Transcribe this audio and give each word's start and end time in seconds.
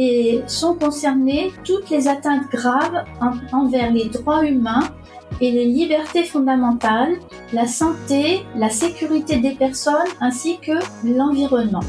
et 0.00 0.42
sont 0.46 0.74
concernées 0.76 1.52
toutes 1.62 1.90
les 1.90 2.08
atteintes 2.08 2.48
graves 2.50 3.04
envers 3.52 3.92
les 3.92 4.08
droits 4.08 4.46
humains 4.46 4.88
et 5.42 5.50
les 5.50 5.66
libertés 5.66 6.24
fondamentales, 6.24 7.16
la 7.52 7.66
santé, 7.66 8.40
la 8.56 8.70
sécurité 8.70 9.36
des 9.36 9.50
personnes 9.50 10.08
ainsi 10.22 10.58
que 10.58 10.72
l'environnement. 11.04 11.84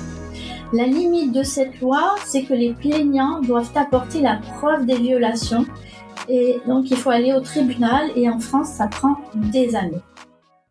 La 0.73 0.87
limite 0.87 1.31
de 1.31 1.43
cette 1.43 1.79
loi, 1.79 2.15
c'est 2.25 2.43
que 2.43 2.53
les 2.53 2.73
plaignants 2.73 3.39
doivent 3.39 3.71
apporter 3.75 4.19
la 4.19 4.41
preuve 4.57 4.85
des 4.85 4.97
violations 4.97 5.65
et 6.27 6.59
donc 6.67 6.91
il 6.91 6.97
faut 6.97 7.11
aller 7.11 7.33
au 7.33 7.39
tribunal 7.39 8.11
et 8.17 8.29
en 8.29 8.39
France 8.39 8.67
ça 8.67 8.87
prend 8.87 9.15
des 9.35 9.73
années. 9.73 10.01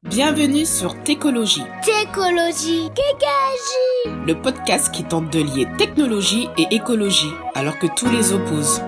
Bienvenue 0.09 0.64
sur 0.64 1.03
Técologie. 1.03 1.61
Técologie, 1.85 2.89
Kékagie. 2.89 4.27
Le 4.27 4.33
podcast 4.33 4.91
qui 4.95 5.05
tente 5.05 5.30
de 5.30 5.41
lier 5.41 5.66
technologie 5.77 6.48
et 6.57 6.75
écologie 6.75 7.34
alors 7.55 7.79
que 7.79 7.87
tous 7.95 8.11
les 8.11 8.33
opposent. 8.33 8.80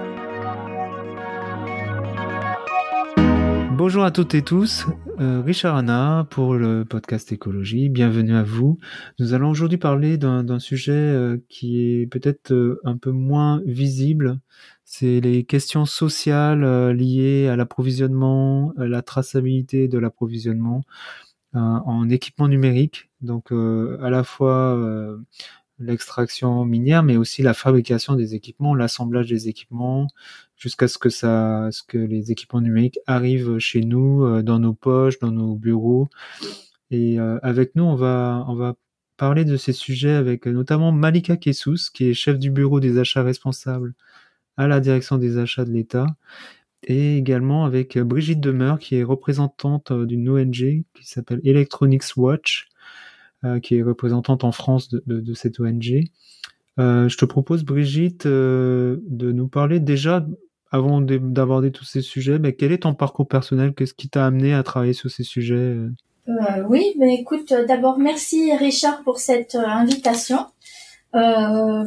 Bonjour 3.73 4.05
à 4.05 4.11
toutes 4.11 4.35
et 4.35 4.43
tous, 4.43 4.87
euh, 5.21 5.43
Richard 5.45 5.77
Anna 5.77 6.27
pour 6.31 6.55
le 6.55 6.85
podcast 6.87 7.31
Écologie, 7.31 7.91
bienvenue 7.91 8.35
à 8.35 8.43
vous. 8.43 8.79
Nous 9.19 9.35
allons 9.35 9.51
aujourd'hui 9.51 9.77
parler 9.77 10.17
d'un 10.17 10.59
sujet 10.61 10.93
euh, 10.93 11.37
qui 11.51 11.83
est 11.83 12.07
peut-être 12.07 12.53
euh, 12.53 12.81
un 12.85 12.97
peu 12.97 13.11
moins 13.11 13.61
visible, 13.67 14.39
c'est 14.95 15.21
les 15.21 15.45
questions 15.45 15.87
sociales 15.87 16.65
euh, 16.65 16.93
liées 16.93 17.49
à 17.49 17.57
l'approvisionnement, 17.57 18.75
à 18.77 18.87
la 18.87 19.01
traçabilité 19.01 19.89
de 19.89 19.99
l'approvisionnement 19.99 20.83
euh, 21.55 21.61
en 21.61 22.11
équipement 22.11 22.47
numérique. 22.47 23.09
Donc 23.23 23.53
euh, 23.53 23.97
à 24.03 24.11
la 24.11 24.23
fois 24.23 24.79
l'extraction 25.79 26.67
minière, 26.67 27.03
mais 27.03 27.17
aussi 27.17 27.41
la 27.43 27.55
fabrication 27.55 28.17
des 28.17 28.35
équipements, 28.35 28.75
l'assemblage 28.75 29.29
des 29.29 29.49
équipements, 29.49 30.09
jusqu'à 30.59 30.89
ce 30.89 30.99
que 30.99 31.09
ça, 31.09 31.71
ce 31.73 31.83
que 31.83 31.97
les 31.97 32.31
équipements 32.31 32.61
numériques 32.61 32.99
arrivent 33.07 33.59
chez 33.59 33.81
nous, 33.81 34.43
dans 34.43 34.59
nos 34.59 34.75
poches, 34.75 35.19
dans 35.21 35.33
nos 35.33 35.57
bureaux. 35.57 36.11
Et 36.91 37.19
avec 37.19 37.75
nous, 37.77 37.85
on 37.85 37.97
va, 37.97 38.45
on 38.47 38.55
va 38.55 38.75
parler 39.17 39.47
de 39.47 39.57
ces 39.57 39.73
sujets 39.73 40.13
avec 40.13 40.45
notamment 40.47 40.93
Malika 40.93 41.39
Kessous, 41.39 41.91
qui 41.95 42.11
est 42.11 42.15
chef 42.15 42.39
du 42.39 42.51
bureau 42.51 42.79
des 42.79 42.99
achats 42.99 43.23
responsables 43.23 43.95
à 44.57 44.67
la 44.67 44.81
direction 44.81 45.19
des 45.19 45.39
achats 45.39 45.65
de 45.65 45.73
l'État, 45.73 46.07
et 46.85 47.17
également 47.17 47.65
avec 47.65 47.99
Brigitte 47.99 48.41
Demeur, 48.41 48.79
qui 48.79 48.97
est 48.97 49.05
représentante 49.05 49.91
euh, 49.91 50.07
d'une 50.07 50.29
ONG 50.29 50.53
qui 50.95 51.05
s'appelle 51.05 51.41
Electronics 51.45 52.17
Watch, 52.17 52.69
euh, 53.45 53.61
qui 53.61 53.77
est 53.77 53.83
représentante 53.83 54.45
en 54.45 54.53
France 54.53 54.91
de, 54.91 55.35
cette 55.35 55.61
ONG. 55.61 56.05
Euh, 56.79 57.09
je 57.09 57.17
te 57.17 57.25
propose, 57.25 57.65
Brigitte, 57.65 58.27
de 58.27 59.01
nous 59.11 59.49
parler 59.49 59.79
déjà, 59.79 60.27
avant 60.71 61.03
d'aborder 61.03 61.71
tous 61.71 61.85
ces 61.85 62.01
sujets, 62.01 62.41
quel 62.59 62.73
est 62.73 62.79
ton 62.79 62.95
parcours 62.95 63.29
personnel? 63.29 63.75
Qu'est-ce 63.75 63.95
qui 63.95 64.09
t'a 64.09 64.25
amené 64.25 64.55
à 64.55 64.63
travailler 64.63 64.95
sur 64.95 65.11
ces 65.11 65.23
sujets 65.23 65.77
Oui, 66.67 66.95
mais 66.99 67.17
écoute, 67.17 67.53
d'abord, 67.69 67.99
merci 67.99 68.57
Richard 68.57 69.03
pour 69.03 69.19
cette 69.19 69.55
invitation. 69.55 70.47
Euh, 71.15 71.85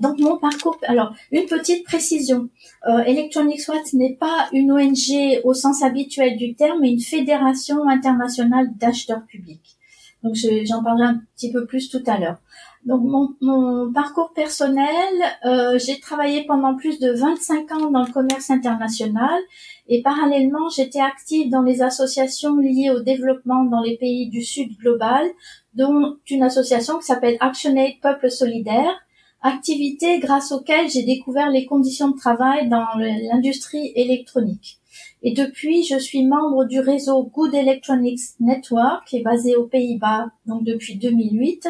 donc 0.00 0.18
mon 0.18 0.36
parcours, 0.38 0.76
alors 0.86 1.14
une 1.32 1.46
petite 1.46 1.84
précision, 1.84 2.50
euh, 2.88 2.98
Electronics 3.04 3.66
Watch 3.68 3.94
n'est 3.94 4.16
pas 4.16 4.48
une 4.52 4.70
ONG 4.70 5.40
au 5.44 5.54
sens 5.54 5.82
habituel 5.82 6.36
du 6.36 6.54
terme, 6.54 6.80
mais 6.80 6.92
une 6.92 7.00
fédération 7.00 7.88
internationale 7.88 8.68
d'acheteurs 8.76 9.24
publics. 9.26 9.76
Donc 10.22 10.34
j'en 10.64 10.82
parlerai 10.82 11.08
un 11.08 11.22
petit 11.36 11.50
peu 11.50 11.64
plus 11.64 11.88
tout 11.88 12.02
à 12.06 12.18
l'heure. 12.18 12.38
Donc 12.86 13.02
mon, 13.40 13.92
parcours 13.92 14.32
personnel, 14.32 15.14
euh, 15.44 15.78
j'ai 15.78 16.00
travaillé 16.00 16.44
pendant 16.46 16.74
plus 16.76 16.98
de 16.98 17.12
25 17.12 17.72
ans 17.72 17.90
dans 17.90 18.02
le 18.02 18.10
commerce 18.10 18.50
international 18.50 19.38
et 19.86 20.00
parallèlement 20.02 20.70
j'étais 20.70 21.00
active 21.00 21.50
dans 21.50 21.60
les 21.60 21.82
associations 21.82 22.56
liées 22.56 22.90
au 22.90 23.00
développement 23.00 23.64
dans 23.64 23.82
les 23.82 23.98
pays 23.98 24.30
du 24.30 24.42
Sud 24.42 24.78
global, 24.78 25.28
dont 25.74 26.16
une 26.30 26.42
association 26.42 26.98
qui 26.98 27.04
s'appelle 27.04 27.36
ActionAid 27.40 28.00
Peuple 28.00 28.30
Solidaire, 28.30 28.98
activité 29.42 30.18
grâce 30.18 30.50
auquel 30.50 30.88
j'ai 30.88 31.02
découvert 31.02 31.50
les 31.50 31.66
conditions 31.66 32.08
de 32.08 32.16
travail 32.16 32.68
dans 32.70 32.88
l'industrie 32.96 33.92
électronique. 33.94 34.79
Et 35.22 35.32
depuis, 35.32 35.82
je 35.82 35.98
suis 35.98 36.24
membre 36.24 36.64
du 36.64 36.80
réseau 36.80 37.24
Good 37.24 37.54
Electronics 37.54 38.20
Network, 38.40 39.06
qui 39.06 39.18
est 39.18 39.22
basé 39.22 39.54
aux 39.54 39.66
Pays-Bas, 39.66 40.30
donc 40.46 40.64
depuis 40.64 40.96
2008. 40.96 41.68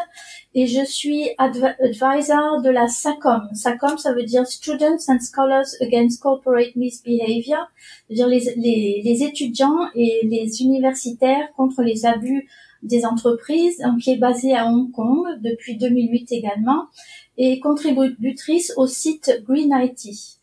Et 0.55 0.69
je 0.69 0.84
suis 0.84 1.31
advisor 1.38 2.62
de 2.62 2.71
la 2.71 2.87
SACOM. 2.87 3.49
SACOM, 3.53 3.99
ça 3.99 4.12
veut 4.12 4.22
dire 4.22 4.47
Students 4.47 5.00
and 5.09 5.19
Scholars 5.21 5.66
Against 5.81 6.22
Corporate 6.22 6.77
Misbehavior, 6.77 7.66
c'est-à-dire 8.06 8.28
les, 8.28 9.03
les, 9.03 9.22
étudiants 9.25 9.89
et 9.97 10.21
les 10.25 10.62
universitaires 10.62 11.53
contre 11.56 11.83
les 11.83 12.06
abus 12.06 12.49
des 12.84 13.05
entreprises, 13.05 13.83
qui 14.00 14.12
est 14.12 14.16
basé 14.16 14.55
à 14.55 14.66
Hong 14.66 14.93
Kong 14.93 15.27
depuis 15.41 15.77
2008 15.77 16.33
également, 16.33 16.84
et 17.37 17.59
contributrice 17.59 18.72
au 18.77 18.87
site 18.87 19.43
Green 19.44 19.72
IT. 19.75 20.40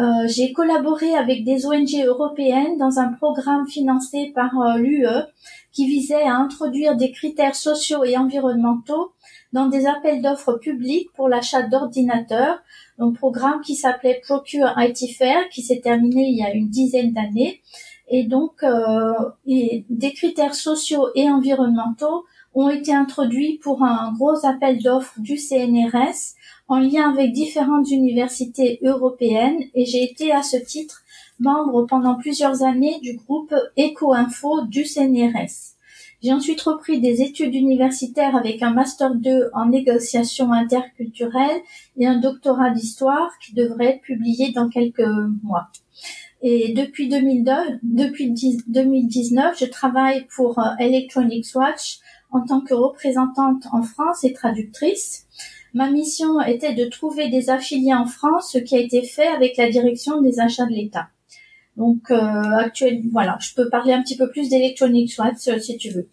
Euh, 0.00 0.26
j'ai 0.28 0.52
collaboré 0.52 1.14
avec 1.14 1.44
des 1.44 1.66
ONG 1.66 2.02
européennes 2.06 2.78
dans 2.78 3.00
un 3.00 3.12
programme 3.12 3.66
financé 3.66 4.32
par 4.34 4.58
euh, 4.58 4.78
l'UE 4.78 5.06
qui 5.72 5.86
visait 5.86 6.22
à 6.22 6.36
introduire 6.36 6.96
des 6.96 7.10
critères 7.10 7.54
sociaux 7.54 8.02
et 8.04 8.16
environnementaux 8.16 9.12
dans 9.52 9.66
des 9.66 9.86
appels 9.86 10.22
d'offres 10.22 10.54
publics 10.54 11.12
pour 11.14 11.28
l'achat 11.28 11.64
d'ordinateurs, 11.64 12.62
un 12.98 13.12
programme 13.12 13.60
qui 13.60 13.74
s'appelait 13.74 14.22
Procure 14.24 14.72
IT 14.78 15.16
Fair, 15.18 15.48
qui 15.50 15.60
s'est 15.60 15.80
terminé 15.80 16.22
il 16.22 16.38
y 16.38 16.44
a 16.44 16.54
une 16.54 16.70
dizaine 16.70 17.12
d'années. 17.12 17.60
Et 18.08 18.24
donc, 18.24 18.62
euh, 18.62 19.12
des 19.46 20.12
critères 20.14 20.54
sociaux 20.54 21.08
et 21.14 21.28
environnementaux 21.28 22.24
ont 22.54 22.68
été 22.68 22.92
introduits 22.92 23.58
pour 23.62 23.82
un 23.82 24.12
gros 24.12 24.44
appel 24.44 24.82
d'offres 24.82 25.18
du 25.18 25.36
CNRS 25.36 26.34
en 26.68 26.78
lien 26.78 27.10
avec 27.10 27.32
différentes 27.32 27.90
universités 27.90 28.78
européennes 28.82 29.60
et 29.74 29.84
j'ai 29.86 30.04
été 30.04 30.32
à 30.32 30.42
ce 30.42 30.56
titre 30.56 31.02
membre 31.38 31.86
pendant 31.86 32.16
plusieurs 32.16 32.62
années 32.62 32.98
du 33.00 33.16
groupe 33.16 33.54
EcoInfo 33.78 34.66
du 34.66 34.84
CNRS. 34.84 35.76
J'ai 36.22 36.34
ensuite 36.34 36.60
repris 36.60 37.00
des 37.00 37.22
études 37.22 37.54
universitaires 37.54 38.36
avec 38.36 38.62
un 38.62 38.72
master 38.72 39.14
2 39.14 39.50
en 39.54 39.66
négociation 39.66 40.52
interculturelle 40.52 41.62
et 41.96 42.06
un 42.06 42.20
doctorat 42.20 42.70
d'histoire 42.70 43.30
qui 43.42 43.54
devrait 43.54 43.94
être 43.94 44.02
publié 44.02 44.52
dans 44.52 44.68
quelques 44.68 45.08
mois. 45.42 45.68
Et 46.42 46.72
depuis 46.72 47.08
2002, 47.08 47.52
depuis 47.82 48.34
2019, 48.66 49.58
je 49.58 49.66
travaille 49.66 50.26
pour 50.34 50.58
euh, 50.58 50.70
Electronics 50.78 51.54
Watch 51.54 52.00
en 52.30 52.42
tant 52.42 52.60
que 52.60 52.74
représentante 52.74 53.64
en 53.72 53.82
France 53.82 54.24
et 54.24 54.32
traductrice. 54.32 55.26
Ma 55.74 55.90
mission 55.90 56.40
était 56.40 56.74
de 56.74 56.84
trouver 56.86 57.28
des 57.28 57.50
affiliés 57.50 57.94
en 57.94 58.06
France, 58.06 58.50
ce 58.52 58.58
qui 58.58 58.76
a 58.76 58.80
été 58.80 59.02
fait 59.02 59.28
avec 59.28 59.56
la 59.56 59.70
direction 59.70 60.20
des 60.20 60.40
achats 60.40 60.66
de 60.66 60.72
l'État. 60.72 61.08
Donc, 61.76 62.10
euh, 62.10 62.16
actuellement, 62.16 63.08
voilà, 63.12 63.38
je 63.40 63.54
peux 63.54 63.68
parler 63.70 63.92
un 63.92 64.02
petit 64.02 64.16
peu 64.16 64.28
plus 64.30 64.48
d'Electronic 64.48 65.14
si 65.60 65.76
tu 65.78 65.90
veux. 65.90 66.08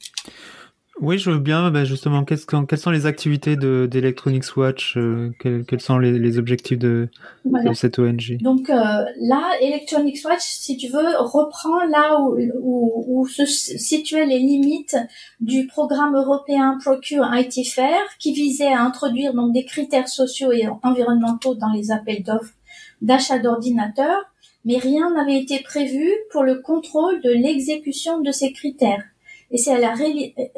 Oui, 0.99 1.19
je 1.19 1.29
veux 1.29 1.39
bien. 1.39 1.69
Ben 1.69 1.83
justement, 1.83 2.23
quelles, 2.23 2.39
quelles 2.67 2.79
sont 2.79 2.91
les 2.91 3.05
activités 3.05 3.55
d'Electronics 3.55 4.57
Watch 4.57 4.97
euh, 4.97 5.31
quels, 5.39 5.63
quels, 5.65 5.79
sont 5.79 5.99
les, 5.99 6.17
les 6.17 6.39
objectifs 6.39 6.79
de, 6.79 7.09
de, 7.45 7.73
cette 7.73 7.99
ONG 7.99 8.37
Donc 8.41 8.69
euh, 8.69 8.73
là, 8.73 9.51
Electronics 9.61 10.19
Watch, 10.25 10.41
si 10.41 10.77
tu 10.77 10.87
veux, 10.87 11.05
reprend 11.19 11.83
là 11.85 12.19
où, 12.19 12.37
où, 12.61 13.05
où, 13.07 13.27
se 13.27 13.45
situaient 13.45 14.25
les 14.25 14.39
limites 14.39 14.97
du 15.39 15.67
programme 15.67 16.15
européen 16.15 16.77
Procure 16.83 17.29
IT 17.31 17.67
Fair, 17.67 17.99
qui 18.17 18.33
visait 18.33 18.73
à 18.73 18.81
introduire 18.81 19.33
donc 19.33 19.53
des 19.53 19.65
critères 19.65 20.07
sociaux 20.07 20.51
et 20.51 20.67
environnementaux 20.81 21.55
dans 21.55 21.71
les 21.71 21.91
appels 21.91 22.23
d'offres 22.23 22.53
d'achat 23.01 23.37
d'ordinateurs, 23.37 24.25
mais 24.65 24.77
rien 24.77 25.13
n'avait 25.13 25.39
été 25.39 25.59
prévu 25.59 26.11
pour 26.31 26.43
le 26.43 26.55
contrôle 26.55 27.21
de 27.21 27.29
l'exécution 27.29 28.21
de 28.21 28.31
ces 28.31 28.51
critères. 28.51 29.03
Et 29.51 29.57
c'est 29.57 29.73
à 29.73 29.79
la, 29.79 29.93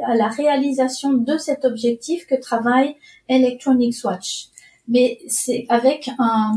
à 0.06 0.16
la 0.16 0.28
réalisation 0.28 1.14
de 1.14 1.38
cet 1.38 1.66
objectif 1.66 2.26
que 2.26 2.36
travaille 2.36 2.96
Electronics 3.28 4.04
Watch. 4.04 4.50
Mais 4.90 5.20
c'est 5.28 5.68
avec 5.70 6.10
un, 6.18 6.56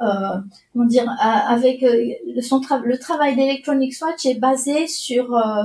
euh, 0.00 0.38
comment 0.72 0.86
dire, 0.86 1.06
avec 1.20 1.82
euh, 1.82 2.14
le 2.34 2.96
travail 2.96 3.36
d'Electronics 3.36 3.94
Watch 4.00 4.24
est 4.24 4.40
basé 4.40 4.86
sur 4.86 5.36
euh, 5.36 5.64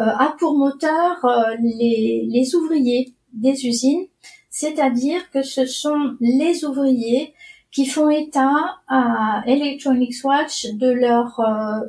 euh 0.00 0.04
a 0.04 0.34
pour 0.38 0.56
moteur 0.56 1.22
euh, 1.24 1.54
les, 1.60 2.26
les 2.30 2.54
ouvriers 2.54 3.12
des 3.34 3.66
usines, 3.66 4.06
c'est-à-dire 4.48 5.30
que 5.32 5.42
ce 5.42 5.66
sont 5.66 6.16
les 6.20 6.64
ouvriers 6.64 7.34
qui 7.70 7.84
font 7.84 8.08
état 8.08 8.78
à 8.88 9.42
Electronics 9.46 10.24
Watch 10.24 10.66
de 10.72 10.90
leur 10.90 11.40
euh, 11.40 11.80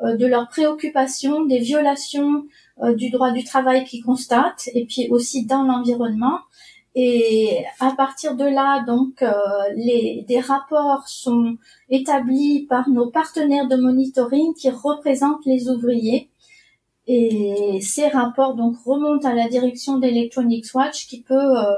de 0.00 0.26
leurs 0.26 0.48
préoccupations, 0.48 1.44
des 1.44 1.58
violations 1.58 2.44
euh, 2.82 2.94
du 2.94 3.10
droit 3.10 3.30
du 3.30 3.44
travail 3.44 3.84
qu'ils 3.84 4.02
constatent, 4.02 4.68
et 4.74 4.86
puis 4.86 5.08
aussi 5.10 5.46
dans 5.46 5.62
l'environnement. 5.62 6.38
Et 6.94 7.64
à 7.80 7.92
partir 7.92 8.34
de 8.34 8.44
là, 8.44 8.84
donc, 8.84 9.22
euh, 9.22 9.32
les, 9.76 10.24
des 10.26 10.40
rapports 10.40 11.06
sont 11.06 11.56
établis 11.88 12.66
par 12.68 12.88
nos 12.88 13.10
partenaires 13.10 13.68
de 13.68 13.76
monitoring 13.76 14.54
qui 14.54 14.70
représentent 14.70 15.46
les 15.46 15.68
ouvriers. 15.68 16.31
Et 17.06 17.78
ces 17.80 18.08
rapports 18.08 18.54
donc 18.54 18.76
remontent 18.84 19.28
à 19.28 19.34
la 19.34 19.48
direction 19.48 19.98
d'Electronics 19.98 20.66
Watch 20.74 21.08
qui 21.08 21.22
peut 21.22 21.34
euh, 21.34 21.74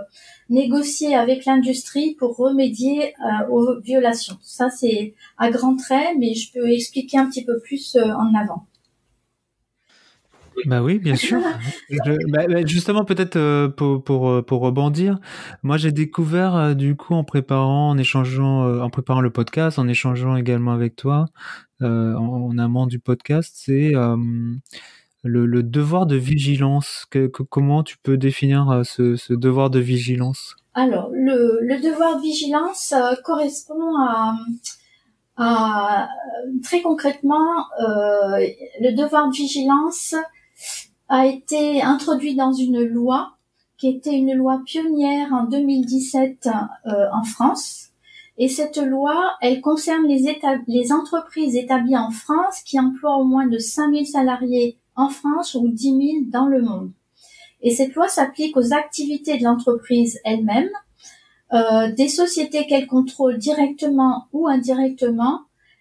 négocier 0.51 1.15
avec 1.15 1.47
l'industrie 1.47 2.15
pour 2.19 2.37
remédier 2.37 3.15
euh, 3.15 3.49
aux 3.51 3.81
violations. 3.81 4.37
Ça, 4.43 4.69
c'est 4.69 5.15
à 5.39 5.51
grands 5.51 5.77
traits, 5.77 6.17
mais 6.19 6.35
je 6.35 6.53
peux 6.53 6.71
expliquer 6.71 7.19
un 7.19 7.29
petit 7.29 7.45
peu 7.45 7.59
plus 7.61 7.97
en 7.97 8.35
avant. 8.35 8.67
Bah 10.67 10.83
oui, 10.83 10.99
bien 10.99 11.17
sûr. 11.17 11.41
Bah, 12.29 12.47
bah, 12.49 12.67
justement, 12.67 13.05
peut-être 13.05 13.37
euh, 13.37 13.69
pour, 13.69 14.03
pour, 14.03 14.29
euh, 14.29 14.43
pour 14.43 14.61
rebondir, 14.61 15.19
moi 15.63 15.77
j'ai 15.77 15.93
découvert 15.93 16.55
euh, 16.55 16.75
du 16.75 16.97
coup 16.97 17.15
en 17.15 17.25
préparant, 17.25 17.91
en 17.91 17.99
échangeant, 17.99 18.81
en 18.81 18.91
préparant 18.91 19.21
le 19.21 19.31
podcast, 19.31 19.79
en 19.79 19.87
échangeant 19.89 20.37
également 20.37 20.73
avec 20.73 20.97
toi 20.97 21.27
en, 21.81 22.57
amont 22.59 22.87
du 22.87 22.99
podcast, 22.99 23.53
c'est 23.57 23.93
le, 25.25 25.63
devoir 25.63 26.07
de 26.07 26.17
vigilance. 26.17 27.07
Comment 27.51 27.83
tu 27.83 27.99
peux 27.99 28.17
définir 28.17 28.83
ce, 28.85 29.17
ce, 29.17 29.33
devoir 29.33 29.71
de 29.71 29.81
vigilance? 29.81 30.55
Alors, 30.75 31.11
le, 31.13 31.81
devoir 31.83 32.17
de 32.17 32.23
vigilance 32.23 32.95
correspond 33.25 33.97
à, 35.37 36.09
très 36.63 36.83
concrètement 36.83 37.67
le 37.79 38.95
devoir 38.95 39.29
de 39.29 39.35
vigilance 39.35 40.15
a 41.09 41.27
été 41.27 41.83
introduit 41.83 42.37
dans 42.37 42.53
une 42.53 42.83
loi 42.83 43.35
qui 43.77 43.89
était 43.89 44.15
une 44.15 44.35
loi 44.35 44.63
pionnière 44.65 45.33
en 45.33 45.45
2017 45.45 46.49
euh, 46.87 46.91
en 47.13 47.25
France. 47.25 47.89
Et 48.39 48.49
cette 48.49 48.79
loi, 48.79 49.33
elle 49.41 49.61
concerne 49.61 50.07
les 50.07 50.93
entreprises 50.93 51.57
établies 51.57 51.97
en 51.97 52.11
France 52.11 52.63
qui 52.65 52.81
emploient 52.81 53.17
au 53.17 53.25
moins 53.25 53.47
de 53.47 53.59
5000 53.59 54.07
salariés 54.07 54.79
en 54.97 55.09
France 55.09 55.55
ou 55.55 55.69
10 55.69 55.83
000 55.83 56.01
dans 56.27 56.47
le 56.47 56.63
monde. 56.63 56.91
Et 57.63 57.71
cette 57.71 57.95
loi 57.95 58.09
s'applique 58.09 58.57
aux 58.57 58.73
activités 58.73 59.39
de 59.39 59.45
l'entreprise 59.45 60.21
elle-même, 60.25 60.69
euh, 61.53 61.91
des 61.93 62.09
sociétés 62.09 62.67
qu'elle 62.67 62.87
contrôle 62.87 63.39
directement 63.39 64.27
ou 64.33 64.49
indirectement, 64.49 65.41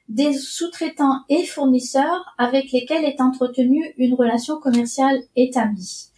des 0.09 0.33
sous-traitants 0.33 1.21
et 1.29 1.43
fournisseurs 1.43 2.35
avec 2.37 2.71
lesquels 2.71 3.05
est 3.05 3.21
entretenue 3.21 3.93
une 3.97 4.13
relation 4.13 4.59
commerciale 4.59 5.21
établie. 5.35 6.09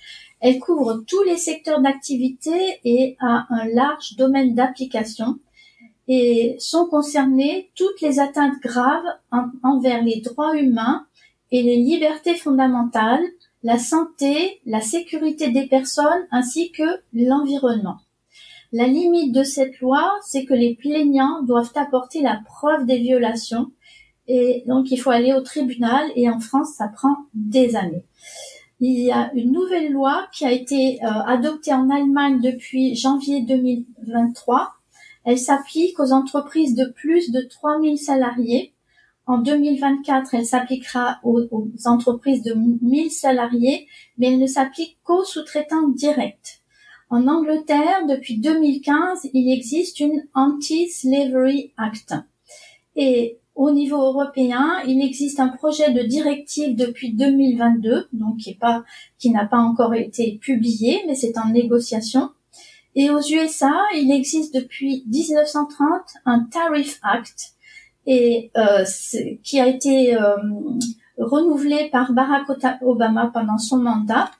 Elle 0.41 0.59
couvre 0.59 1.03
tous 1.07 1.23
les 1.23 1.37
secteurs 1.37 1.81
d'activité 1.81 2.79
et 2.83 3.15
a 3.19 3.45
un 3.49 3.65
large 3.73 4.15
domaine 4.17 4.53
d'application 4.53 5.39
et 6.07 6.55
sont 6.59 6.85
concernées 6.85 7.71
toutes 7.75 8.01
les 8.01 8.19
atteintes 8.19 8.59
graves 8.61 9.05
envers 9.63 10.03
les 10.03 10.21
droits 10.21 10.55
humains 10.55 11.05
et 11.55 11.63
les 11.63 11.77
libertés 11.77 12.35
fondamentales, 12.35 13.23
la 13.63 13.79
santé, 13.79 14.59
la 14.65 14.81
sécurité 14.81 15.51
des 15.51 15.67
personnes 15.67 16.27
ainsi 16.29 16.73
que 16.73 16.83
l'environnement. 17.13 17.99
La 18.73 18.87
limite 18.87 19.33
de 19.33 19.43
cette 19.43 19.79
loi, 19.79 20.11
c'est 20.21 20.43
que 20.43 20.53
les 20.53 20.75
plaignants 20.75 21.43
doivent 21.43 21.71
apporter 21.75 22.21
la 22.21 22.41
preuve 22.45 22.85
des 22.85 22.97
violations 22.97 23.71
et 24.27 24.65
donc 24.67 24.91
il 24.91 24.97
faut 24.97 25.11
aller 25.11 25.33
au 25.33 25.39
tribunal 25.39 26.11
et 26.17 26.29
en 26.29 26.41
France 26.41 26.73
ça 26.75 26.89
prend 26.89 27.15
des 27.33 27.77
années. 27.77 28.03
Il 28.81 28.99
y 28.99 29.09
a 29.13 29.31
une 29.33 29.53
nouvelle 29.53 29.93
loi 29.93 30.27
qui 30.33 30.43
a 30.43 30.51
été 30.51 30.99
euh, 31.05 31.07
adoptée 31.07 31.73
en 31.73 31.89
Allemagne 31.89 32.41
depuis 32.41 32.95
janvier 32.95 33.43
2023. 33.43 34.73
Elle 35.23 35.39
s'applique 35.39 36.01
aux 36.01 36.11
entreprises 36.11 36.75
de 36.75 36.91
plus 36.93 37.31
de 37.31 37.39
3000 37.39 37.97
salariés. 37.97 38.74
En 39.27 39.39
2024, 39.39 40.35
elle 40.35 40.45
s'appliquera 40.45 41.19
aux, 41.23 41.49
entreprises 41.85 42.43
de 42.43 42.53
1000 42.53 43.11
salariés, 43.11 43.87
mais 44.17 44.27
elle 44.27 44.39
ne 44.39 44.47
s'applique 44.47 44.97
qu'aux 45.03 45.23
sous-traitants 45.23 45.87
directs. 45.87 46.61
En 47.09 47.27
Angleterre, 47.27 48.05
depuis 48.07 48.39
2015, 48.39 49.29
il 49.33 49.51
existe 49.51 49.99
une 49.99 50.27
Anti-Slavery 50.35 51.73
Act. 51.77 52.15
Et 52.95 53.39
au 53.55 53.71
niveau 53.71 53.97
européen, 53.97 54.79
il 54.87 55.03
existe 55.03 55.39
un 55.39 55.49
projet 55.49 55.91
de 55.91 56.03
directive 56.03 56.75
depuis 56.75 57.13
2022, 57.13 58.09
donc 58.13 58.37
qui 58.37 58.57
qui 59.17 59.31
n'a 59.31 59.45
pas 59.45 59.57
encore 59.57 59.93
été 59.95 60.37
publié, 60.41 61.03
mais 61.07 61.15
c'est 61.15 61.37
en 61.37 61.49
négociation. 61.49 62.29
Et 62.95 63.09
aux 63.09 63.21
USA, 63.21 63.73
il 63.95 64.11
existe 64.11 64.53
depuis 64.53 65.03
1930 65.07 65.89
un 66.25 66.43
Tariff 66.51 66.99
Act, 67.03 67.54
et 68.05 68.51
euh, 68.57 68.83
qui 69.43 69.59
a 69.59 69.67
été 69.67 70.15
euh, 70.15 70.35
renouvelé 71.17 71.89
par 71.91 72.13
Barack 72.13 72.43
Obama 72.81 73.31
pendant 73.33 73.57
son 73.57 73.77
mandat, 73.77 74.31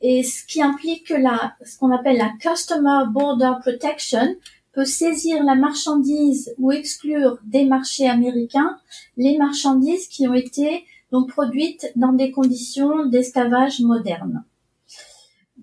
et 0.00 0.22
ce 0.22 0.44
qui 0.46 0.60
implique 0.60 1.10
la, 1.10 1.54
ce 1.64 1.78
qu'on 1.78 1.92
appelle 1.92 2.18
la 2.18 2.32
Customer 2.40 3.04
Border 3.10 3.52
Protection, 3.60 4.36
peut 4.72 4.84
saisir 4.84 5.44
la 5.44 5.54
marchandise 5.54 6.54
ou 6.58 6.72
exclure 6.72 7.38
des 7.44 7.64
marchés 7.64 8.08
américains 8.08 8.78
les 9.16 9.36
marchandises 9.36 10.08
qui 10.08 10.26
ont 10.26 10.34
été 10.34 10.84
donc 11.10 11.28
produites 11.28 11.92
dans 11.94 12.12
des 12.12 12.30
conditions 12.30 13.04
d'esclavage 13.06 13.80
moderne. 13.80 14.44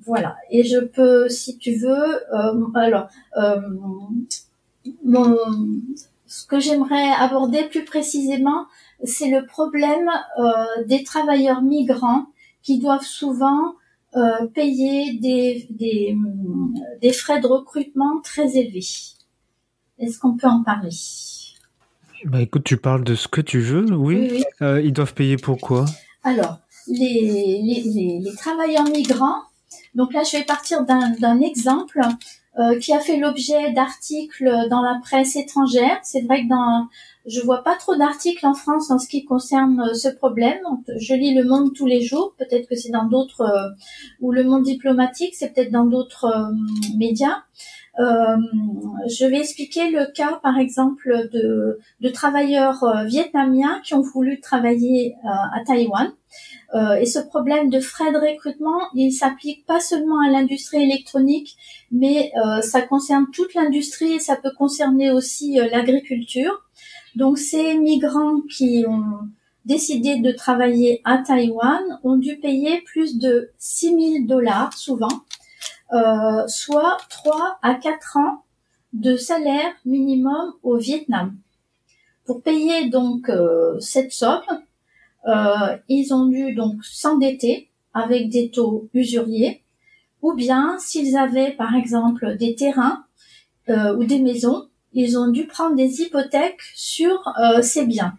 Voilà. 0.05 0.37
Et 0.51 0.63
je 0.63 0.79
peux, 0.79 1.27
si 1.27 1.57
tu 1.57 1.75
veux, 1.75 2.33
euh, 2.33 2.65
alors, 2.75 3.09
euh, 3.37 3.59
mon, 5.03 5.35
ce 6.29 6.45
que 6.45 6.59
j'aimerais 6.59 7.09
aborder 7.09 7.63
plus 7.63 7.83
précisément, 7.83 8.67
c'est 9.03 9.29
le 9.29 9.47
problème 9.47 10.09
euh, 10.37 10.83
des 10.85 11.03
travailleurs 11.03 11.63
migrants 11.63 12.27
qui 12.61 12.77
doivent 12.77 13.03
souvent 13.03 13.73
euh, 14.15 14.45
payer 14.53 15.17
des, 15.17 15.67
des, 15.71 16.15
des 17.01 17.13
frais 17.13 17.41
de 17.41 17.47
recrutement 17.47 18.21
très 18.23 18.57
élevés. 18.57 18.85
Est-ce 19.97 20.19
qu'on 20.19 20.37
peut 20.37 20.47
en 20.47 20.63
parler? 20.63 20.91
Bah 22.25 22.41
écoute, 22.41 22.63
tu 22.63 22.77
parles 22.77 23.03
de 23.03 23.15
ce 23.15 23.27
que 23.27 23.41
tu 23.41 23.59
veux, 23.59 23.91
oui. 23.95 24.43
Euh, 24.61 24.81
ils 24.81 24.93
doivent 24.93 25.15
payer 25.15 25.37
pourquoi 25.37 25.85
Alors, 26.23 26.59
les, 26.87 27.59
les, 27.63 28.19
les, 28.23 28.35
travailleurs 28.35 28.87
migrants, 28.87 29.41
donc 29.95 30.13
là 30.13 30.21
je 30.23 30.37
vais 30.37 30.43
partir 30.43 30.85
d'un 30.85 31.41
exemple 31.41 32.01
qui 32.81 32.93
a 32.93 32.99
fait 32.99 33.17
l'objet 33.17 33.71
d'articles 33.71 34.67
dans 34.69 34.81
la 34.81 34.99
presse 35.01 35.35
étrangère. 35.35 35.99
C'est 36.03 36.21
vrai 36.21 36.43
que 36.43 36.49
dans 36.49 36.87
je 37.29 37.41
vois 37.41 37.63
pas 37.63 37.75
trop 37.75 37.95
d'articles 37.95 38.45
en 38.45 38.53
France 38.53 38.89
en 38.89 38.97
ce 38.97 39.07
qui 39.07 39.23
concerne 39.23 39.81
euh, 39.81 39.93
ce 39.93 40.09
problème. 40.09 40.59
Je 40.97 41.13
lis 41.13 41.35
Le 41.35 41.43
Monde 41.43 41.73
tous 41.75 41.85
les 41.85 42.01
jours. 42.01 42.33
Peut-être 42.37 42.67
que 42.67 42.75
c'est 42.75 42.91
dans 42.91 43.05
d'autres 43.05 43.41
euh, 43.41 43.69
ou 44.19 44.31
Le 44.31 44.43
Monde 44.43 44.63
diplomatique, 44.63 45.35
c'est 45.35 45.53
peut-être 45.53 45.71
dans 45.71 45.85
d'autres 45.85 46.25
euh, 46.25 46.51
médias. 46.97 47.43
Je 47.99 49.25
vais 49.25 49.39
expliquer 49.39 49.91
le 49.91 50.11
cas, 50.13 50.39
par 50.41 50.57
exemple, 50.57 51.29
de, 51.33 51.79
de 51.99 52.09
travailleurs 52.09 52.85
vietnamiens 53.05 53.81
qui 53.83 53.93
ont 53.93 54.01
voulu 54.01 54.39
travailler 54.39 55.15
à 55.25 55.63
Taïwan. 55.65 56.11
et 57.01 57.05
ce 57.05 57.19
problème 57.19 57.69
de 57.69 57.79
frais 57.79 58.11
de 58.11 58.17
recrutement, 58.17 58.79
il 58.93 59.11
s'applique 59.11 59.65
pas 59.65 59.79
seulement 59.79 60.21
à 60.21 60.29
l'industrie 60.29 60.83
électronique, 60.83 61.57
mais 61.91 62.31
ça 62.61 62.81
concerne 62.81 63.25
toute 63.33 63.53
l'industrie 63.53 64.13
et 64.13 64.19
ça 64.19 64.37
peut 64.37 64.53
concerner 64.57 65.11
aussi 65.11 65.55
l'agriculture. 65.55 66.63
Donc 67.15 67.37
ces 67.37 67.77
migrants 67.77 68.41
qui 68.49 68.85
ont 68.87 69.27
décidé 69.65 70.17
de 70.17 70.31
travailler 70.31 71.01
à 71.03 71.17
Taïwan 71.19 71.81
ont 72.03 72.17
dû 72.17 72.37
payer 72.37 72.81
plus 72.81 73.17
de 73.17 73.51
6 73.57 73.87
000 73.87 74.25
dollars 74.25 74.73
souvent, 74.73 75.21
euh, 75.91 76.47
soit 76.47 76.97
3 77.09 77.57
à 77.63 77.73
4 77.73 78.17
ans 78.17 78.43
de 78.93 79.15
salaire 79.15 79.71
minimum 79.85 80.53
au 80.61 80.77
Vietnam. 80.77 81.35
Pour 82.25 82.43
payer 82.43 82.89
donc 82.89 83.27
euh, 83.29 83.79
cette 83.79 84.11
somme, 84.11 84.43
euh, 85.27 85.77
ils 85.87 86.13
ont 86.13 86.27
dû 86.27 86.53
donc 86.53 86.83
s'endetter 86.83 87.69
avec 87.95 88.29
des 88.29 88.51
taux 88.51 88.87
usuriers, 88.93 89.63
ou 90.21 90.33
bien 90.33 90.77
s'ils 90.77 91.17
avaient 91.17 91.51
par 91.51 91.75
exemple 91.75 92.37
des 92.37 92.55
terrains 92.55 93.03
ou 93.67 94.03
des 94.03 94.17
maisons, 94.17 94.67
ils 94.93 95.15
ont 95.15 95.27
dû 95.27 95.45
prendre 95.45 95.75
des 95.75 96.01
hypothèques 96.01 96.61
sur 96.73 97.23
ces 97.61 97.85
biens. 97.85 98.13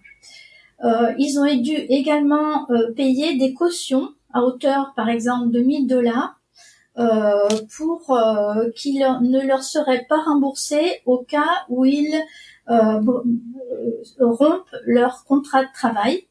Ils 1.18 1.40
ont 1.40 1.60
dû 1.60 1.72
également 1.72 2.68
payer 2.94 3.36
des 3.36 3.52
cautions 3.52 4.10
à 4.32 4.42
hauteur, 4.42 4.92
par 4.94 5.08
exemple, 5.08 5.50
de 5.50 5.58
1000 5.58 5.88
dollars 5.88 6.39
pour 7.76 8.18
qu'ils 8.76 9.06
ne 9.22 9.46
leur 9.46 9.62
seraient 9.62 10.06
pas 10.08 10.22
remboursés 10.22 11.00
au 11.06 11.18
cas 11.18 11.64
où 11.68 11.84
ils 11.84 12.20
rompent 14.18 14.76
leur 14.84 15.24
contrat 15.24 15.62
de 15.62 15.72
travail. 15.72 16.26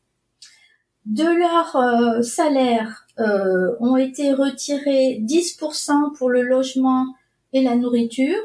De 1.06 1.24
leur 1.24 2.24
salaire 2.24 3.08
ont 3.80 3.98
été 3.98 4.34
retirés 4.34 5.20
10% 5.24 6.16
pour 6.18 6.30
le 6.30 6.44
logement 6.44 7.08
et 7.54 7.64
la 7.64 7.76
nourriture. 7.76 8.38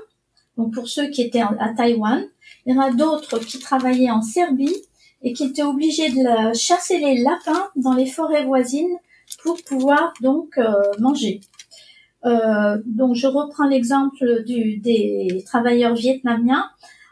Donc 0.56 0.72
pour 0.72 0.88
ceux 0.88 1.08
qui 1.08 1.22
étaient 1.22 1.42
à 1.42 1.74
Taïwan, 1.76 2.24
il 2.66 2.74
y 2.74 2.78
en 2.78 2.80
a 2.80 2.90
d'autres 2.90 3.38
qui 3.38 3.58
travaillaient 3.58 4.10
en 4.10 4.22
Serbie 4.22 4.74
et 5.22 5.32
qui 5.32 5.44
étaient 5.44 5.62
obligés 5.62 6.10
de 6.10 6.54
chasser 6.54 6.98
les 6.98 7.22
lapins 7.22 7.68
dans 7.76 7.94
les 7.94 8.06
forêts 8.06 8.44
voisines 8.44 8.98
pour 9.42 9.56
pouvoir 9.64 10.12
donc 10.20 10.58
euh, 10.58 10.72
manger. 10.98 11.40
Euh, 12.24 12.78
donc 12.86 13.14
je 13.14 13.26
reprends 13.26 13.66
l'exemple 13.66 14.44
des 14.44 15.42
travailleurs 15.46 15.94
vietnamiens. 15.94 16.70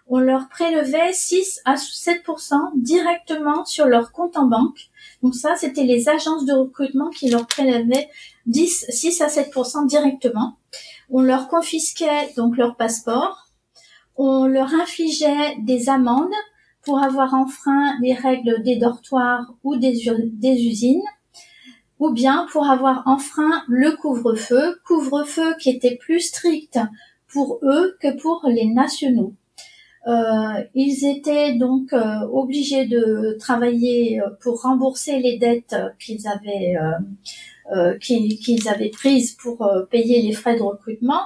On 0.09 0.19
leur 0.19 0.49
prélevait 0.49 1.13
6 1.13 1.61
à 1.65 1.75
7% 1.77 2.55
directement 2.77 3.65
sur 3.65 3.87
leur 3.87 4.13
compte 4.13 4.37
en 4.37 4.47
banque. 4.47 4.91
Donc 5.23 5.35
ça, 5.35 5.55
c'était 5.57 5.85
les 5.85 6.09
agences 6.09 6.45
de 6.45 6.53
recrutement 6.53 7.11
qui 7.11 7.31
leur 7.31 7.47
prélevaient 7.47 8.09
10, 8.47 8.87
6 8.89 9.21
à 9.23 9.29
7% 9.29 9.87
directement. 9.87 10.57
On 11.11 11.23
leur 11.23 11.49
confisquait 11.49 12.33
donc 12.37 12.57
leur 12.57 12.77
passeport. 12.77 13.49
On 14.17 14.47
leur 14.47 14.75
infligeait 14.75 15.57
des 15.61 15.89
amendes 15.89 16.35
pour 16.85 17.03
avoir 17.03 17.35
enfreint 17.35 17.95
les 18.01 18.13
règles 18.13 18.63
des 18.63 18.77
dortoirs 18.77 19.55
ou 19.63 19.77
des, 19.77 20.11
des 20.33 20.67
usines 20.67 21.03
ou 21.99 22.11
bien 22.11 22.47
pour 22.51 22.69
avoir 22.69 23.03
enfreint 23.07 23.63
le 23.69 23.93
couvre-feu, 23.93 24.81
couvre-feu 24.87 25.55
qui 25.61 25.71
était 25.71 25.97
plus 25.97 26.21
strict 26.21 26.79
pour 27.29 27.61
eux 27.63 27.97
que 28.01 28.17
pour 28.21 28.43
les 28.47 28.67
nationaux. 28.67 29.35
Euh, 30.09 30.65
ils 30.75 31.07
étaient 31.07 31.55
donc 31.55 31.93
euh, 31.93 32.21
obligés 32.33 32.87
de 32.87 33.37
travailler 33.39 34.21
euh, 34.21 34.31
pour 34.41 34.63
rembourser 34.63 35.21
les 35.21 35.39
dettes 35.39 35.77
qu'ils 35.99 36.27
avaient 36.27 36.77
qu'ils 38.01 38.69
avaient 38.69 38.91
prises 38.91 39.33
pour 39.33 39.67
payer 39.91 40.21
les 40.21 40.33
frais 40.33 40.57
de 40.57 40.63
recrutement. 40.63 41.23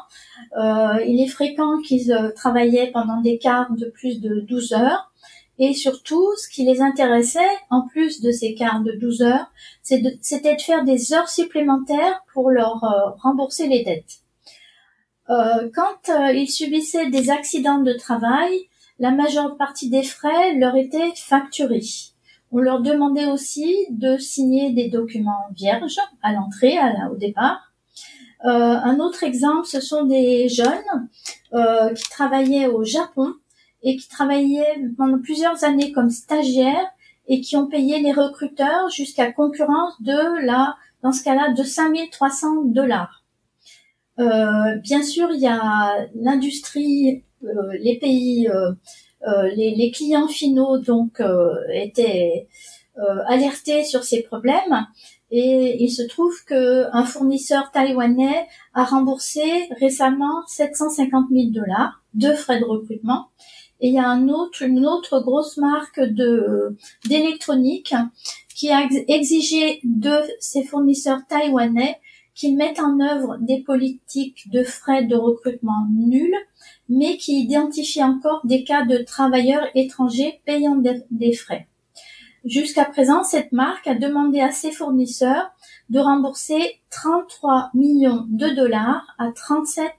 il 0.55 1.21
est 1.21 1.29
fréquent 1.29 1.81
qu'ils 1.81 2.15
travaillaient 2.37 2.91
pendant 2.93 3.21
des 3.21 3.39
quarts 3.39 3.73
de 3.73 3.87
plus 3.87 4.21
de 4.21 4.41
12 4.41 4.75
heures 4.75 5.11
et 5.59 5.73
surtout, 5.73 6.29
ce 6.37 6.49
qui 6.49 6.65
les 6.65 6.83
intéressait, 6.83 7.41
en 7.71 7.87
plus 7.87 8.21
de 8.21 8.31
ces 8.31 8.55
quarts 8.55 8.83
de 8.83 8.93
12 8.93 9.23
heures, 9.23 9.51
c'était 9.83 10.55
de, 10.55 10.63
faire 10.63 10.85
des 10.85 11.15
heures 11.15 11.29
supplémentaires 11.29 12.23
pour 12.35 12.51
leur 12.51 12.85
euh, 12.85 13.11
rembourser 13.23 13.67
les 13.67 13.83
dettes. 13.83 14.21
Euh, 15.31 15.71
quand 15.75 16.11
euh, 16.11 16.33
ils 16.33 16.51
subissaient 16.51 17.09
des 17.09 17.31
accidents 17.31 17.79
de 17.79 17.95
travail, 17.95 18.69
la 18.99 19.13
majeure 19.13 19.57
partie 19.57 19.89
des 19.89 20.03
frais 20.03 20.55
leur 20.55 20.77
était 20.77 21.13
facturés. 21.17 21.83
On 22.53 22.59
leur 22.59 22.81
demandait 22.81 23.27
aussi 23.27 23.75
de 23.91 24.19
signer 24.19 24.73
des 24.73 24.89
documents 24.89 25.47
vierges 25.55 25.99
à 26.23 26.33
l'entrée, 26.33 26.77
au 27.11 27.17
départ. 27.17 27.73
un 28.43 28.99
autre 29.01 29.25
exemple, 29.25 29.67
ce 29.67 29.81
sont 29.81 30.05
des 30.05 30.49
jeunes 30.49 31.09
qui 31.95 32.09
travaillaient 32.09 32.69
au 32.69 32.85
Japon 32.85 33.35
et 33.83 33.97
qui 33.97 34.09
travaillaient 34.09 34.81
pendant 34.97 35.19
plusieurs 35.19 35.65
années 35.65 35.93
comme 35.93 36.11
stagiaires 36.11 36.91
et 37.29 37.41
qui 37.41 37.57
ont 37.57 37.67
payé 37.67 38.01
les 38.01 38.13
recruteurs 38.13 38.89
jusqu'à 38.91 39.33
concurrence 39.33 40.01
de 40.01 40.45
la, 40.45 40.77
dans 41.03 41.13
ce 41.13 41.25
cas-là, 41.25 41.53
de 41.53 41.63
5300 41.63 42.65
dollars. 42.67 43.25
Euh, 44.19 44.77
bien 44.83 45.03
sûr, 45.03 45.29
il 45.33 45.41
y 45.41 45.47
a 45.47 46.07
l'industrie, 46.15 47.25
euh, 47.45 47.73
les 47.81 47.99
pays, 47.99 48.49
euh, 48.49 48.73
euh 49.29 49.49
les, 49.55 49.75
les, 49.75 49.91
clients 49.91 50.29
finaux 50.29 50.79
donc 50.79 51.21
euh, 51.21 51.55
étaient 51.73 52.49
euh, 52.99 53.23
alertés 53.27 53.85
sur 53.85 54.05
ces 54.05 54.23
problèmes 54.23 54.87
et 55.31 55.83
il 55.83 55.91
se 55.91 56.03
trouve 56.03 56.45
que 56.45 56.87
un 56.93 57.05
fournisseur 57.05 57.71
taïwanais 57.71 58.47
a 58.75 58.85
remboursé 58.85 59.69
récemment 59.81 60.47
750 60.47 61.27
000 61.31 61.51
dollars 61.51 62.03
de 62.15 62.33
frais 62.33 62.61
de 62.61 62.65
recrutement 62.65 63.29
et 63.81 63.89
il 63.89 63.95
y 63.95 63.99
a 63.99 64.09
une 64.09 64.31
autre 64.87 65.21
grosse 65.21 65.57
marque 65.57 66.01
d'électronique 67.05 67.95
qui 68.55 68.71
a 68.71 68.89
exigé 69.09 69.81
de 69.85 70.23
ses 70.41 70.65
fournisseurs 70.65 71.21
taïwanais 71.29 72.01
qu'ils 72.35 72.57
mettent 72.57 72.81
en 72.81 73.01
œuvre 73.01 73.39
des 73.41 73.63
politiques 73.63 74.51
de 74.51 74.63
frais 74.63 75.05
de 75.05 75.17
recrutement 75.17 75.87
nuls, 75.91 76.37
mais 76.89 77.17
qui 77.17 77.41
identifient 77.41 78.05
encore 78.05 78.41
des 78.45 78.63
cas 78.63 78.85
de 78.85 78.99
travailleurs 78.99 79.67
étrangers 79.75 80.41
payant 80.45 80.77
des 81.11 81.33
frais. 81.33 81.67
Jusqu'à 82.45 82.85
présent, 82.85 83.25
cette 83.25 83.53
marque 83.53 83.89
a 83.89 83.95
demandé 83.95 84.41
à 84.41 84.53
ses 84.53 84.71
fournisseurs 84.71 85.51
de 85.91 85.99
rembourser 85.99 86.81
33 86.91 87.71
millions 87.75 88.25
de 88.29 88.49
dollars 88.51 89.05
à 89.19 89.33
37 89.33 89.91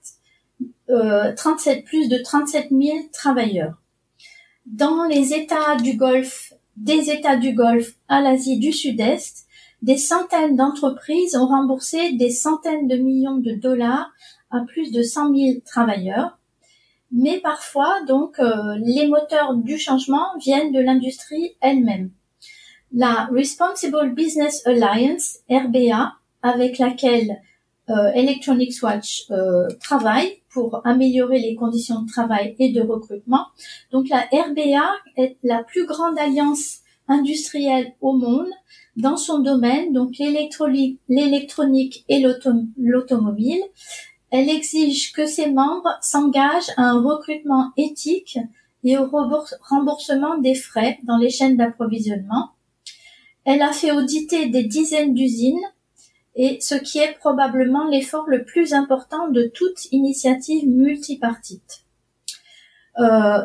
37, 0.88 1.78
euh, 1.80 1.82
plus 1.84 2.08
de 2.08 2.18
37 2.18 2.68
000 2.72 2.98
travailleurs. 3.12 3.76
Dans 4.66 5.06
les 5.06 5.34
États 5.34 5.76
du 5.76 5.96
Golfe, 5.96 6.54
des 6.76 7.10
États 7.10 7.38
du 7.38 7.54
Golfe 7.54 7.96
à 8.08 8.22
l'Asie 8.22 8.60
du 8.60 8.72
Sud-Est, 8.72 9.46
des 9.82 9.98
centaines 9.98 10.56
d'entreprises 10.56 11.36
ont 11.36 11.48
remboursé 11.48 12.14
des 12.14 12.32
centaines 12.32 12.88
de 12.88 12.96
millions 12.98 13.38
de 13.38 13.54
dollars 13.54 14.12
à 14.50 14.62
plus 14.62 14.92
de 14.92 15.04
100 15.04 15.36
000 15.36 15.60
travailleurs. 15.66 16.38
Mais 17.12 17.40
parfois, 17.40 18.02
donc, 18.08 18.40
euh, 18.40 18.78
les 18.84 19.08
moteurs 19.08 19.56
du 19.56 19.78
changement 19.78 20.38
viennent 20.40 20.74
de 20.74 20.80
l'industrie 20.80 21.56
elle-même. 21.62 22.12
La 22.92 23.30
Responsible 23.32 24.14
Business 24.14 24.66
Alliance, 24.66 25.38
RBA, 25.50 26.14
avec 26.42 26.80
laquelle 26.80 27.42
euh, 27.90 28.12
Electronics 28.14 28.82
Watch 28.82 29.28
travaille, 29.80 30.42
pour 30.58 30.82
améliorer 30.86 31.38
les 31.38 31.54
conditions 31.54 32.02
de 32.02 32.08
travail 32.08 32.56
et 32.58 32.72
de 32.72 32.82
recrutement. 32.82 33.46
Donc 33.92 34.10
la 34.10 34.22
RBA 34.22 34.90
est 35.16 35.38
la 35.44 35.64
plus 35.64 35.86
grande 35.86 36.18
alliance 36.18 36.80
industrielle 37.08 37.94
au 38.02 38.14
monde 38.14 38.50
dans 38.96 39.18
son 39.18 39.38
domaine, 39.38 39.94
donc 39.94 40.16
l'électronique 40.18 42.06
et 42.10 42.26
l'automobile. 42.80 43.62
Elle 44.32 44.50
exige 44.50 45.12
que 45.12 45.28
ses 45.28 45.52
membres 45.52 45.96
s'engagent 46.02 46.72
à 46.76 46.90
un 46.90 47.04
recrutement 47.04 47.72
éthique 47.78 48.40
et 48.84 48.98
au 48.98 49.06
remboursement 49.06 50.40
des 50.40 50.56
frais 50.56 50.98
dans 51.04 51.18
les 51.18 51.30
chaînes 51.30 51.58
d'approvisionnement. 51.58 52.50
Elle 53.46 53.62
a 53.62 53.74
fait 53.74 53.92
auditer 53.92 54.48
des 54.48 54.64
dizaines 54.64 55.14
d'usines 55.14 55.62
et 56.38 56.60
ce 56.62 56.76
qui 56.76 57.00
est 57.00 57.18
probablement 57.20 57.88
l'effort 57.88 58.30
le 58.30 58.46
plus 58.46 58.74
important 58.74 59.28
de 59.30 59.44
toute 59.54 59.92
initiative 59.92 60.70
multipartite. 60.70 61.84
Euh, 63.00 63.40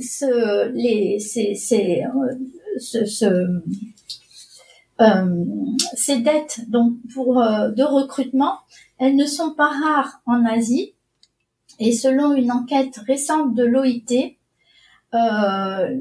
ce, 0.00 0.26
euh, 5.00 5.44
ces 5.96 6.20
dettes 6.20 6.60
donc 6.68 6.94
pour 7.14 7.40
euh, 7.40 7.70
de 7.70 7.82
recrutement, 7.82 8.58
elles 8.98 9.16
ne 9.16 9.26
sont 9.26 9.54
pas 9.54 9.70
rares 9.70 10.20
en 10.26 10.44
Asie 10.44 10.94
et 11.80 11.92
selon 11.92 12.34
une 12.34 12.52
enquête 12.52 12.96
récente 13.06 13.54
de 13.54 13.64
l'OIT, 13.64 14.36
euh, 15.14 15.18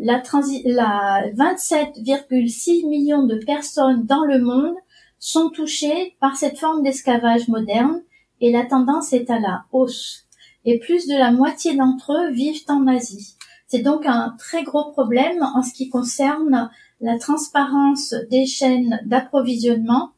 la, 0.02 0.22
la 0.66 1.32
27,6 1.32 2.88
millions 2.88 3.24
de 3.24 3.36
personnes 3.36 4.06
dans 4.06 4.26
le 4.26 4.40
monde 4.40 4.76
sont 5.24 5.50
touchés 5.50 6.18
par 6.20 6.36
cette 6.36 6.60
forme 6.60 6.84
d'esclavage 6.84 7.48
moderne 7.48 8.02
et 8.42 8.52
la 8.52 8.66
tendance 8.66 9.14
est 9.14 9.30
à 9.30 9.40
la 9.40 9.64
hausse. 9.72 10.26
Et 10.66 10.80
plus 10.80 11.08
de 11.08 11.18
la 11.18 11.32
moitié 11.32 11.78
d'entre 11.78 12.12
eux 12.12 12.32
vivent 12.32 12.66
en 12.68 12.88
Asie. 12.88 13.36
C'est 13.68 13.80
donc 13.80 14.06
un 14.06 14.36
très 14.38 14.64
gros 14.64 14.92
problème 14.92 15.42
en 15.42 15.64
ce 15.64 15.74
qui 15.74 15.90
concerne 15.90 16.70
la 17.00 17.18
transparence 17.20 18.14
des 18.30 18.46
chaînes 18.46 19.00
d'approvisionnement, 19.06 20.12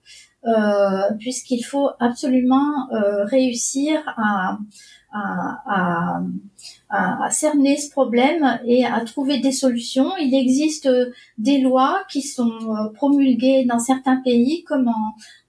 euh, 0.48 1.14
puisqu'il 1.20 1.62
faut 1.62 1.90
absolument 2.00 2.92
euh, 2.92 3.26
réussir 3.26 4.02
à, 4.18 4.58
cerner 7.30 7.78
ce 7.78 7.90
problème 7.90 8.60
et 8.66 8.86
à 8.86 9.00
trouver 9.02 9.40
des 9.40 9.52
solutions. 9.52 10.12
Il 10.20 10.34
existe 10.36 10.90
des 11.38 11.60
lois 11.60 12.04
qui 12.10 12.22
sont 12.22 12.52
euh, 12.52 12.90
promulguées 12.94 13.66
dans 13.66 13.80
certains 13.80 14.18
pays, 14.18 14.64
comme 14.64 14.92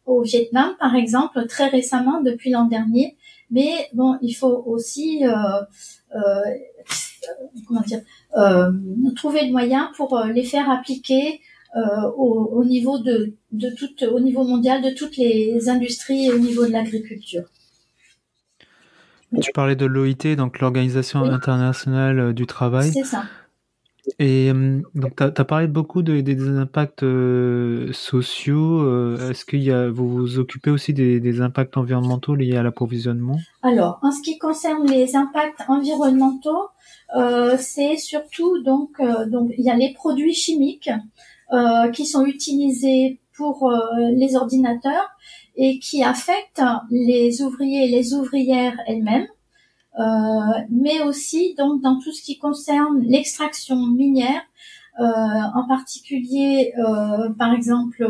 au 0.07 0.23
Vietnam 0.23 0.75
par 0.79 0.95
exemple, 0.95 1.47
très 1.47 1.69
récemment 1.69 2.21
depuis 2.23 2.51
l'an 2.51 2.65
dernier. 2.67 3.17
Mais 3.51 3.89
bon, 3.93 4.17
il 4.23 4.33
faut 4.33 4.65
aussi 4.67 5.25
euh, 5.25 5.33
euh, 6.15 7.61
comment 7.67 7.81
dire 7.81 8.01
euh, 8.37 8.71
trouver 9.17 9.47
le 9.47 9.53
moyen 9.53 9.91
pour 9.97 10.17
euh, 10.17 10.29
les 10.29 10.45
faire 10.45 10.71
appliquer 10.71 11.41
au, 12.17 12.49
au, 12.55 12.65
niveau 12.65 12.99
de, 12.99 13.35
de 13.53 14.07
au 14.07 14.19
niveau 14.19 14.45
mondial 14.45 14.81
de 14.81 14.89
toutes 14.91 15.19
les 15.19 15.69
industries 15.69 16.25
et 16.25 16.33
au 16.33 16.39
niveau 16.39 16.65
de 16.65 16.73
l'agriculture. 16.73 17.43
Tu 19.41 19.53
parlais 19.53 19.77
de 19.77 19.87
l'OIT, 19.87 20.37
donc 20.37 20.61
l'Organisation 20.61 21.23
internationale 21.25 22.19
euh, 22.19 22.33
du 22.33 22.47
travail. 22.47 22.93
C'est 22.93 23.05
ça. 23.05 23.25
Et 24.19 24.51
euh, 24.55 24.81
donc, 24.95 25.17
tu 25.17 25.23
as, 25.23 25.45
parlé 25.45 25.67
beaucoup 25.67 26.03
de, 26.03 26.21
des 26.21 26.49
impacts 26.49 27.03
euh, 27.03 27.93
sociaux. 27.93 28.81
Euh, 28.83 29.31
est-ce 29.31 29.45
que 29.45 29.57
y 29.57 29.73
a, 29.73 29.91
vous 29.91 30.09
vous 30.09 30.39
occupez 30.39 30.71
aussi 30.71 30.93
des, 30.93 31.19
des 31.19 31.41
impacts 31.41 31.77
environnementaux 31.77 32.35
liés 32.35 32.57
à 32.57 32.63
l'approvisionnement? 32.63 33.37
Alors, 33.63 33.99
en 34.03 34.13
ce 34.13 34.23
qui 34.23 34.39
concerne 34.39 34.87
les 34.87 35.17
impacts 35.17 35.63
environnementaux, 35.69 36.69
c'est 37.59 37.97
surtout 37.97 38.63
donc 38.63 39.01
donc 39.29 39.53
il 39.57 39.65
y 39.65 39.71
a 39.71 39.77
les 39.77 39.93
produits 39.93 40.35
chimiques 40.35 40.91
qui 41.93 42.05
sont 42.05 42.27
utilisés 42.27 43.21
pour 43.37 43.73
les 44.13 44.37
ordinateurs 44.37 45.16
et 45.57 45.79
qui 45.79 46.03
affectent 46.03 46.63
les 46.91 47.43
ouvriers 47.43 47.85
et 47.85 47.89
les 47.89 48.15
ouvrières 48.15 48.79
elles-mêmes. 48.87 49.27
Euh, 49.99 50.03
mais 50.71 51.01
aussi 51.01 51.55
donc 51.57 51.81
dans 51.81 51.99
tout 51.99 52.13
ce 52.13 52.23
qui 52.23 52.39
concerne 52.39 53.01
l'extraction 53.01 53.77
minière. 53.77 54.43
Euh, 54.99 55.03
en 55.03 55.67
particulier, 55.69 56.73
euh, 56.79 57.31
par 57.39 57.53
exemple, 57.53 58.07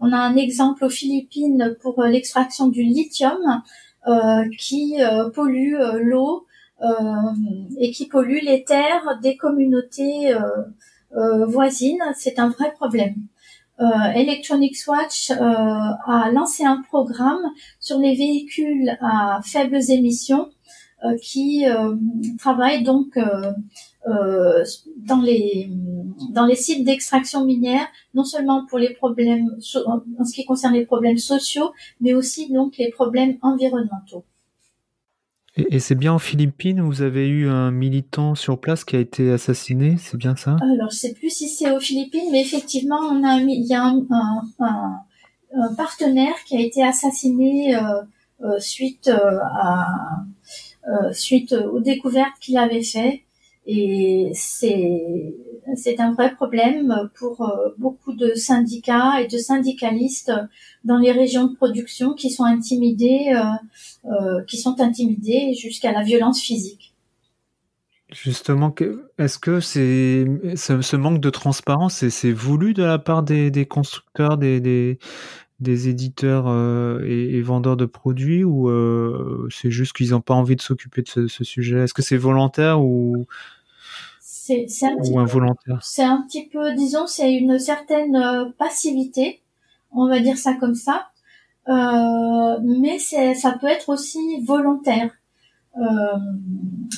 on 0.00 0.12
a 0.12 0.16
un 0.16 0.36
exemple 0.36 0.84
aux 0.84 0.90
Philippines 0.90 1.76
pour 1.80 2.02
l'extraction 2.02 2.68
du 2.68 2.82
lithium 2.82 3.62
qui 4.58 4.96
pollue 5.34 5.76
l'eau 6.02 6.46
et 7.78 7.90
qui 7.90 8.06
pollue 8.06 8.40
les 8.42 8.64
terres 8.64 9.18
des 9.22 9.36
communautés 9.36 10.34
voisines. 11.46 12.02
C'est 12.14 12.38
un 12.38 12.50
vrai 12.50 12.72
problème. 12.74 13.14
Euh, 13.80 14.12
Electronics 14.14 14.86
Watch 14.86 15.30
euh, 15.30 15.34
a 15.36 16.30
lancé 16.32 16.64
un 16.64 16.80
programme 16.82 17.42
sur 17.80 17.98
les 17.98 18.14
véhicules 18.14 18.96
à 19.00 19.40
faibles 19.42 19.80
émissions 19.90 20.48
euh, 21.04 21.16
qui 21.20 21.66
euh, 21.68 21.96
travaille 22.38 22.84
donc 22.84 23.18
dans 24.06 25.20
les 25.22 25.70
dans 26.30 26.46
les 26.46 26.56
sites 26.56 26.84
d'extraction 26.84 27.44
minière, 27.44 27.86
non 28.12 28.24
seulement 28.24 28.64
pour 28.66 28.78
les 28.78 28.94
problèmes 28.94 29.56
en 29.86 30.24
ce 30.24 30.34
qui 30.34 30.44
concerne 30.44 30.74
les 30.74 30.84
problèmes 30.84 31.18
sociaux, 31.18 31.72
mais 32.00 32.14
aussi 32.14 32.52
donc 32.52 32.76
les 32.76 32.90
problèmes 32.90 33.38
environnementaux. 33.42 34.24
Et, 35.56 35.78
c'est 35.78 35.94
bien 35.94 36.12
en 36.12 36.18
Philippines 36.18 36.80
où 36.80 36.86
vous 36.86 37.02
avez 37.02 37.28
eu 37.28 37.48
un 37.48 37.70
militant 37.70 38.34
sur 38.34 38.58
place 38.58 38.84
qui 38.84 38.96
a 38.96 38.98
été 38.98 39.30
assassiné, 39.30 39.96
c'est 39.98 40.16
bien 40.16 40.34
ça? 40.34 40.56
Alors 40.60 40.90
je 40.90 40.96
sais 40.96 41.14
plus 41.14 41.30
si 41.30 41.48
c'est 41.48 41.70
aux 41.70 41.80
Philippines, 41.80 42.28
mais 42.32 42.40
effectivement 42.40 42.98
on 42.98 43.22
a 43.22 43.36
il 43.36 43.64
y 43.64 43.74
a 43.74 43.84
un, 43.84 44.04
un, 44.58 45.74
partenaire 45.76 46.34
qui 46.46 46.56
a 46.56 46.60
été 46.60 46.82
assassiné 46.82 47.76
euh, 47.76 48.58
suite 48.58 49.08
à 49.08 50.24
euh, 50.86 51.12
suite 51.12 51.52
aux 51.52 51.80
découvertes 51.80 52.38
qu'il 52.40 52.58
avait 52.58 52.82
fait. 52.82 53.22
Et 53.66 54.30
c'est 54.34 55.34
c'est 55.76 56.00
un 56.00 56.12
vrai 56.12 56.34
problème 56.34 57.10
pour 57.14 57.42
euh, 57.42 57.70
beaucoup 57.78 58.12
de 58.12 58.34
syndicats 58.34 59.20
et 59.20 59.26
de 59.26 59.38
syndicalistes 59.38 60.32
dans 60.84 60.98
les 60.98 61.12
régions 61.12 61.46
de 61.46 61.54
production 61.54 62.14
qui 62.14 62.30
sont 62.30 62.44
intimidés, 62.44 63.34
euh, 64.04 64.42
qui 64.46 64.58
sont 64.58 64.80
intimidés 64.80 65.54
jusqu'à 65.54 65.92
la 65.92 66.02
violence 66.02 66.40
physique. 66.40 66.94
Justement, 68.14 68.72
est-ce 69.18 69.38
que 69.38 69.58
c'est 69.58 70.24
ce, 70.54 70.96
manque 70.96 71.20
de 71.20 71.30
transparence, 71.30 72.06
c'est 72.08 72.32
voulu 72.32 72.72
de 72.72 72.84
la 72.84 72.98
part 73.00 73.24
des, 73.24 73.66
constructeurs, 73.66 74.38
des, 74.38 74.98
éditeurs 75.60 76.44
euh, 76.46 77.00
et, 77.04 77.40
vendeurs 77.42 77.76
de 77.76 77.86
produits 77.86 78.44
ou 78.44 78.68
euh, 78.68 79.48
c'est 79.50 79.72
juste 79.72 79.94
qu'ils 79.94 80.10
n'ont 80.10 80.20
pas 80.20 80.34
envie 80.34 80.54
de 80.54 80.60
s'occuper 80.60 81.02
de 81.02 81.26
ce, 81.26 81.44
sujet? 81.44 81.80
Est-ce 81.80 81.94
que 81.94 82.02
c'est 82.02 82.16
volontaire 82.16 82.80
ou 82.82 83.26
c'est 84.44 84.66
ou 85.10 85.18
involontaire 85.18 85.78
C'est 85.82 86.02
un 86.02 86.22
petit 86.22 86.46
peu, 86.46 86.74
disons, 86.74 87.06
c'est 87.06 87.32
une 87.32 87.58
certaine 87.58 88.16
euh, 88.16 88.44
passivité, 88.58 89.40
on 89.90 90.08
va 90.08 90.20
dire 90.20 90.36
ça 90.36 90.54
comme 90.54 90.74
ça, 90.74 91.08
mais 91.66 92.98
ça 92.98 93.52
peut 93.60 93.68
être 93.68 93.88
aussi 93.88 94.42
volontaire. 94.44 95.10
Euh, 95.76 96.18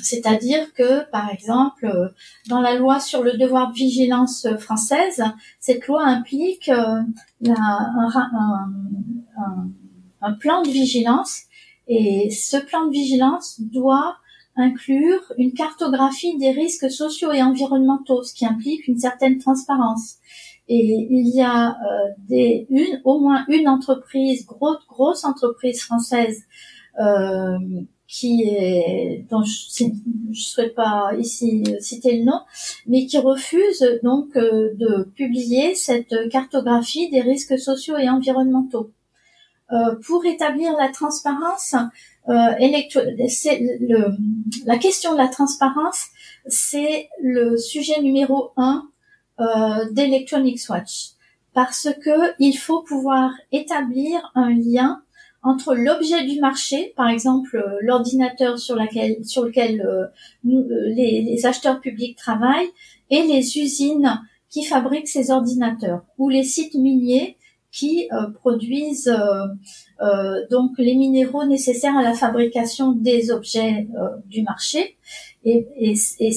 c'est-à-dire 0.03 0.73
que, 0.75 1.09
par 1.11 1.31
exemple, 1.31 2.13
dans 2.49 2.61
la 2.61 2.75
loi 2.75 3.01
sur 3.01 3.23
le 3.23 3.37
devoir 3.39 3.71
de 3.71 3.75
vigilance 3.75 4.47
française, 4.59 5.23
cette 5.61 5.87
loi 5.87 6.05
implique 6.05 6.69
euh, 6.69 7.01
un, 7.49 8.11
un, 10.21 10.33
plan 10.35 10.63
de 10.63 10.69
vigilance. 10.69 11.43
Et 11.89 12.31
ce 12.31 12.57
plan 12.57 12.87
de 12.87 12.93
vigilance 12.93 13.61
doit 13.61 14.17
inclure 14.57 15.21
une 15.39 15.53
cartographie 15.53 16.37
des 16.39 16.51
risques 16.51 16.91
sociaux 16.91 17.33
et 17.33 17.43
environnementaux, 17.43 18.23
ce 18.23 18.35
qui 18.35 18.47
implique 18.47 18.89
une 18.89 18.99
certaine 18.99 19.39
transparence. 19.39 20.17
Et 20.69 21.07
il 21.11 21.29
y 21.35 21.43
a 21.43 21.71
euh, 21.71 21.75
des, 22.29 22.67
une, 22.71 23.01
au 23.05 23.21
moins 23.21 23.45
une 23.49 23.69
entreprise, 23.69 24.45
grosse, 24.47 24.85
grosse 24.89 25.25
entreprise 25.25 25.81
française, 25.83 26.43
euh, 27.01 27.59
qui 28.09 28.45
est, 28.45 29.27
dont 29.31 29.43
je 29.43 29.85
ne 29.85 30.35
souhaite 30.35 30.75
pas 30.75 31.11
ici 31.19 31.65
citer 31.81 32.19
le 32.19 32.25
nom, 32.25 32.41
mais 32.87 33.07
qui 33.07 33.19
refuse 33.19 33.85
donc 34.03 34.37
euh, 34.37 34.71
de 34.75 35.05
publier 35.15 35.75
cette 35.75 36.15
cartographie 36.31 37.11
des 37.11 37.21
risques 37.21 37.59
sociaux 37.59 37.97
et 37.97 38.09
environnementaux. 38.09 38.93
Euh, 39.73 39.97
pour 40.07 40.25
établir 40.25 40.77
la 40.77 40.91
transparence, 40.91 41.75
euh, 42.29 42.55
le, 42.59 44.17
la 44.67 44.79
question 44.79 45.13
de 45.13 45.19
la 45.19 45.29
transparence, 45.29 46.07
c'est 46.47 47.09
le 47.23 47.57
sujet 47.57 48.01
numéro 48.01 48.51
un 48.57 48.89
euh, 49.41 49.91
d'Electronics 49.91 50.69
Watch, 50.69 51.11
parce 51.55 51.89
que 52.03 52.35
il 52.39 52.55
faut 52.55 52.83
pouvoir 52.83 53.33
établir 53.53 54.31
un 54.35 54.51
lien 54.51 55.03
entre 55.47 55.75
l'objet 55.75 56.25
du 56.25 56.41
marché, 56.41 56.93
par 56.97 57.09
exemple 57.09 57.57
euh, 57.57 57.79
l'ordinateur 57.81 58.59
sur, 58.59 58.77
sur 59.23 59.45
lequel 59.45 59.81
euh, 59.81 60.07
euh, 60.51 60.95
les, 60.95 61.47
acheteurs 61.47 61.81
publics 61.81 62.17
travaillent, 62.17 62.71
et 63.11 63.23
les 63.23 63.59
usines 63.59 64.21
qui 64.51 64.65
fabriquent 64.65 65.09
ces 65.09 65.31
ordinateurs, 65.31 66.03
ou 66.19 66.29
les 66.29 66.43
sites 66.43 66.75
miniers 66.75 67.37
qui 67.77 68.09
produisent 68.41 69.15
donc 70.51 70.71
les 70.79 70.95
minéraux 70.95 71.45
nécessaires 71.45 71.97
à 71.97 72.03
la 72.03 72.15
fabrication 72.15 72.93
des 72.93 73.31
objets 73.31 73.87
du 74.27 74.43
marché. 74.43 74.97
Et, 75.45 75.67
et 75.79 76.33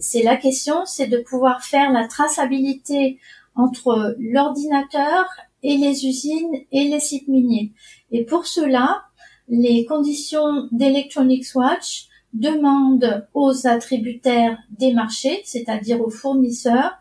c'est 0.00 0.22
la 0.22 0.36
question, 0.36 0.86
c'est 0.86 1.08
de 1.08 1.18
pouvoir 1.18 1.64
faire 1.64 1.90
la 1.92 2.06
traçabilité 2.06 3.18
entre 3.56 4.14
l'ordinateur 4.18 5.26
et 5.62 5.76
les 5.76 6.06
usines 6.06 6.56
et 6.72 6.84
les 6.84 7.00
sites 7.00 7.28
miniers. 7.28 7.72
Et 8.12 8.24
pour 8.24 8.46
cela, 8.46 9.02
les 9.48 9.84
conditions 9.86 10.68
d'Electronics 10.72 11.54
Watch 11.54 12.06
demandent 12.32 13.26
aux 13.34 13.66
attributaires 13.66 14.58
des 14.70 14.92
marchés, 14.92 15.40
c'est-à-dire 15.44 16.00
aux 16.00 16.10
fournisseurs, 16.10 16.94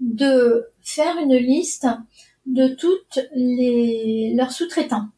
de 0.00 0.66
faire 0.82 1.16
une 1.22 1.36
liste 1.36 1.86
de 2.46 2.68
toutes 2.68 3.20
les 3.34 4.34
leurs 4.36 4.52
sous-traitants. 4.52 5.08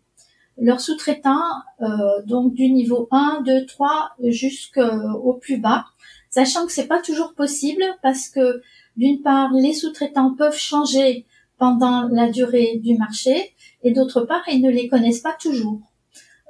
Leurs 0.58 0.80
sous-traitants, 0.80 1.40
euh, 1.80 1.86
donc 2.26 2.54
du 2.54 2.70
niveau 2.70 3.08
1, 3.10 3.42
2, 3.44 3.66
3 3.66 4.12
jusqu'au 4.24 5.34
plus 5.40 5.56
bas, 5.56 5.86
sachant 6.30 6.66
que 6.66 6.72
c'est 6.72 6.86
pas 6.86 7.00
toujours 7.00 7.34
possible 7.34 7.82
parce 8.02 8.28
que 8.28 8.62
d'une 8.96 9.22
part, 9.22 9.52
les 9.52 9.72
sous-traitants 9.72 10.34
peuvent 10.34 10.56
changer 10.56 11.26
pendant 11.58 12.08
la 12.08 12.28
durée 12.28 12.80
du 12.82 12.96
marché 12.98 13.54
et 13.82 13.92
d'autre 13.92 14.22
part, 14.22 14.42
ils 14.48 14.60
ne 14.60 14.70
les 14.70 14.88
connaissent 14.88 15.20
pas 15.20 15.36
toujours. 15.40 15.80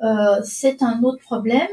Euh, 0.03 0.41
c'est 0.43 0.83
un 0.83 1.03
autre 1.03 1.23
problème. 1.23 1.69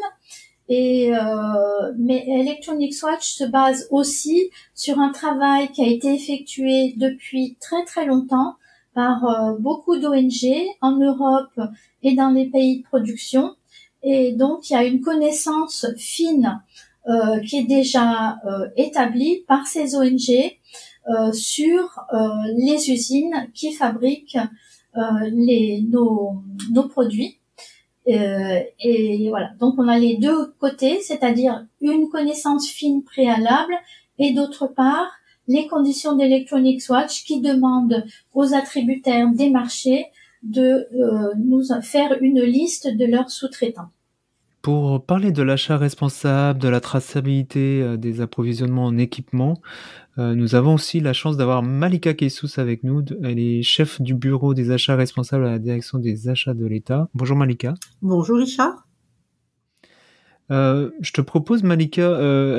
Et 0.67 1.11
euh, 1.15 1.93
mais 1.97 2.23
Electronics 2.27 3.01
Watch 3.01 3.33
se 3.33 3.43
base 3.43 3.87
aussi 3.89 4.51
sur 4.75 4.99
un 4.99 5.11
travail 5.11 5.71
qui 5.71 5.83
a 5.83 5.87
été 5.87 6.13
effectué 6.13 6.93
depuis 6.95 7.57
très 7.59 7.83
très 7.85 8.05
longtemps 8.05 8.55
par 8.93 9.25
euh, 9.25 9.57
beaucoup 9.59 9.97
d'ONG 9.97 10.45
en 10.81 10.97
Europe 10.97 11.59
et 12.03 12.15
dans 12.15 12.29
les 12.29 12.47
pays 12.47 12.79
de 12.79 12.83
production. 12.83 13.55
Et 14.03 14.33
donc 14.33 14.69
il 14.69 14.73
y 14.73 14.75
a 14.75 14.83
une 14.83 15.01
connaissance 15.01 15.85
fine 15.97 16.61
euh, 17.07 17.39
qui 17.39 17.57
est 17.57 17.63
déjà 17.63 18.39
euh, 18.45 18.67
établie 18.77 19.43
par 19.47 19.67
ces 19.67 19.95
ONG 19.95 20.57
euh, 21.09 21.31
sur 21.31 22.05
euh, 22.13 22.27
les 22.57 22.91
usines 22.91 23.49
qui 23.55 23.73
fabriquent 23.73 24.37
euh, 24.95 25.01
les, 25.31 25.81
nos, 25.89 26.43
nos 26.71 26.87
produits. 26.87 27.39
et 28.05 29.27
voilà, 29.29 29.51
donc 29.59 29.75
on 29.77 29.87
a 29.87 29.97
les 29.97 30.17
deux 30.17 30.53
côtés, 30.59 30.99
c'est-à-dire 31.01 31.65
une 31.81 32.09
connaissance 32.09 32.67
fine 32.67 33.03
préalable 33.03 33.73
et 34.17 34.33
d'autre 34.33 34.67
part 34.67 35.11
les 35.49 35.67
conditions 35.67 36.15
d'Electronics 36.15 36.83
Watch 36.89 37.25
qui 37.25 37.41
demandent 37.41 38.05
aux 38.33 38.53
attributaires 38.53 39.29
des 39.33 39.49
marchés 39.49 40.05
de 40.43 40.87
nous 41.35 41.63
faire 41.81 42.17
une 42.21 42.41
liste 42.41 42.87
de 42.87 43.05
leurs 43.05 43.29
sous-traitants. 43.29 43.89
Pour 44.61 45.05
parler 45.05 45.31
de 45.31 45.41
l'achat 45.41 45.77
responsable, 45.77 46.59
de 46.59 46.67
la 46.67 46.81
traçabilité 46.81 47.81
euh, 47.81 47.95
des 47.95 48.19
approvisionnements 48.19 48.85
en 48.85 48.97
équipement, 48.97 49.61
euh, 50.17 50.35
nous 50.35 50.53
avons 50.53 50.73
aussi 50.73 50.99
la 50.99 51.13
chance 51.13 51.37
d'avoir 51.37 51.63
Malika 51.63 52.13
Kessous 52.13 52.59
avec 52.59 52.83
nous. 52.83 53.01
Elle 53.23 53.39
est 53.39 53.63
chef 53.63 54.01
du 54.01 54.13
bureau 54.13 54.53
des 54.53 54.71
achats 54.71 54.97
responsables 54.97 55.45
à 55.45 55.51
la 55.51 55.59
direction 55.59 55.97
des 55.97 56.27
achats 56.27 56.53
de 56.53 56.65
l'État. 56.65 57.07
Bonjour 57.13 57.37
Malika. 57.37 57.73
Bonjour 58.01 58.37
Richard. 58.37 58.88
Euh, 60.51 60.89
je 61.01 61.11
te 61.13 61.21
propose, 61.21 61.63
Malika, 61.63 62.09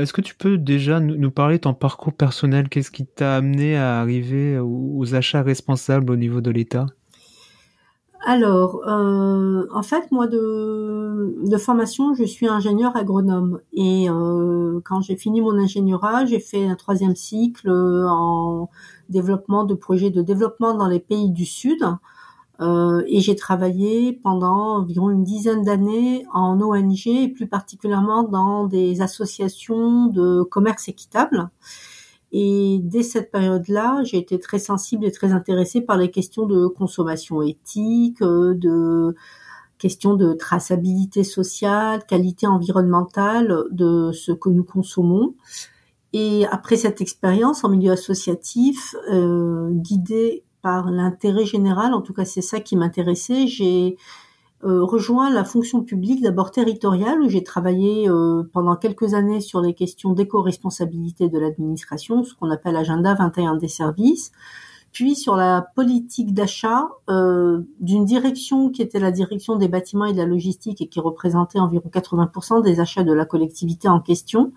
est-ce 0.00 0.12
que 0.12 0.20
tu 0.20 0.34
peux 0.34 0.58
déjà 0.58 1.00
nous, 1.00 1.30
parler 1.30 1.56
de 1.56 1.62
ton 1.62 1.74
parcours 1.74 2.12
personnel? 2.12 2.68
Qu'est-ce 2.68 2.90
qui 2.90 3.06
t'a 3.06 3.36
amené 3.36 3.76
à 3.76 4.00
arriver 4.00 4.58
aux 4.58 5.14
achats 5.14 5.42
responsables 5.42 6.10
au 6.10 6.16
niveau 6.16 6.40
de 6.40 6.50
l'État? 6.50 6.86
Alors, 8.22 8.82
euh, 8.86 9.66
en 9.72 9.82
fait, 9.82 10.12
moi 10.12 10.26
de, 10.26 11.56
formation, 11.56 12.14
je 12.14 12.24
suis 12.24 12.46
ingénieur 12.46 12.94
agronome. 12.96 13.60
Et 13.72 14.10
euh, 14.10 14.80
quand 14.84 15.00
j'ai 15.00 15.16
fini 15.16 15.40
mon 15.40 15.58
ingénierat, 15.58 16.26
j'ai 16.26 16.38
fait 16.38 16.66
un 16.66 16.74
troisième 16.74 17.16
cycle 17.16 17.70
en 17.70 18.68
développement 19.08 19.64
de 19.64 19.74
projets 19.74 20.10
de 20.10 20.22
développement 20.22 20.74
dans 20.74 20.86
les 20.86 21.00
pays 21.00 21.30
du 21.30 21.46
Sud. 21.46 21.82
Euh, 22.60 23.02
et 23.06 23.20
j'ai 23.20 23.36
travaillé 23.36 24.12
pendant 24.12 24.78
environ 24.78 25.10
une 25.10 25.24
dizaine 25.24 25.64
d'années 25.64 26.26
en 26.32 26.60
ONG 26.60 27.06
et 27.06 27.28
plus 27.28 27.46
particulièrement 27.46 28.22
dans 28.22 28.66
des 28.66 29.00
associations 29.00 30.06
de 30.06 30.42
commerce 30.42 30.88
équitable. 30.88 31.48
Et 32.32 32.80
dès 32.82 33.02
cette 33.02 33.32
période-là, 33.32 34.02
j'ai 34.04 34.18
été 34.18 34.38
très 34.38 34.58
sensible 34.58 35.04
et 35.04 35.10
très 35.10 35.32
intéressée 35.32 35.80
par 35.80 35.96
les 35.96 36.10
questions 36.10 36.46
de 36.46 36.66
consommation 36.66 37.42
éthique, 37.42 38.20
de 38.20 39.16
questions 39.78 40.14
de 40.14 40.34
traçabilité 40.34 41.24
sociale, 41.24 42.04
qualité 42.06 42.46
environnementale 42.46 43.64
de 43.72 44.12
ce 44.12 44.30
que 44.30 44.50
nous 44.50 44.62
consommons. 44.62 45.34
Et 46.12 46.46
après 46.46 46.76
cette 46.76 47.00
expérience 47.00 47.64
en 47.64 47.70
milieu 47.70 47.92
associatif, 47.92 48.94
euh, 49.10 49.70
guidée 49.72 50.44
par 50.62 50.90
l'intérêt 50.90 51.44
général, 51.44 51.94
en 51.94 52.00
tout 52.00 52.12
cas 52.12 52.24
c'est 52.24 52.42
ça 52.42 52.60
qui 52.60 52.76
m'intéressait, 52.76 53.46
j'ai 53.46 53.96
euh, 54.62 54.84
rejoint 54.84 55.30
la 55.30 55.44
fonction 55.44 55.82
publique 55.82 56.22
d'abord 56.22 56.50
territoriale 56.50 57.22
où 57.22 57.30
j'ai 57.30 57.42
travaillé 57.42 58.10
euh, 58.10 58.42
pendant 58.52 58.76
quelques 58.76 59.14
années 59.14 59.40
sur 59.40 59.62
les 59.62 59.72
questions 59.72 60.12
d'éco-responsabilité 60.12 61.30
de 61.30 61.38
l'administration, 61.38 62.24
ce 62.24 62.34
qu'on 62.34 62.50
appelle 62.50 62.76
agenda 62.76 63.14
21 63.14 63.56
des 63.56 63.68
services, 63.68 64.32
puis 64.92 65.16
sur 65.16 65.34
la 65.34 65.66
politique 65.74 66.34
d'achat 66.34 66.88
euh, 67.08 67.60
d'une 67.80 68.04
direction 68.04 68.68
qui 68.68 68.82
était 68.82 68.98
la 68.98 69.12
direction 69.12 69.56
des 69.56 69.68
bâtiments 69.68 70.04
et 70.04 70.12
de 70.12 70.18
la 70.18 70.26
logistique 70.26 70.82
et 70.82 70.88
qui 70.88 71.00
représentait 71.00 71.58
environ 71.58 71.88
80% 71.90 72.62
des 72.62 72.80
achats 72.80 73.04
de 73.04 73.12
la 73.14 73.24
collectivité 73.24 73.88
en 73.88 74.00
question. 74.00 74.52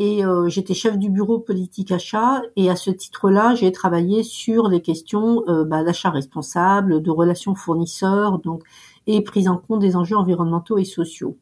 Et 0.00 0.22
j'étais 0.46 0.74
chef 0.74 0.96
du 0.96 1.10
bureau 1.10 1.40
politique 1.40 1.90
achat 1.90 2.42
et 2.54 2.70
à 2.70 2.76
ce 2.76 2.88
titre-là, 2.88 3.56
j'ai 3.56 3.72
travaillé 3.72 4.22
sur 4.22 4.68
les 4.68 4.80
questions 4.80 5.42
bah, 5.66 5.82
d'achat 5.82 6.10
responsable, 6.10 7.02
de 7.02 7.10
relations 7.10 7.56
fournisseurs, 7.56 8.38
donc 8.38 8.62
et 9.08 9.22
prise 9.22 9.48
en 9.48 9.56
compte 9.56 9.80
des 9.80 9.96
enjeux 9.96 10.16
environnementaux 10.16 10.78
et 10.78 10.84
sociaux. 10.84 11.36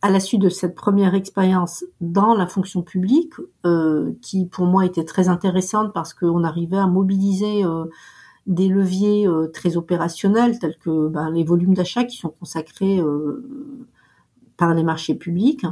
À 0.00 0.10
la 0.10 0.20
suite 0.20 0.40
de 0.40 0.48
cette 0.48 0.74
première 0.74 1.14
expérience 1.14 1.84
dans 2.00 2.34
la 2.34 2.46
fonction 2.46 2.82
publique, 2.82 3.34
euh, 3.66 4.12
qui 4.22 4.46
pour 4.46 4.66
moi 4.66 4.86
était 4.86 5.04
très 5.04 5.28
intéressante 5.28 5.92
parce 5.92 6.14
qu'on 6.14 6.44
arrivait 6.44 6.78
à 6.78 6.86
mobiliser 6.86 7.64
euh, 7.64 7.84
des 8.46 8.68
leviers 8.68 9.26
euh, 9.28 9.48
très 9.48 9.76
opérationnels 9.76 10.58
tels 10.58 10.78
que 10.78 11.08
ben, 11.08 11.30
les 11.30 11.44
volumes 11.44 11.74
d'achat 11.74 12.04
qui 12.04 12.16
sont 12.16 12.30
consacrés 12.30 13.00
par 14.56 14.74
les 14.74 14.82
marchés 14.84 15.14
publics, 15.14 15.66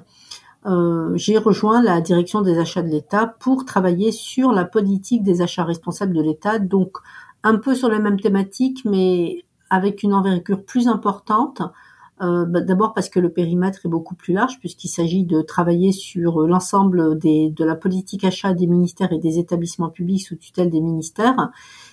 j'ai 0.65 1.39
rejoint 1.39 1.83
la 1.83 2.01
direction 2.01 2.43
des 2.43 2.59
achats 2.59 2.83
de 2.83 2.89
l'État 2.89 3.27
pour 3.27 3.65
travailler 3.65 4.13
sur 4.13 4.53
la 4.53 4.65
politique 4.65 5.23
des 5.23 5.43
achats 5.43 5.65
responsables 5.65 6.15
de 6.15 6.23
l'État, 6.23 6.59
donc 6.59 6.99
un 7.43 7.57
peu 7.57 7.75
sur 7.75 7.89
la 7.89 7.99
même 7.99 8.21
thématique, 8.21 8.85
mais 8.85 9.45
avec 9.71 10.03
une 10.03 10.13
envergure 10.13 10.65
plus 10.65 10.89
importante. 10.89 11.63
Euh, 12.23 12.45
bah, 12.45 12.61
d'abord 12.61 12.93
parce 12.93 13.09
que 13.09 13.19
le 13.19 13.31
périmètre 13.31 13.87
est 13.87 13.89
beaucoup 13.89 14.15
plus 14.15 14.35
large 14.35 14.59
puisqu'il 14.61 14.89
s'agit 14.89 15.25
de 15.25 15.41
travailler 15.41 15.91
sur 15.91 16.47
l'ensemble 16.47 17.19
de 17.19 17.65
la 17.65 17.75
politique 17.75 18.25
achat 18.25 18.53
des 18.53 18.67
ministères 18.67 19.11
et 19.11 19.19
des 19.19 19.39
établissements 19.39 19.89
publics 19.89 20.21
sous 20.21 20.37
tutelle 20.37 20.69
des 20.69 20.83
ministères, 20.83 21.51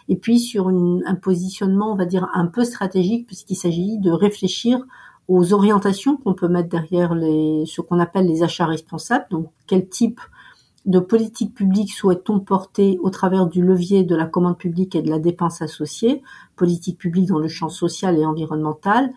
et 0.10 0.18
puis 0.18 0.40
sur 0.40 0.68
un 0.68 1.16
positionnement, 1.16 1.94
on 1.94 1.96
va 1.96 2.06
dire, 2.06 2.28
un 2.34 2.48
peu 2.48 2.66
stratégique 2.66 3.26
puisqu'il 3.26 3.56
s'agit 3.56 4.00
de 4.00 4.12
réfléchir 4.12 4.86
aux 5.28 5.54
orientations 5.54 6.18
qu'on 6.18 6.34
peut 6.34 6.48
mettre 6.48 6.70
derrière 6.70 7.14
les, 7.16 7.66
ce 7.66 7.82
qu'on 7.82 8.00
appelle 8.00 8.28
les 8.28 8.44
achats 8.44 8.66
responsables, 8.66 9.26
donc 9.30 9.50
quel 9.66 9.88
type 9.88 10.22
de 10.86 11.00
politique 11.00 11.54
publique 11.54 11.92
souhaite-t-on 11.92 12.40
porter 12.40 12.98
au 13.02 13.10
travers 13.10 13.48
du 13.48 13.62
levier 13.62 14.04
de 14.04 14.16
la 14.16 14.26
commande 14.26 14.58
publique 14.58 14.96
et 14.96 15.02
de 15.02 15.10
la 15.10 15.20
dépense 15.20 15.62
associée, 15.62 16.24
politique 16.56 16.98
publique 16.98 17.28
dans 17.28 17.40
le 17.40 17.50
champ 17.50 17.68
social 17.68 18.18
et 18.18 18.26
environnemental, 18.26 19.12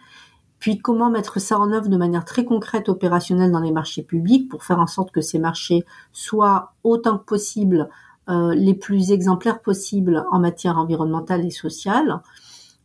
puis 0.59 0.79
comment 0.79 1.11
mettre 1.11 1.41
ça 1.41 1.59
en 1.59 1.73
œuvre 1.73 1.89
de 1.89 1.97
manière 1.97 2.25
très 2.25 2.45
concrète, 2.45 2.89
opérationnelle 2.89 3.53
dans 3.53 3.61
les 3.61 3.71
marchés 3.71 4.03
publics 4.03 4.49
pour 4.49 4.65
faire 4.65 4.81
en 4.81 4.89
sorte 4.89 5.13
que 5.13 5.21
ces 5.21 5.39
marchés 5.39 5.85
soient 6.13 6.73
autant 6.85 7.19
que 7.19 7.25
possible 7.25 7.89
euh, 8.29 8.55
les 8.55 8.75
plus 8.75 9.13
exemplaires 9.13 9.63
possibles 9.63 10.25
en 10.31 10.39
matière 10.39 10.77
environnementale 10.77 11.47
et 11.47 11.51
sociale? 11.51 12.21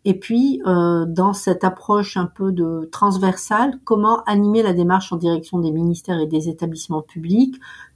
Et 0.08 0.20
puis, 0.20 0.62
euh, 0.68 1.06
dans 1.08 1.34
cette 1.34 1.64
approche 1.64 2.16
un 2.16 2.28
peu 2.28 2.52
de 2.52 2.88
transversale, 2.92 3.80
comment 3.84 4.24
animer 4.26 4.62
la 4.62 4.74
démarche 4.74 5.12
en 5.12 5.18
direction 5.18 5.60
des 5.60 5.72
ministères 5.72 6.20
et 6.20 6.28
des 6.28 6.48
établissements 6.48 7.02
publics 7.02 7.56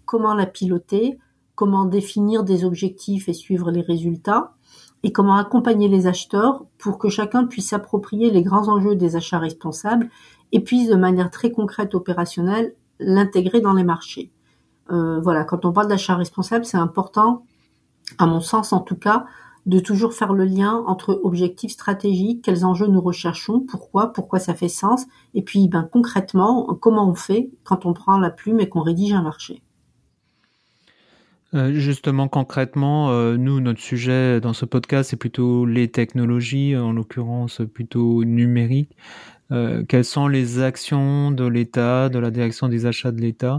comment 0.09 0.33
la 0.33 0.47
piloter, 0.47 1.19
comment 1.53 1.85
définir 1.85 2.43
des 2.43 2.65
objectifs 2.65 3.29
et 3.29 3.33
suivre 3.33 3.69
les 3.69 3.81
résultats, 3.81 4.53
et 5.03 5.11
comment 5.11 5.35
accompagner 5.35 5.87
les 5.87 6.07
acheteurs 6.07 6.65
pour 6.79 6.97
que 6.97 7.09
chacun 7.09 7.45
puisse 7.45 7.69
s'approprier 7.69 8.31
les 8.31 8.41
grands 8.41 8.69
enjeux 8.69 8.95
des 8.95 9.15
achats 9.15 9.37
responsables 9.37 10.09
et 10.51 10.61
puisse 10.61 10.89
de 10.89 10.95
manière 10.95 11.29
très 11.29 11.51
concrète, 11.51 11.93
opérationnelle, 11.93 12.73
l'intégrer 12.99 13.61
dans 13.61 13.73
les 13.73 13.83
marchés. 13.83 14.31
Euh, 14.89 15.19
voilà, 15.19 15.43
quand 15.43 15.63
on 15.63 15.71
parle 15.71 15.89
d'achat 15.89 16.15
responsable, 16.15 16.65
c'est 16.65 16.77
important, 16.77 17.45
à 18.17 18.25
mon 18.25 18.41
sens 18.41 18.73
en 18.73 18.79
tout 18.79 18.97
cas, 18.97 19.27
de 19.65 19.79
toujours 19.79 20.13
faire 20.13 20.33
le 20.33 20.45
lien 20.45 20.83
entre 20.87 21.19
objectifs 21.23 21.71
stratégiques, 21.71 22.43
quels 22.43 22.65
enjeux 22.65 22.87
nous 22.87 23.01
recherchons, 23.01 23.59
pourquoi, 23.59 24.13
pourquoi 24.13 24.39
ça 24.39 24.53
fait 24.53 24.69
sens, 24.69 25.05
et 25.33 25.41
puis 25.41 25.67
ben, 25.67 25.87
concrètement, 25.91 26.65
comment 26.81 27.09
on 27.09 27.15
fait 27.15 27.49
quand 27.63 27.85
on 27.85 27.93
prend 27.93 28.17
la 28.17 28.29
plume 28.29 28.59
et 28.59 28.69
qu'on 28.69 28.81
rédige 28.81 29.13
un 29.13 29.21
marché. 29.21 29.61
Euh, 31.55 31.73
justement, 31.73 32.27
concrètement, 32.27 33.09
euh, 33.09 33.35
nous, 33.35 33.59
notre 33.59 33.79
sujet 33.79 34.39
dans 34.39 34.53
ce 34.53 34.65
podcast, 34.65 35.09
c'est 35.09 35.17
plutôt 35.17 35.65
les 35.65 35.87
technologies, 35.87 36.75
en 36.77 36.93
l'occurrence 36.93 37.61
plutôt 37.73 38.23
numériques. 38.23 38.95
Euh, 39.51 39.83
quelles 39.87 40.05
sont 40.05 40.27
les 40.27 40.59
actions 40.59 41.31
de 41.31 41.45
l'État, 41.45 42.09
de 42.09 42.19
la 42.19 42.29
direction 42.29 42.67
des 42.67 42.85
achats 42.85 43.11
de 43.11 43.21
l'État, 43.21 43.57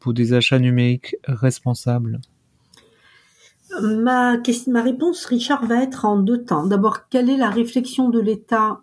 pour 0.00 0.12
des 0.12 0.32
achats 0.32 0.58
numériques 0.58 1.14
responsables? 1.28 2.20
Ma, 3.80 4.36
réponse, 4.82 5.24
Richard, 5.24 5.64
va 5.66 5.82
être 5.82 6.04
en 6.04 6.18
deux 6.18 6.44
temps. 6.44 6.66
D'abord, 6.66 7.08
quelle 7.08 7.30
est 7.30 7.36
la 7.36 7.50
réflexion 7.50 8.08
de 8.08 8.20
l'État 8.20 8.80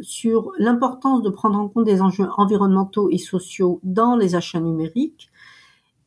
sur 0.00 0.52
l'importance 0.58 1.22
de 1.22 1.28
prendre 1.28 1.58
en 1.58 1.68
compte 1.68 1.84
des 1.84 2.00
enjeux 2.02 2.28
environnementaux 2.36 3.10
et 3.10 3.18
sociaux 3.18 3.80
dans 3.82 4.14
les 4.16 4.36
achats 4.36 4.60
numériques? 4.60 5.30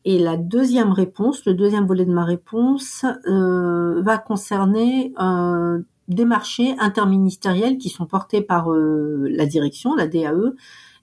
Et 0.03 0.17
la 0.17 0.37
deuxième 0.37 0.91
réponse, 0.91 1.45
le 1.45 1.53
deuxième 1.53 1.85
volet 1.85 2.05
de 2.05 2.13
ma 2.13 2.23
réponse, 2.23 3.05
euh, 3.27 4.01
va 4.01 4.17
concerner 4.17 5.13
euh, 5.21 5.79
des 6.07 6.25
marchés 6.25 6.75
interministériels 6.79 7.77
qui 7.77 7.89
sont 7.89 8.05
portés 8.05 8.41
par 8.41 8.71
euh, 8.71 9.27
la 9.29 9.45
direction, 9.45 9.95
la 9.95 10.07
DAE, 10.07 10.53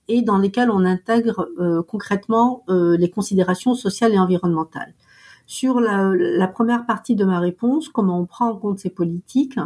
et 0.09 0.23
dans 0.23 0.38
lesquels 0.38 0.71
on 0.71 0.85
intègre 0.85 1.49
euh, 1.59 1.83
concrètement 1.83 2.64
euh, 2.69 2.97
les 2.97 3.11
considérations 3.11 3.75
sociales 3.75 4.14
et 4.14 4.19
environnementales. 4.19 4.95
Sur 5.51 5.81
la, 5.81 6.47
première 6.47 6.85
partie 6.85 7.17
de 7.17 7.25
ma 7.25 7.41
réponse, 7.41 7.89
comment 7.89 8.21
on 8.21 8.27
prend 8.27 8.51
en 8.51 8.57
compte 8.57 8.81
ces 8.81 8.91
politiques, 8.91 9.59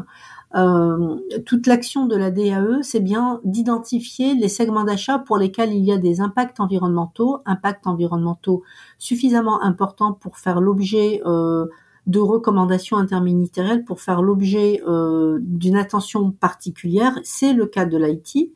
euh, 0.54 1.16
toute 1.44 1.66
l'action 1.66 2.06
de 2.06 2.14
la 2.14 2.30
DAE, 2.30 2.82
c'est 2.82 3.00
bien 3.00 3.40
d'identifier 3.42 4.36
les 4.36 4.48
segments 4.48 4.84
d'achat 4.84 5.18
pour 5.18 5.38
lesquels 5.38 5.72
il 5.72 5.84
y 5.84 5.90
a 5.90 5.98
des 5.98 6.20
impacts 6.20 6.60
environnementaux, 6.60 7.40
impacts 7.46 7.88
environnementaux 7.88 8.62
suffisamment 9.00 9.60
importants 9.60 10.12
pour 10.12 10.38
faire 10.38 10.60
l'objet 10.60 11.20
euh, 11.26 11.66
de 12.06 12.20
recommandations 12.20 12.96
interministérielles, 12.96 13.84
pour 13.84 14.00
faire 14.00 14.22
l'objet 14.22 14.80
euh, 14.86 15.40
d'une 15.42 15.76
attention 15.76 16.30
particulière. 16.30 17.18
C'est 17.24 17.54
le 17.54 17.66
cas 17.66 17.86
de 17.86 17.98
l'IT, 17.98 18.52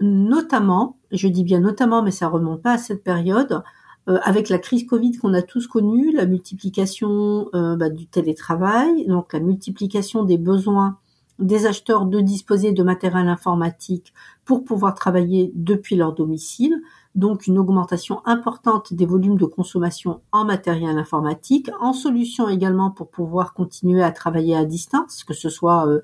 notamment, 0.00 0.98
je 1.12 1.28
dis 1.28 1.44
bien 1.44 1.60
notamment, 1.60 2.02
mais 2.02 2.10
ça 2.10 2.26
remonte 2.26 2.60
pas 2.60 2.72
à 2.72 2.78
cette 2.78 3.04
période, 3.04 3.62
euh, 4.08 4.18
avec 4.22 4.48
la 4.48 4.58
crise 4.58 4.86
Covid 4.86 5.18
qu'on 5.18 5.34
a 5.34 5.42
tous 5.42 5.66
connue, 5.66 6.12
la 6.12 6.26
multiplication 6.26 7.48
euh, 7.54 7.76
bah, 7.76 7.90
du 7.90 8.06
télétravail, 8.06 9.06
donc 9.06 9.32
la 9.32 9.40
multiplication 9.40 10.24
des 10.24 10.38
besoins 10.38 10.98
des 11.38 11.66
acheteurs 11.66 12.06
de 12.06 12.20
disposer 12.20 12.72
de 12.72 12.82
matériel 12.82 13.28
informatique 13.28 14.12
pour 14.44 14.64
pouvoir 14.64 14.94
travailler 14.94 15.50
depuis 15.54 15.96
leur 15.96 16.12
domicile, 16.12 16.80
donc 17.14 17.46
une 17.46 17.58
augmentation 17.58 18.20
importante 18.24 18.92
des 18.92 19.06
volumes 19.06 19.38
de 19.38 19.44
consommation 19.44 20.20
en 20.32 20.44
matériel 20.44 20.98
informatique, 20.98 21.70
en 21.80 21.92
solutions 21.92 22.48
également 22.48 22.90
pour 22.90 23.08
pouvoir 23.08 23.54
continuer 23.54 24.02
à 24.02 24.12
travailler 24.12 24.56
à 24.56 24.64
distance, 24.64 25.24
que 25.24 25.34
ce 25.34 25.48
soit 25.48 25.86
euh, 25.88 26.00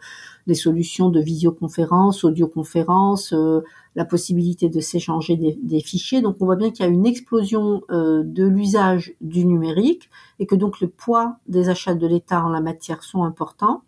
les 0.46 0.54
solutions 0.54 1.10
de 1.10 1.20
visioconférence, 1.20 2.24
audioconférence, 2.24 3.32
euh, 3.32 3.60
la 3.96 4.04
possibilité 4.04 4.68
de 4.68 4.80
s'échanger 4.80 5.36
des, 5.36 5.80
fichiers. 5.80 6.22
Donc 6.22 6.36
on 6.40 6.44
voit 6.44 6.56
bien 6.56 6.70
qu'il 6.70 6.84
y 6.84 6.88
a 6.88 6.90
une 6.90 7.06
explosion 7.06 7.82
euh, 7.90 8.22
de 8.24 8.44
l'usage 8.44 9.14
du 9.20 9.44
numérique 9.44 10.10
et 10.38 10.46
que 10.46 10.54
donc 10.54 10.80
le 10.80 10.88
poids 10.88 11.36
des 11.48 11.68
achats 11.68 11.94
de 11.94 12.06
l'État 12.06 12.44
en 12.44 12.48
la 12.50 12.60
matière 12.60 13.02
sont 13.02 13.24
importants. 13.24 13.82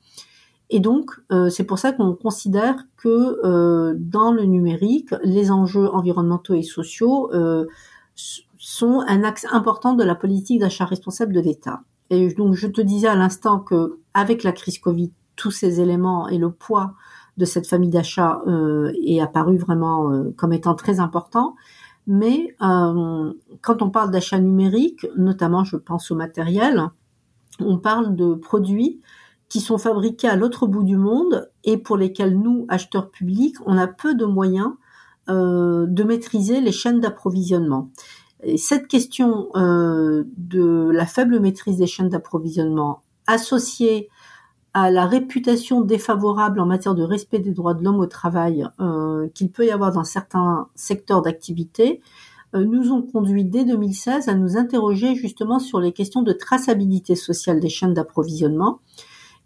Et 0.74 0.80
donc, 0.80 1.10
euh, 1.30 1.50
c'est 1.50 1.64
pour 1.64 1.78
ça 1.78 1.92
qu'on 1.92 2.14
considère 2.14 2.76
que 2.96 3.38
euh, 3.44 3.94
dans 3.98 4.32
le 4.32 4.44
numérique, 4.44 5.10
les 5.22 5.50
enjeux 5.50 5.90
environnementaux 5.90 6.54
et 6.54 6.62
sociaux 6.62 7.30
euh, 7.34 7.66
sont 8.14 9.04
un 9.06 9.22
axe 9.22 9.46
important 9.52 9.92
de 9.92 10.02
la 10.02 10.14
politique 10.14 10.60
d'achat 10.60 10.86
responsable 10.86 11.34
de 11.34 11.40
l'État. 11.40 11.82
Et 12.08 12.32
donc, 12.32 12.54
je 12.54 12.66
te 12.66 12.80
disais 12.80 13.08
à 13.08 13.16
l'instant 13.16 13.60
que 13.60 13.98
avec 14.14 14.42
la 14.44 14.52
crise 14.52 14.78
Covid, 14.78 15.12
tous 15.36 15.50
ces 15.50 15.78
éléments 15.78 16.26
et 16.28 16.38
le 16.38 16.50
poids 16.50 16.94
de 17.36 17.44
cette 17.44 17.66
famille 17.66 17.90
d'achat 17.90 18.42
est 19.06 19.20
apparu 19.20 19.56
vraiment 19.56 20.10
comme 20.36 20.52
étant 20.52 20.74
très 20.74 21.00
important. 21.00 21.54
Mais 22.06 22.54
quand 22.58 23.82
on 23.82 23.90
parle 23.90 24.10
d'achat 24.10 24.38
numérique, 24.38 25.06
notamment 25.16 25.64
je 25.64 25.76
pense 25.76 26.10
au 26.10 26.14
matériel, 26.14 26.90
on 27.60 27.78
parle 27.78 28.16
de 28.16 28.34
produits 28.34 29.00
qui 29.48 29.60
sont 29.60 29.76
fabriqués 29.76 30.28
à 30.28 30.36
l'autre 30.36 30.66
bout 30.66 30.82
du 30.82 30.96
monde 30.96 31.50
et 31.64 31.76
pour 31.76 31.98
lesquels 31.98 32.38
nous, 32.38 32.64
acheteurs 32.70 33.10
publics, 33.10 33.56
on 33.66 33.76
a 33.76 33.86
peu 33.86 34.14
de 34.14 34.24
moyens 34.24 34.72
euh, 35.28 35.84
de 35.86 36.04
maîtriser 36.04 36.62
les 36.62 36.72
chaînes 36.72 37.00
d'approvisionnement. 37.00 37.90
Et 38.42 38.56
cette 38.56 38.88
question 38.88 39.50
euh, 39.54 40.24
de 40.38 40.90
la 40.90 41.04
faible 41.04 41.38
maîtrise 41.38 41.76
des 41.76 41.86
chaînes 41.86 42.08
d'approvisionnement 42.08 43.02
associée 43.26 44.08
à 44.74 44.90
la 44.90 45.06
réputation 45.06 45.82
défavorable 45.82 46.60
en 46.60 46.66
matière 46.66 46.94
de 46.94 47.02
respect 47.02 47.38
des 47.38 47.52
droits 47.52 47.74
de 47.74 47.84
l'homme 47.84 48.00
au 48.00 48.06
travail 48.06 48.66
euh, 48.80 49.28
qu'il 49.34 49.50
peut 49.50 49.66
y 49.66 49.70
avoir 49.70 49.92
dans 49.92 50.04
certains 50.04 50.68
secteurs 50.74 51.22
d'activité, 51.22 52.00
nous 52.54 52.92
ont 52.92 53.00
conduit 53.00 53.44
dès 53.44 53.64
2016 53.64 54.28
à 54.28 54.34
nous 54.34 54.58
interroger 54.58 55.14
justement 55.14 55.58
sur 55.58 55.80
les 55.80 55.92
questions 55.92 56.20
de 56.20 56.32
traçabilité 56.32 57.14
sociale 57.14 57.60
des 57.60 57.70
chaînes 57.70 57.94
d'approvisionnement. 57.94 58.80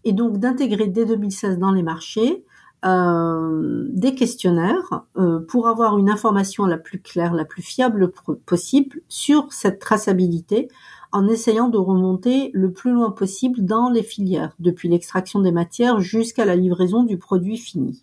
Et 0.04 0.12
donc 0.12 0.38
d'intégrer 0.38 0.88
dès 0.88 1.04
2016 1.04 1.58
dans 1.58 1.70
les 1.70 1.82
marchés 1.82 2.44
euh, 2.84 3.86
des 3.90 4.14
questionnaires 4.14 5.04
euh, 5.16 5.40
pour 5.40 5.66
avoir 5.66 5.98
une 5.98 6.10
information 6.10 6.66
la 6.66 6.78
plus 6.78 7.00
claire, 7.00 7.32
la 7.32 7.44
plus 7.44 7.62
fiable 7.62 8.12
possible 8.44 9.00
sur 9.08 9.52
cette 9.52 9.80
traçabilité 9.80 10.68
en 11.16 11.28
essayant 11.28 11.68
de 11.68 11.78
remonter 11.78 12.50
le 12.52 12.72
plus 12.72 12.92
loin 12.92 13.10
possible 13.10 13.64
dans 13.64 13.88
les 13.88 14.02
filières, 14.02 14.52
depuis 14.58 14.86
l'extraction 14.90 15.40
des 15.40 15.50
matières 15.50 15.98
jusqu'à 15.98 16.44
la 16.44 16.56
livraison 16.56 17.04
du 17.04 17.16
produit 17.16 17.56
fini. 17.56 18.02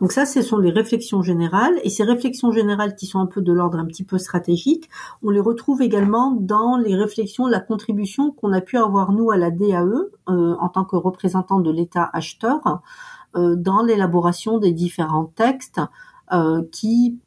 Donc 0.00 0.12
ça, 0.12 0.24
ce 0.24 0.40
sont 0.40 0.58
les 0.58 0.70
réflexions 0.70 1.20
générales. 1.20 1.74
Et 1.82 1.90
ces 1.90 2.04
réflexions 2.04 2.52
générales 2.52 2.94
qui 2.94 3.06
sont 3.06 3.18
un 3.18 3.26
peu 3.26 3.42
de 3.42 3.52
l'ordre 3.52 3.76
un 3.80 3.86
petit 3.86 4.04
peu 4.04 4.18
stratégique, 4.18 4.88
on 5.24 5.30
les 5.30 5.40
retrouve 5.40 5.82
également 5.82 6.30
dans 6.30 6.76
les 6.76 6.94
réflexions, 6.94 7.48
la 7.48 7.58
contribution 7.58 8.30
qu'on 8.30 8.52
a 8.52 8.60
pu 8.60 8.76
avoir, 8.78 9.10
nous, 9.10 9.32
à 9.32 9.36
la 9.36 9.50
DAE, 9.50 9.82
euh, 10.28 10.54
en 10.60 10.68
tant 10.68 10.84
que 10.84 10.94
représentant 10.94 11.58
de 11.58 11.72
l'État 11.72 12.08
acheteur, 12.12 12.82
euh, 13.34 13.56
dans 13.56 13.82
l'élaboration 13.82 14.58
des 14.58 14.70
différents 14.70 15.32
textes 15.34 15.80
euh, 16.30 16.62
qui 16.70 17.18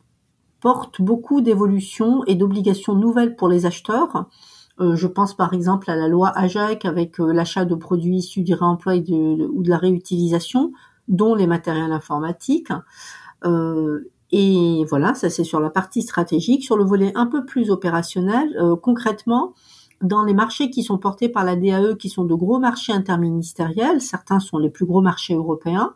portent 0.61 1.01
beaucoup 1.01 1.41
d'évolutions 1.41 2.23
et 2.27 2.35
d'obligations 2.35 2.95
nouvelles 2.95 3.35
pour 3.35 3.49
les 3.49 3.65
acheteurs. 3.65 4.27
Je 4.95 5.07
pense 5.07 5.35
par 5.35 5.53
exemple 5.53 5.91
à 5.91 5.95
la 5.95 6.07
loi 6.07 6.29
AJAC 6.35 6.85
avec 6.85 7.19
l'achat 7.19 7.65
de 7.65 7.75
produits 7.75 8.17
issus 8.17 8.41
du 8.41 8.53
réemploi 8.53 8.95
ou 8.95 9.63
de 9.63 9.69
la 9.69 9.77
réutilisation, 9.77 10.71
dont 11.07 11.35
les 11.35 11.47
matériels 11.47 11.91
informatiques. 11.91 12.71
Euh, 13.45 14.11
et 14.31 14.85
voilà, 14.89 15.13
ça 15.13 15.29
c'est 15.29 15.43
sur 15.43 15.59
la 15.59 15.69
partie 15.69 16.01
stratégique. 16.01 16.63
Sur 16.63 16.77
le 16.77 16.85
volet 16.85 17.11
un 17.15 17.27
peu 17.27 17.45
plus 17.45 17.69
opérationnel, 17.69 18.55
euh, 18.57 18.75
concrètement, 18.75 19.53
dans 20.01 20.23
les 20.23 20.33
marchés 20.33 20.69
qui 20.69 20.83
sont 20.83 20.97
portés 20.97 21.29
par 21.29 21.43
la 21.43 21.55
DAE, 21.55 21.95
qui 21.95 22.09
sont 22.09 22.23
de 22.23 22.33
gros 22.33 22.59
marchés 22.59 22.93
interministériels, 22.93 24.01
certains 24.01 24.39
sont 24.39 24.57
les 24.57 24.69
plus 24.69 24.85
gros 24.85 25.01
marchés 25.01 25.35
européens, 25.35 25.93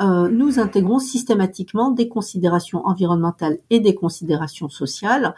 euh, 0.00 0.28
nous 0.28 0.58
intégrons 0.58 0.98
systématiquement 0.98 1.90
des 1.90 2.08
considérations 2.08 2.84
environnementales 2.86 3.58
et 3.70 3.80
des 3.80 3.94
considérations 3.94 4.68
sociales 4.68 5.34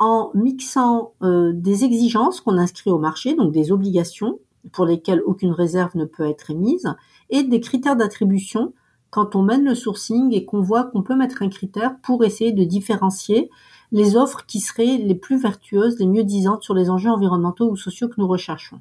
en 0.00 0.32
mixant 0.34 1.12
des 1.20 1.84
exigences 1.84 2.40
qu'on 2.40 2.56
inscrit 2.58 2.90
au 2.90 2.98
marché, 2.98 3.34
donc 3.36 3.52
des 3.52 3.70
obligations 3.70 4.40
pour 4.72 4.86
lesquelles 4.86 5.22
aucune 5.24 5.52
réserve 5.52 5.96
ne 5.96 6.04
peut 6.04 6.28
être 6.28 6.50
émise, 6.50 6.92
et 7.30 7.42
des 7.42 7.60
critères 7.60 7.96
d'attribution 7.96 8.72
quand 9.10 9.34
on 9.34 9.42
mène 9.42 9.64
le 9.64 9.74
sourcing 9.74 10.32
et 10.32 10.44
qu'on 10.44 10.60
voit 10.60 10.84
qu'on 10.84 11.02
peut 11.02 11.16
mettre 11.16 11.42
un 11.42 11.48
critère 11.48 11.96
pour 12.02 12.24
essayer 12.24 12.52
de 12.52 12.64
différencier 12.64 13.50
les 13.92 14.16
offres 14.16 14.46
qui 14.46 14.60
seraient 14.60 14.98
les 14.98 15.16
plus 15.16 15.40
vertueuses, 15.40 15.98
les 15.98 16.06
mieux 16.06 16.24
disantes 16.24 16.62
sur 16.62 16.74
les 16.74 16.90
enjeux 16.90 17.10
environnementaux 17.10 17.68
ou 17.68 17.76
sociaux 17.76 18.08
que 18.08 18.14
nous 18.18 18.28
recherchons. 18.28 18.80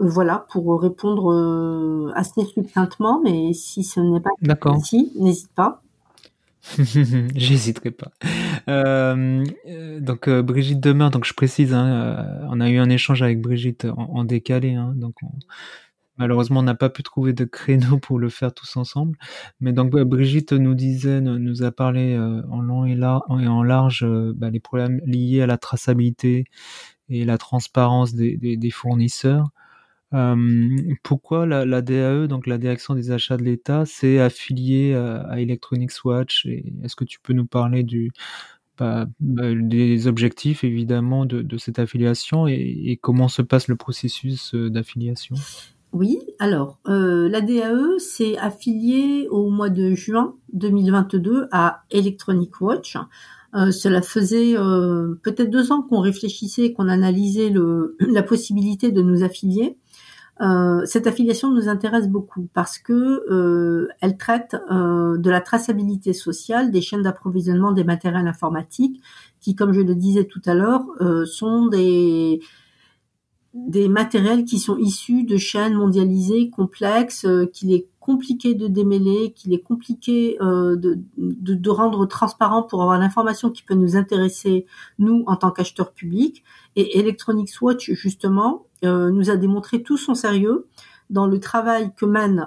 Euh, 0.00 0.08
voilà, 0.08 0.46
pour 0.50 0.80
répondre 0.80 1.32
euh, 1.32 2.12
assez 2.14 2.44
succinctement, 2.44 3.20
mais 3.22 3.52
si 3.52 3.82
ce 3.82 3.98
n'est 3.98 4.20
pas 4.20 4.30
ainsi, 4.66 5.12
n'hésite 5.16 5.52
pas. 5.52 5.82
J'hésiterai 7.34 7.90
pas. 7.90 8.12
Euh, 8.68 9.44
donc 10.00 10.28
Brigitte 10.28 10.80
Demeure, 10.80 11.10
donc 11.10 11.24
je 11.24 11.34
précise, 11.34 11.72
hein, 11.72 12.44
on 12.48 12.60
a 12.60 12.68
eu 12.68 12.78
un 12.78 12.90
échange 12.90 13.22
avec 13.22 13.40
Brigitte 13.40 13.86
en, 13.96 14.24
décalé, 14.24 14.74
hein, 14.74 14.92
donc 14.96 15.14
on, 15.22 15.30
Malheureusement, 16.20 16.60
on 16.60 16.64
n'a 16.64 16.74
pas 16.74 16.90
pu 16.90 17.02
trouver 17.02 17.32
de 17.32 17.46
créneau 17.46 17.98
pour 17.98 18.18
le 18.18 18.28
faire 18.28 18.52
tous 18.52 18.76
ensemble. 18.76 19.16
Mais 19.58 19.72
donc, 19.72 19.92
Brigitte 19.92 20.52
nous 20.52 20.74
disait, 20.74 21.22
nous 21.22 21.62
a 21.62 21.72
parlé 21.72 22.14
euh, 22.14 22.42
en 22.50 22.60
long 22.60 22.84
et, 22.84 23.02
en 23.02 23.62
large 23.62 24.04
euh, 24.04 24.34
bah, 24.36 24.50
les 24.50 24.60
problèmes 24.60 25.00
liés 25.06 25.40
à 25.40 25.46
la 25.46 25.56
traçabilité 25.56 26.44
et 27.08 27.24
la 27.24 27.38
transparence 27.38 28.14
des, 28.14 28.70
fournisseurs. 28.70 29.48
Euh, 30.12 30.36
pourquoi 31.02 31.46
la, 31.46 31.82
DAE, 31.82 32.26
donc 32.26 32.46
la 32.46 32.58
Direction 32.58 32.94
des 32.94 33.10
achats 33.10 33.36
de 33.36 33.44
l'État, 33.44 33.86
s'est 33.86 34.18
affiliée 34.18 34.94
à, 34.94 35.40
Electronics 35.40 36.04
Watch 36.04 36.46
Est-ce 36.46 36.96
que 36.96 37.04
tu 37.04 37.20
peux 37.20 37.32
nous 37.32 37.46
parler 37.46 37.86
bah, 38.78 39.06
bah, 39.20 39.54
des 39.54 40.06
objectifs 40.06 40.64
évidemment 40.64 41.26
de, 41.26 41.58
cette 41.58 41.78
affiliation 41.78 42.46
et, 42.48 42.98
comment 43.00 43.28
se 43.28 43.42
passe 43.42 43.68
le 43.68 43.76
processus 43.76 44.54
d'affiliation? 44.54 45.36
Oui, 45.92 46.20
alors 46.38 46.78
euh, 46.88 47.28
la 47.28 47.40
DAE 47.40 47.98
s'est 47.98 48.38
affiliée 48.38 49.26
au 49.28 49.50
mois 49.50 49.70
de 49.70 49.94
juin 49.94 50.36
2022 50.52 51.48
à 51.50 51.82
Electronic 51.90 52.60
Watch. 52.60 52.96
Euh, 53.56 53.72
cela 53.72 54.00
faisait 54.00 54.56
euh, 54.56 55.14
peut-être 55.24 55.50
deux 55.50 55.72
ans 55.72 55.82
qu'on 55.82 55.98
réfléchissait, 55.98 56.72
qu'on 56.72 56.88
analysait 56.88 57.52
la 58.00 58.22
possibilité 58.22 58.92
de 58.92 59.02
nous 59.02 59.24
affilier. 59.24 59.76
Euh, 60.40 60.86
cette 60.86 61.06
affiliation 61.06 61.50
nous 61.50 61.68
intéresse 61.68 62.08
beaucoup 62.08 62.48
parce 62.54 62.78
que 62.78 63.88
elle 64.00 64.16
traite 64.16 64.56
de 64.70 65.30
la 65.30 65.40
traçabilité 65.40 66.12
sociale 66.12 66.70
des 66.70 66.80
chaînes 66.80 67.02
d'approvisionnement 67.02 67.72
des 67.72 67.84
matériels 67.84 68.26
informatiques, 68.26 69.02
qui, 69.40 69.54
comme 69.54 69.72
je 69.72 69.80
le 69.80 69.94
disais 69.94 70.24
tout 70.24 70.42
à 70.46 70.54
l'heure, 70.54 70.84
sont 71.26 71.66
des 71.66 72.40
des 73.52 73.88
matériels 73.88 74.44
qui 74.44 74.58
sont 74.58 74.76
issus 74.76 75.24
de 75.24 75.36
chaînes 75.36 75.74
mondialisées 75.74 76.50
complexes, 76.50 77.24
euh, 77.24 77.46
qu'il 77.46 77.72
est 77.72 77.88
compliqué 77.98 78.54
de 78.54 78.68
démêler, 78.68 79.32
qu'il 79.32 79.52
est 79.52 79.62
compliqué 79.62 80.36
euh, 80.40 80.76
de, 80.76 80.98
de, 81.16 81.70
rendre 81.70 82.06
transparent 82.06 82.62
pour 82.62 82.82
avoir 82.82 82.98
l'information 82.98 83.50
qui 83.50 83.62
peut 83.62 83.74
nous 83.74 83.96
intéresser, 83.96 84.66
nous, 84.98 85.24
en 85.26 85.36
tant 85.36 85.50
qu'acheteurs 85.50 85.92
publics. 85.92 86.44
Et 86.76 86.98
Electronics 86.98 87.50
Watch, 87.60 87.90
justement, 87.90 88.66
euh, 88.84 89.10
nous 89.10 89.30
a 89.30 89.36
démontré 89.36 89.82
tout 89.82 89.96
son 89.96 90.14
sérieux 90.14 90.66
dans 91.10 91.26
le 91.26 91.40
travail 91.40 91.92
que 91.96 92.06
mène 92.06 92.46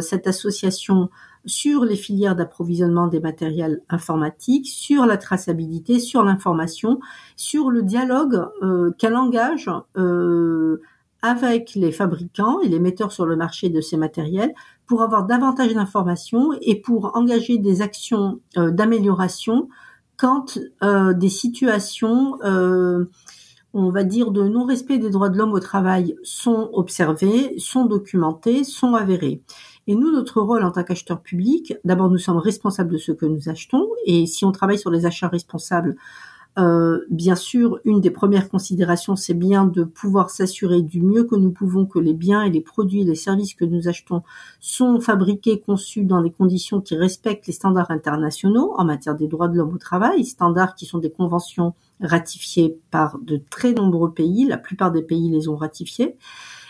cette 0.00 0.28
association 0.28 1.10
sur 1.46 1.84
les 1.84 1.96
filières 1.96 2.36
d'approvisionnement 2.36 3.06
des 3.06 3.20
matériels 3.20 3.80
informatiques, 3.88 4.66
sur 4.66 5.06
la 5.06 5.16
traçabilité, 5.16 6.00
sur 6.00 6.22
l'information, 6.22 7.00
sur 7.36 7.70
le 7.70 7.82
dialogue 7.82 8.46
euh, 8.62 8.90
qu'elle 8.98 9.16
engage 9.16 9.70
euh, 9.96 10.82
avec 11.22 11.74
les 11.74 11.92
fabricants 11.92 12.60
et 12.60 12.68
les 12.68 12.80
metteurs 12.80 13.12
sur 13.12 13.26
le 13.26 13.36
marché 13.36 13.68
de 13.68 13.80
ces 13.80 13.96
matériels 13.96 14.54
pour 14.86 15.02
avoir 15.02 15.24
davantage 15.24 15.74
d'informations 15.74 16.50
et 16.60 16.80
pour 16.80 17.16
engager 17.16 17.58
des 17.58 17.80
actions 17.80 18.40
euh, 18.56 18.70
d'amélioration 18.70 19.68
quand 20.16 20.58
des 20.82 21.28
situations 21.28 22.38
on 23.78 23.90
va 23.90 24.04
dire, 24.04 24.30
de 24.30 24.42
non-respect 24.42 24.96
des 24.96 25.10
droits 25.10 25.28
de 25.28 25.36
l'homme 25.36 25.52
au 25.52 25.60
travail 25.60 26.16
sont 26.22 26.70
observées, 26.72 27.52
sont 27.58 27.84
documentées, 27.84 28.64
sont 28.64 28.94
avérées. 28.94 29.42
Et 29.86 29.94
nous, 29.94 30.10
notre 30.10 30.40
rôle 30.40 30.64
en 30.64 30.72
tant 30.72 30.82
qu'acheteur 30.82 31.20
public, 31.20 31.74
d'abord, 31.84 32.10
nous 32.10 32.18
sommes 32.18 32.38
responsables 32.38 32.92
de 32.92 32.98
ce 32.98 33.12
que 33.12 33.26
nous 33.26 33.48
achetons. 33.48 33.88
Et 34.04 34.26
si 34.26 34.44
on 34.44 34.52
travaille 34.52 34.78
sur 34.78 34.90
les 34.90 35.06
achats 35.06 35.28
responsables, 35.28 35.96
euh, 36.58 37.04
bien 37.10 37.34
sûr, 37.34 37.78
une 37.84 38.00
des 38.00 38.10
premières 38.10 38.48
considérations, 38.48 39.14
c'est 39.14 39.34
bien 39.34 39.66
de 39.66 39.84
pouvoir 39.84 40.30
s'assurer 40.30 40.80
du 40.80 41.02
mieux 41.02 41.24
que 41.24 41.36
nous 41.36 41.50
pouvons 41.50 41.84
que 41.84 41.98
les 41.98 42.14
biens 42.14 42.42
et 42.42 42.50
les 42.50 42.62
produits, 42.62 43.04
les 43.04 43.14
services 43.14 43.54
que 43.54 43.66
nous 43.66 43.88
achetons 43.88 44.22
sont 44.58 44.98
fabriqués, 45.00 45.60
conçus 45.60 46.04
dans 46.04 46.22
des 46.22 46.30
conditions 46.30 46.80
qui 46.80 46.96
respectent 46.96 47.46
les 47.46 47.52
standards 47.52 47.90
internationaux 47.90 48.72
en 48.78 48.86
matière 48.86 49.14
des 49.14 49.28
droits 49.28 49.48
de 49.48 49.56
l'homme 49.56 49.74
au 49.74 49.78
travail, 49.78 50.24
standards 50.24 50.74
qui 50.74 50.86
sont 50.86 50.98
des 50.98 51.10
conventions 51.10 51.74
ratifiées 52.00 52.78
par 52.90 53.18
de 53.18 53.40
très 53.50 53.74
nombreux 53.74 54.12
pays. 54.12 54.46
La 54.46 54.58
plupart 54.58 54.92
des 54.92 55.02
pays 55.02 55.30
les 55.30 55.48
ont 55.48 55.56
ratifiées. 55.56 56.16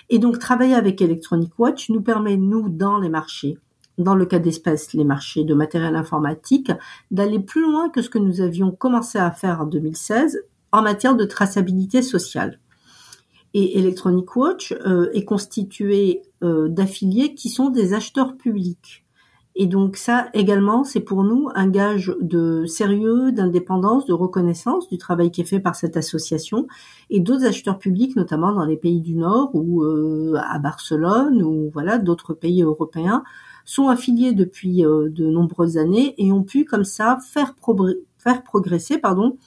Et 0.08 0.18
donc, 0.18 0.38
travailler 0.38 0.74
avec 0.74 1.00
Electronic 1.02 1.58
Watch 1.58 1.90
nous 1.90 2.00
permet, 2.00 2.36
nous, 2.36 2.68
dans 2.68 2.98
les 2.98 3.08
marchés, 3.08 3.58
dans 3.98 4.14
le 4.14 4.26
cas 4.26 4.38
d'espèces, 4.38 4.92
les 4.92 5.04
marchés 5.04 5.44
de 5.44 5.54
matériel 5.54 5.96
informatique, 5.96 6.70
d'aller 7.10 7.38
plus 7.38 7.62
loin 7.62 7.88
que 7.88 8.02
ce 8.02 8.10
que 8.10 8.18
nous 8.18 8.40
avions 8.40 8.70
commencé 8.70 9.18
à 9.18 9.30
faire 9.30 9.62
en 9.62 9.66
2016 9.66 10.44
en 10.72 10.82
matière 10.82 11.16
de 11.16 11.24
traçabilité 11.24 12.02
sociale. 12.02 12.60
Et 13.54 13.78
Electronic 13.78 14.36
Watch 14.36 14.72
euh, 14.72 15.08
est 15.14 15.24
constitué 15.24 16.22
euh, 16.44 16.68
d'affiliés 16.68 17.34
qui 17.34 17.48
sont 17.48 17.70
des 17.70 17.94
acheteurs 17.94 18.36
publics. 18.36 19.05
Et 19.58 19.66
donc 19.66 19.96
ça 19.96 20.28
également, 20.34 20.84
c'est 20.84 21.00
pour 21.00 21.24
nous 21.24 21.48
un 21.54 21.66
gage 21.66 22.14
de 22.20 22.66
sérieux, 22.66 23.32
d'indépendance, 23.32 24.04
de 24.04 24.12
reconnaissance 24.12 24.86
du 24.90 24.98
travail 24.98 25.30
qui 25.30 25.40
est 25.40 25.46
fait 25.46 25.60
par 25.60 25.74
cette 25.74 25.96
association 25.96 26.66
et 27.08 27.20
d'autres 27.20 27.46
acheteurs 27.46 27.78
publics, 27.78 28.16
notamment 28.16 28.52
dans 28.52 28.66
les 28.66 28.76
pays 28.76 29.00
du 29.00 29.14
Nord 29.14 29.50
ou 29.54 29.82
euh, 29.82 30.34
à 30.46 30.58
Barcelone 30.58 31.42
ou 31.42 31.70
voilà 31.72 31.96
d'autres 31.96 32.34
pays 32.34 32.62
européens, 32.62 33.24
sont 33.64 33.88
affiliés 33.88 34.34
depuis 34.34 34.84
euh, 34.84 35.08
de 35.08 35.26
nombreuses 35.26 35.78
années 35.78 36.14
et 36.18 36.32
ont 36.32 36.42
pu 36.42 36.66
comme 36.66 36.84
ça 36.84 37.18
faire, 37.22 37.54
faire 38.18 38.42
progresser 38.42 38.98
pardon, 38.98 39.38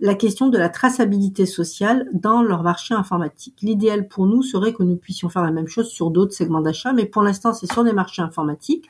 la 0.00 0.16
question 0.16 0.48
de 0.48 0.58
la 0.58 0.70
traçabilité 0.70 1.46
sociale 1.46 2.08
dans 2.12 2.42
leur 2.42 2.64
marché 2.64 2.94
informatique. 2.94 3.58
L'idéal 3.62 4.08
pour 4.08 4.26
nous 4.26 4.42
serait 4.42 4.72
que 4.72 4.82
nous 4.82 4.96
puissions 4.96 5.28
faire 5.28 5.44
la 5.44 5.52
même 5.52 5.68
chose 5.68 5.86
sur 5.86 6.10
d'autres 6.10 6.34
segments 6.34 6.62
d'achat, 6.62 6.92
mais 6.92 7.06
pour 7.06 7.22
l'instant 7.22 7.52
c'est 7.52 7.72
sur 7.72 7.84
les 7.84 7.92
marchés 7.92 8.22
informatiques. 8.22 8.88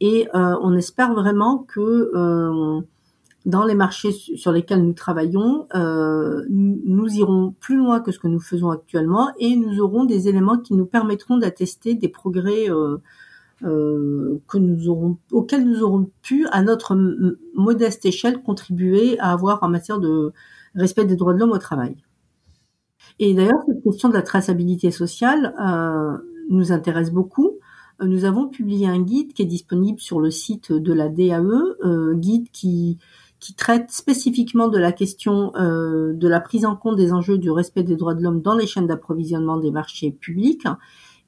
Et 0.00 0.28
euh, 0.34 0.56
on 0.62 0.74
espère 0.74 1.12
vraiment 1.12 1.58
que 1.58 2.10
euh, 2.14 2.80
dans 3.46 3.64
les 3.64 3.74
marchés 3.74 4.12
sur 4.12 4.52
lesquels 4.52 4.84
nous 4.84 4.92
travaillons, 4.92 5.66
euh, 5.74 6.44
nous, 6.50 7.08
irons 7.14 7.54
plus 7.58 7.76
loin 7.76 8.00
que 8.00 8.12
ce 8.12 8.18
que 8.18 8.28
nous 8.28 8.40
faisons 8.40 8.70
actuellement 8.70 9.30
et 9.38 9.56
nous 9.56 9.80
aurons 9.80 10.04
des 10.04 10.28
éléments 10.28 10.58
qui 10.58 10.74
nous 10.74 10.86
permettront 10.86 11.38
d'attester 11.38 11.94
des 11.94 12.08
progrès 12.08 12.68
que 13.60 14.58
nous 14.58 14.88
aurons, 14.88 15.18
auxquels 15.32 15.64
nous 15.64 15.82
aurons 15.82 16.10
pu, 16.22 16.46
à 16.52 16.62
notre 16.62 16.96
modeste 17.54 18.06
échelle, 18.06 18.42
contribuer 18.42 19.18
à 19.18 19.32
avoir 19.32 19.62
en 19.62 19.68
matière 19.68 19.98
de 19.98 20.32
respect 20.74 21.06
des 21.06 21.16
droits 21.16 21.34
de 21.34 21.40
l'homme 21.40 21.50
au 21.50 21.58
travail. 21.58 21.96
Et 23.18 23.34
d'ailleurs, 23.34 23.58
cette 23.66 23.82
question 23.82 24.08
de 24.10 24.14
la 24.14 24.22
traçabilité 24.22 24.92
sociale 24.92 25.54
nous 26.50 26.70
intéresse 26.70 27.10
beaucoup 27.10 27.57
nous 28.00 28.24
avons 28.24 28.48
publié 28.48 28.86
un 28.86 29.00
guide 29.00 29.32
qui 29.32 29.42
est 29.42 29.46
disponible 29.46 30.00
sur 30.00 30.20
le 30.20 30.30
site 30.30 30.72
de 30.72 30.92
la 30.92 31.08
DAE, 31.08 31.40
euh, 31.84 32.14
guide 32.14 32.50
qui 32.50 32.98
traite 33.56 33.90
spécifiquement 33.90 34.68
de 34.68 34.78
la 34.78 34.92
question 34.92 35.52
euh, 35.56 36.12
de 36.12 36.28
la 36.28 36.40
prise 36.40 36.64
en 36.64 36.76
compte 36.76 36.96
des 36.96 37.12
enjeux 37.12 37.38
du 37.38 37.50
respect 37.50 37.82
des 37.82 37.96
droits 37.96 38.14
de 38.14 38.22
l'homme 38.22 38.40
dans 38.40 38.54
les 38.54 38.66
chaînes 38.66 38.86
d'approvisionnement 38.86 39.56
des 39.56 39.70
marchés 39.70 40.10
publics. 40.10 40.66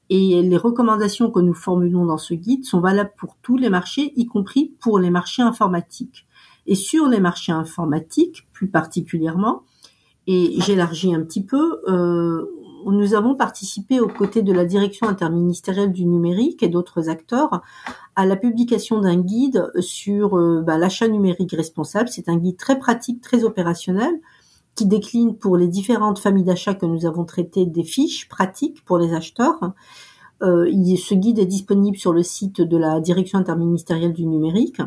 Et 0.09 0.41
les 0.41 0.57
recommandations 0.57 1.31
que 1.31 1.39
nous 1.39 1.53
formulons 1.53 2.05
dans 2.05 2.17
ce 2.17 2.33
guide 2.33 2.65
sont 2.65 2.81
valables 2.81 3.13
pour 3.17 3.37
tous 3.41 3.55
les 3.55 3.69
marchés, 3.69 4.11
y 4.17 4.25
compris 4.25 4.73
pour 4.81 4.99
les 4.99 5.09
marchés 5.09 5.41
informatiques. 5.41 6.25
Et 6.67 6.75
sur 6.75 7.07
les 7.07 7.21
marchés 7.21 7.53
informatiques, 7.53 8.45
plus 8.51 8.67
particulièrement, 8.67 9.63
et 10.27 10.55
j'élargis 10.59 11.15
un 11.15 11.21
petit 11.21 11.43
peu, 11.43 11.81
euh, 11.87 12.45
nous 12.85 13.13
avons 13.13 13.35
participé 13.35 13.99
aux 13.99 14.07
côtés 14.07 14.41
de 14.41 14.53
la 14.53 14.65
direction 14.65 15.07
interministérielle 15.07 15.91
du 15.91 16.05
numérique 16.05 16.63
et 16.63 16.69
d'autres 16.69 17.09
acteurs 17.09 17.61
à 18.15 18.25
la 18.25 18.35
publication 18.35 18.99
d'un 18.99 19.17
guide 19.17 19.71
sur 19.79 20.37
euh, 20.37 20.61
bah, 20.61 20.77
l'achat 20.77 21.07
numérique 21.07 21.51
responsable. 21.51 22.09
C'est 22.09 22.29
un 22.29 22.37
guide 22.37 22.57
très 22.57 22.77
pratique, 22.77 23.21
très 23.21 23.43
opérationnel, 23.43 24.13
qui 24.75 24.85
décline 24.85 25.35
pour 25.35 25.57
les 25.57 25.67
différentes 25.67 26.19
familles 26.19 26.45
d'achats 26.45 26.75
que 26.75 26.85
nous 26.85 27.05
avons 27.05 27.25
traitées 27.25 27.65
des 27.65 27.83
fiches 27.83 28.27
pratiques 28.29 28.83
pour 28.85 28.97
les 28.97 29.13
acheteurs. 29.13 29.73
Euh, 30.41 30.65
ce 30.97 31.13
guide 31.13 31.39
est 31.39 31.45
disponible 31.45 31.97
sur 31.97 32.13
le 32.13 32.23
site 32.23 32.61
de 32.61 32.77
la 32.77 32.99
direction 32.99 33.37
interministérielle 33.37 34.13
du 34.13 34.25
numérique. 34.25 34.81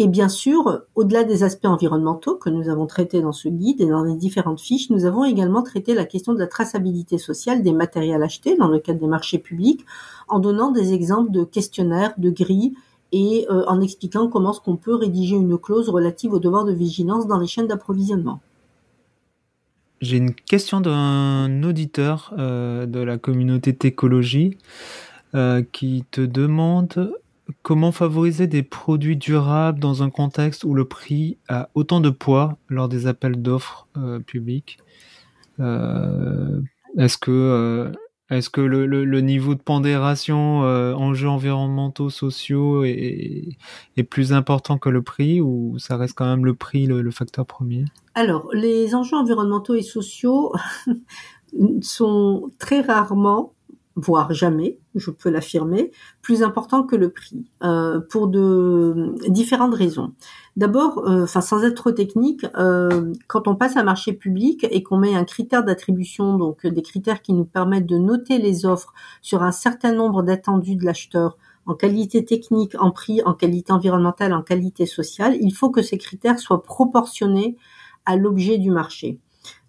Et 0.00 0.06
bien 0.06 0.28
sûr, 0.28 0.82
au-delà 0.94 1.24
des 1.24 1.42
aspects 1.42 1.64
environnementaux 1.64 2.36
que 2.36 2.48
nous 2.50 2.68
avons 2.68 2.86
traités 2.86 3.20
dans 3.20 3.32
ce 3.32 3.48
guide 3.48 3.80
et 3.80 3.86
dans 3.86 4.04
les 4.04 4.14
différentes 4.14 4.60
fiches, 4.60 4.90
nous 4.90 5.06
avons 5.06 5.24
également 5.24 5.64
traité 5.64 5.92
la 5.92 6.04
question 6.04 6.32
de 6.34 6.38
la 6.38 6.46
traçabilité 6.46 7.18
sociale 7.18 7.64
des 7.64 7.72
matériels 7.72 8.22
achetés 8.22 8.56
dans 8.56 8.68
le 8.68 8.78
cadre 8.78 9.00
des 9.00 9.08
marchés 9.08 9.38
publics, 9.38 9.84
en 10.28 10.38
donnant 10.38 10.70
des 10.70 10.92
exemples 10.92 11.32
de 11.32 11.42
questionnaires, 11.42 12.14
de 12.16 12.30
grilles 12.30 12.74
et 13.10 13.48
euh, 13.50 13.64
en 13.66 13.80
expliquant 13.80 14.28
comment 14.28 14.52
est-ce 14.52 14.60
qu'on 14.60 14.76
peut 14.76 14.94
rédiger 14.94 15.34
une 15.34 15.58
clause 15.58 15.88
relative 15.88 16.32
au 16.32 16.38
devoir 16.38 16.64
de 16.64 16.72
vigilance 16.72 17.26
dans 17.26 17.40
les 17.40 17.48
chaînes 17.48 17.66
d'approvisionnement. 17.66 18.38
J'ai 20.00 20.18
une 20.18 20.32
question 20.32 20.80
d'un 20.80 21.64
auditeur 21.64 22.32
euh, 22.38 22.86
de 22.86 23.00
la 23.00 23.18
communauté 23.18 23.74
Técologie 23.74 24.58
euh, 25.34 25.64
qui 25.72 26.04
te 26.12 26.20
demande 26.20 27.18
Comment 27.62 27.92
favoriser 27.92 28.46
des 28.46 28.62
produits 28.62 29.16
durables 29.16 29.78
dans 29.78 30.02
un 30.02 30.10
contexte 30.10 30.64
où 30.64 30.74
le 30.74 30.84
prix 30.84 31.38
a 31.48 31.70
autant 31.74 32.00
de 32.00 32.10
poids 32.10 32.58
lors 32.68 32.88
des 32.88 33.06
appels 33.06 33.40
d'offres 33.40 33.88
euh, 33.96 34.20
publics? 34.20 34.78
Euh, 35.58 36.60
Est-ce 36.98 37.16
que, 37.16 37.30
euh, 37.30 37.90
est-ce 38.28 38.50
que 38.50 38.60
le, 38.60 39.20
niveau 39.22 39.54
de 39.54 39.62
pondération 39.62 40.60
enjeux 40.60 41.28
environnementaux, 41.28 42.10
sociaux 42.10 42.84
est, 42.84 43.56
plus 44.10 44.34
important 44.34 44.76
que 44.76 44.90
le 44.90 45.00
prix 45.02 45.40
ou 45.40 45.78
ça 45.78 45.96
reste 45.96 46.14
quand 46.14 46.26
même 46.26 46.44
le 46.44 46.54
prix 46.54 46.86
le 46.86 47.10
facteur 47.10 47.46
premier? 47.46 47.86
Alors, 48.14 48.50
les 48.52 48.94
enjeux 48.94 49.16
environnementaux 49.16 49.74
et 49.74 49.82
sociaux 49.82 50.52
sont 51.80 52.50
très 52.58 52.82
rarement 52.82 53.54
voire 53.98 54.32
jamais, 54.32 54.78
je 54.94 55.10
peux 55.10 55.28
l'affirmer, 55.28 55.90
plus 56.22 56.42
important 56.42 56.84
que 56.84 56.94
le 56.94 57.10
prix, 57.10 57.44
euh, 57.64 58.00
pour 58.00 58.28
de 58.28 59.14
différentes 59.28 59.74
raisons. 59.74 60.12
D'abord, 60.56 61.06
euh, 61.06 61.24
enfin 61.24 61.40
sans 61.40 61.64
être 61.64 61.74
trop 61.74 61.90
technique, 61.90 62.46
euh, 62.56 63.12
quand 63.26 63.48
on 63.48 63.56
passe 63.56 63.76
à 63.76 63.82
marché 63.82 64.12
public 64.12 64.66
et 64.70 64.82
qu'on 64.82 64.98
met 64.98 65.14
un 65.14 65.24
critère 65.24 65.64
d'attribution, 65.64 66.36
donc 66.36 66.66
des 66.66 66.82
critères 66.82 67.22
qui 67.22 67.32
nous 67.32 67.44
permettent 67.44 67.86
de 67.86 67.98
noter 67.98 68.38
les 68.38 68.66
offres 68.66 68.92
sur 69.20 69.42
un 69.42 69.52
certain 69.52 69.92
nombre 69.92 70.22
d'attendus 70.22 70.76
de 70.76 70.84
l'acheteur 70.84 71.36
en 71.66 71.74
qualité 71.74 72.24
technique, 72.24 72.80
en 72.80 72.90
prix, 72.92 73.20
en 73.24 73.34
qualité 73.34 73.72
environnementale, 73.72 74.32
en 74.32 74.42
qualité 74.42 74.86
sociale, 74.86 75.36
il 75.40 75.50
faut 75.50 75.70
que 75.70 75.82
ces 75.82 75.98
critères 75.98 76.38
soient 76.38 76.62
proportionnés 76.62 77.56
à 78.06 78.16
l'objet 78.16 78.56
du 78.56 78.70
marché. 78.70 79.18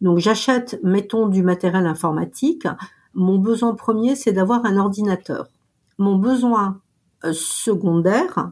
Donc 0.02 0.20
j'achète, 0.20 0.80
mettons, 0.84 1.28
du 1.28 1.44
matériel 1.44 1.86
informatique. 1.86 2.68
Mon 3.14 3.38
besoin 3.38 3.76
premier, 3.76 4.16
c'est 4.16 4.32
d'avoir 4.32 4.66
un 4.66 4.78
ordinateur. 4.78 5.48
Mon 5.98 6.16
besoin 6.16 6.82
euh, 7.26 7.34
secondaire, 7.34 8.52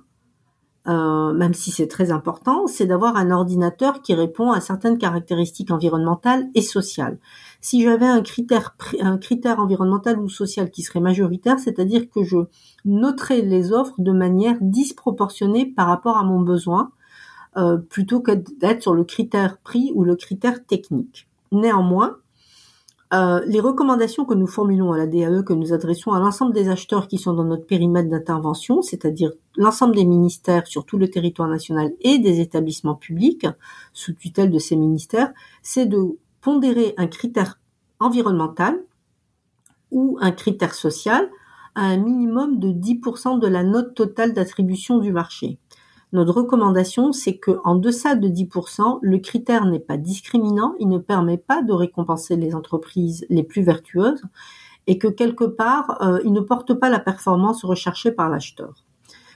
euh, 0.88 1.34
même 1.34 1.54
si 1.54 1.72
c'est 1.72 1.88
très 1.88 2.12
important, 2.12 2.65
c'est 2.65 2.86
d'avoir 2.86 3.17
un 3.17 3.32
ordinateur 3.32 4.02
qui 4.02 4.13
répond 4.13 4.52
à 4.52 4.62
certaines 4.62 4.98
caractéristiques 4.98 5.72
environnementales 5.72 6.48
et 6.56 6.62
sociales. 6.62 7.20
Si 7.60 7.84
j'avais 7.84 8.06
un 8.06 8.22
critère, 8.22 8.76
un 9.02 9.17
critère 9.17 9.60
environnemental 9.60 10.17
ou 10.17 10.30
social 10.30 10.72
qui 10.72 10.84
serait 10.84 11.02
majoritaire, 11.02 11.60
c'est-à-dire 11.60 12.10
que 12.10 12.24
je 12.24 12.38
noterais 12.86 13.41
les 13.41 13.74
offres 13.74 13.96
de 14.00 14.13
manière 14.13 14.56
disproportionnée 14.62 15.65
par 15.65 15.88
rapport 15.88 16.17
à 16.17 16.24
mon 16.24 16.39
besoin, 16.39 16.91
euh, 17.58 17.78
plutôt 17.78 18.22
que 18.22 18.32
d'être 18.32 18.84
sur 18.84 18.93
le 18.93 19.04
critère 19.04 19.58
prix 19.58 19.91
ou 19.93 20.04
le 20.04 20.15
critère 20.15 20.65
technique. 20.65 21.28
Néanmoins, 21.52 22.17
euh, 23.13 23.41
les 23.46 23.62
recommandations 23.62 24.26
que 24.26 24.34
nous 24.34 24.48
formulons 24.48 24.91
à 24.91 24.98
la 24.98 25.08
DAE, 25.08 25.43
que 25.43 25.54
nous 25.54 25.72
adressons 25.72 26.12
à 26.12 26.20
l'ensemble 26.20 26.54
des 26.54 26.67
acheteurs 26.67 27.08
qui 27.08 27.17
sont 27.17 27.34
dans 27.34 27.46
notre 27.46 27.65
périmètre 27.65 28.10
d'intervention, 28.10 28.82
c'est-à-dire 28.82 29.32
l'ensemble 29.56 29.96
des 29.96 30.04
ministères 30.04 30.67
sur 30.67 30.86
tout 30.86 30.98
le 30.98 31.10
territoire 31.10 31.48
national 31.48 31.93
et 32.02 32.20
des 32.20 32.41
établissements 32.41 32.96
publics 32.96 33.48
sous 33.94 34.13
tutelle 34.13 34.52
de 34.52 34.60
ces 34.60 34.75
ministères, 34.75 35.31
c'est 35.62 35.86
de 35.86 36.17
pondérer 36.42 36.96
un 36.98 37.08
critère 37.08 37.60
environnemental 38.00 38.77
ou 39.92 40.17
un 40.19 40.31
critère 40.31 40.73
social 40.73 41.29
à 41.75 41.84
un 41.86 41.98
minimum 41.98 42.60
de 42.60 42.69
10% 42.69 43.40
de 43.40 43.48
la 43.48 43.63
note 43.63 43.94
totale 43.94 44.34
d'attribution 44.34 44.98
du 44.98 45.13
marché. 45.13 45.60
Notre 46.13 46.33
recommandation, 46.33 47.12
c'est 47.12 47.37
que 47.37 47.60
en 47.65 47.75
deçà 47.75 48.15
de 48.15 48.29
10%, 48.29 48.99
le 49.01 49.17
critère 49.17 49.65
n'est 49.65 49.79
pas 49.79 49.97
discriminant, 49.97 50.73
il 50.79 50.87
ne 50.87 50.99
permet 50.99 51.37
pas 51.37 51.62
de 51.62 51.73
récompenser 51.73 52.37
les 52.37 52.55
entreprises 52.55 53.25
les 53.29 53.43
plus 53.43 53.62
vertueuses 53.62 54.21
et 54.87 54.97
que 54.97 55.08
quelque 55.08 55.43
part, 55.43 56.01
euh, 56.01 56.19
il 56.23 56.31
ne 56.31 56.39
porte 56.39 56.73
pas 56.73 56.89
la 56.89 56.99
performance 56.99 57.65
recherchée 57.65 58.12
par 58.12 58.29
l'acheteur. 58.29 58.85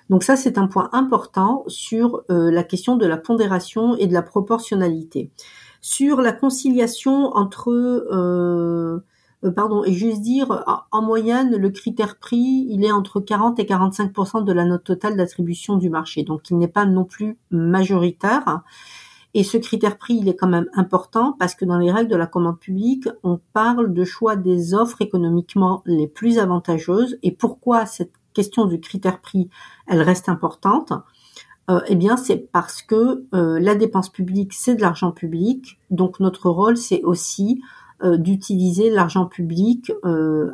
Donc 0.10 0.24
ça, 0.24 0.36
c'est 0.36 0.58
un 0.58 0.68
point 0.68 0.90
important 0.94 1.64
sur 1.68 2.24
euh, 2.30 2.52
la 2.52 2.64
question 2.64 2.96
de 2.96 3.06
la 3.06 3.18
pondération 3.18 3.96
et 3.98 4.08
de 4.08 4.14
la 4.14 4.22
proportionnalité. 4.22 5.30
Sur 5.82 6.22
la 6.22 6.32
conciliation 6.32 7.36
entre, 7.36 7.70
euh, 7.70 9.00
euh, 9.44 9.52
pardon, 9.52 9.84
et 9.84 9.94
juste 9.94 10.22
dire, 10.22 10.64
en, 10.92 11.02
moyenne, 11.02 11.56
le 11.56 11.70
critère 11.70 12.18
prix, 12.18 12.68
il 12.70 12.84
est 12.84 12.92
entre 12.92 13.20
40 13.20 13.60
et 13.60 13.64
45% 13.64 14.44
de 14.44 14.52
la 14.54 14.66
note 14.66 14.84
totale 14.84 15.18
d'attribution 15.18 15.78
du 15.78 15.90
marché. 15.90 16.24
Donc 16.24 16.50
il 16.50 16.58
n'est 16.58 16.68
pas 16.68 16.86
non 16.86 17.06
plus 17.06 17.38
majoritaire. 17.50 18.62
Et 19.34 19.44
ce 19.44 19.58
critère 19.58 19.98
prix, 19.98 20.16
il 20.16 20.28
est 20.28 20.36
quand 20.36 20.48
même 20.48 20.70
important 20.74 21.36
parce 21.40 21.56
que 21.56 21.66
dans 21.66 21.78
les 21.78 21.92
règles 21.92 22.12
de 22.12 22.18
la 22.18 22.28
commande 22.28 22.60
publique, 22.60 23.08
on 23.24 23.40
parle 23.54 23.94
de 23.94 24.04
choix 24.04 24.36
des 24.36 24.74
offres 24.74 25.02
économiquement 25.02 25.82
les 25.86 26.08
plus 26.08 26.38
avantageuses. 26.38 27.18
Et 27.24 27.32
pourquoi 27.32 27.86
cette 27.86 28.12
question 28.34 28.66
du 28.66 28.80
critère 28.80 29.22
prix, 29.22 29.50
elle 29.88 30.02
reste 30.02 30.28
importante? 30.28 30.92
Euh, 31.70 31.80
Eh 31.88 31.96
bien, 31.96 32.18
c'est 32.18 32.38
parce 32.52 32.82
que 32.82 33.26
euh, 33.34 33.60
la 33.60 33.76
dépense 33.76 34.10
publique, 34.10 34.54
c'est 34.54 34.76
de 34.76 34.82
l'argent 34.82 35.12
public. 35.12 35.80
Donc 35.90 36.20
notre 36.20 36.50
rôle, 36.50 36.76
c'est 36.76 37.02
aussi 37.04 37.62
d'utiliser 38.04 38.90
l'argent 38.90 39.26
public 39.26 39.92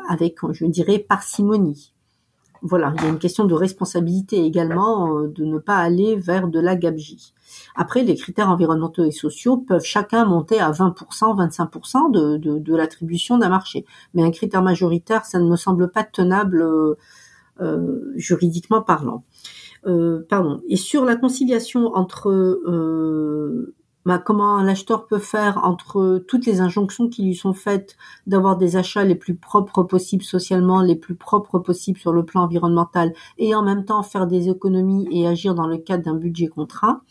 avec, 0.09 0.37
je 0.51 0.65
dirais, 0.65 0.99
parcimonie 0.99 1.93
voilà, 2.61 2.93
il 2.97 3.03
y 3.03 3.05
a 3.05 3.09
une 3.09 3.19
question 3.19 3.45
de 3.45 3.53
responsabilité 3.53 4.43
également 4.43 5.17
euh, 5.17 5.27
de 5.27 5.45
ne 5.45 5.57
pas 5.57 5.77
aller 5.77 6.15
vers 6.15 6.47
de 6.47 6.59
la 6.59 6.75
gabegie. 6.75 7.33
Après, 7.75 8.03
les 8.03 8.15
critères 8.15 8.49
environnementaux 8.49 9.05
et 9.05 9.11
sociaux 9.11 9.57
peuvent 9.57 9.83
chacun 9.83 10.25
monter 10.25 10.59
à 10.59 10.71
20%, 10.71 10.93
25% 11.49 12.11
de, 12.11 12.37
de, 12.37 12.75
l'attribution 12.75 13.37
d'un 13.37 13.49
marché. 13.49 13.85
Mais 14.13 14.23
un 14.23 14.31
critère 14.31 14.61
majoritaire, 14.61 15.25
ça 15.25 15.39
ne 15.39 15.49
me 15.49 15.55
semble 15.55 15.89
pas 15.91 16.03
tenable 16.03 16.61
euh, 16.61 16.95
euh 17.61 18.11
juridiquement 18.15 18.81
parlant. 18.81 19.23
Euh, 19.85 20.25
pardon. 20.27 20.61
Et 20.67 20.75
sur 20.75 21.05
la 21.05 21.15
conciliation 21.15 21.93
entre 21.95 22.29
euh, 22.29 23.75
bah, 24.07 24.19
comment 24.19 24.63
l'acheteur 24.63 25.05
peut 25.05 25.19
faire 25.19 25.59
entre 25.65 26.23
toutes 26.29 26.45
les 26.45 26.61
injonctions 26.61 27.09
qui 27.09 27.23
lui 27.23 27.35
sont 27.35 27.53
faites 27.53 27.97
d'avoir 28.25 28.55
des 28.55 28.77
achats 28.77 29.03
les 29.03 29.15
plus 29.15 29.35
propres 29.35 29.83
possibles 29.83 30.23
socialement, 30.23 30.81
les 30.81 30.95
plus 30.95 31.15
propres 31.15 31.59
possibles 31.59 31.99
sur 31.99 32.13
le 32.13 32.23
plan 32.23 32.43
environnemental, 32.43 33.11
et 33.37 33.53
en 33.53 33.63
même 33.63 33.83
temps 33.83 34.01
faire 34.03 34.25
des 34.25 34.47
économies 34.47 35.09
et 35.11 35.27
agir 35.27 35.55
dans 35.55 35.67
le 35.67 35.77
cadre 35.77 36.05
d'un 36.05 36.13
budget 36.13 36.47
contraint. 36.47 37.01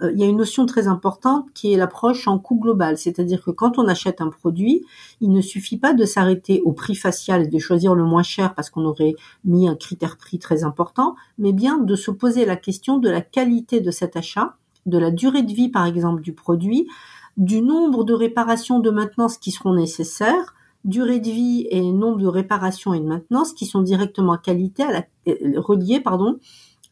Euh, 0.00 0.12
il 0.12 0.20
y 0.20 0.22
a 0.22 0.28
une 0.28 0.36
notion 0.36 0.64
très 0.64 0.86
importante 0.86 1.48
qui 1.54 1.72
est 1.72 1.76
l'approche 1.76 2.28
en 2.28 2.38
coût 2.38 2.60
global, 2.60 2.98
c'est-à-dire 2.98 3.42
que 3.42 3.50
quand 3.50 3.76
on 3.76 3.88
achète 3.88 4.20
un 4.20 4.28
produit, 4.28 4.86
il 5.20 5.32
ne 5.32 5.40
suffit 5.40 5.76
pas 5.76 5.92
de 5.92 6.04
s'arrêter 6.04 6.62
au 6.64 6.70
prix 6.70 6.94
facial 6.94 7.42
et 7.42 7.48
de 7.48 7.58
choisir 7.58 7.96
le 7.96 8.04
moins 8.04 8.22
cher 8.22 8.54
parce 8.54 8.70
qu'on 8.70 8.84
aurait 8.84 9.16
mis 9.44 9.68
un 9.68 9.74
critère 9.74 10.16
prix 10.16 10.38
très 10.38 10.62
important, 10.62 11.16
mais 11.36 11.52
bien 11.52 11.78
de 11.78 11.96
se 11.96 12.12
poser 12.12 12.44
la 12.44 12.54
question 12.54 12.98
de 12.98 13.10
la 13.10 13.22
qualité 13.22 13.80
de 13.80 13.90
cet 13.90 14.16
achat 14.16 14.54
de 14.88 14.98
la 14.98 15.10
durée 15.10 15.42
de 15.42 15.52
vie, 15.52 15.68
par 15.68 15.86
exemple, 15.86 16.22
du 16.22 16.32
produit, 16.32 16.88
du 17.36 17.62
nombre 17.62 18.04
de 18.04 18.12
réparations 18.12 18.80
de 18.80 18.90
maintenance 18.90 19.38
qui 19.38 19.52
seront 19.52 19.74
nécessaires, 19.74 20.54
durée 20.84 21.20
de 21.20 21.30
vie 21.30 21.66
et 21.70 21.80
nombre 21.80 22.18
de 22.18 22.26
réparations 22.26 22.94
et 22.94 23.00
de 23.00 23.06
maintenance 23.06 23.52
qui 23.52 23.66
sont 23.66 23.82
directement 23.82 24.36
qualité 24.36 24.82
à 24.82 24.92
la, 24.92 25.04
euh, 25.28 25.60
reliés 25.60 26.02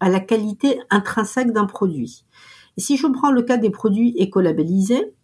à 0.00 0.08
la 0.08 0.20
qualité 0.20 0.80
intrinsèque 0.90 1.52
d'un 1.52 1.66
produit. 1.66 2.24
Si 2.78 2.96
je 2.96 3.06
prends 3.06 3.30
le 3.30 3.42
cas 3.42 3.56
des 3.56 3.70
produits 3.70 4.14
écolabellisés, 4.16 5.14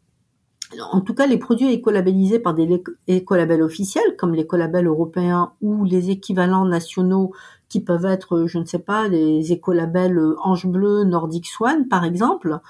en 0.93 1.01
tout 1.01 1.15
cas 1.15 1.27
les 1.27 1.39
produits 1.39 1.73
écolabellisés 1.73 2.39
par 2.39 2.55
des 2.55 2.83
écolabels 3.07 3.63
officiels 3.63 4.17
comme 4.19 4.35
l'écolabel 4.35 4.87
européen 4.87 5.53
ou 5.61 5.85
les 5.85 6.11
équivalents 6.11 6.65
nationaux 6.65 7.33
qui 7.69 7.81
peuvent 7.81 8.05
être, 8.05 8.45
je 8.47 8.59
ne 8.59 8.65
sais 8.65 8.79
pas, 8.79 9.09
les 9.09 9.51
écolabels 9.53 10.19
euh, 10.19 10.37
Ange 10.43 10.67
Bleu, 10.67 11.05
Nordic 11.05 11.47
Swan, 11.47 11.89
par 11.89 12.05
exemple, 12.05 12.61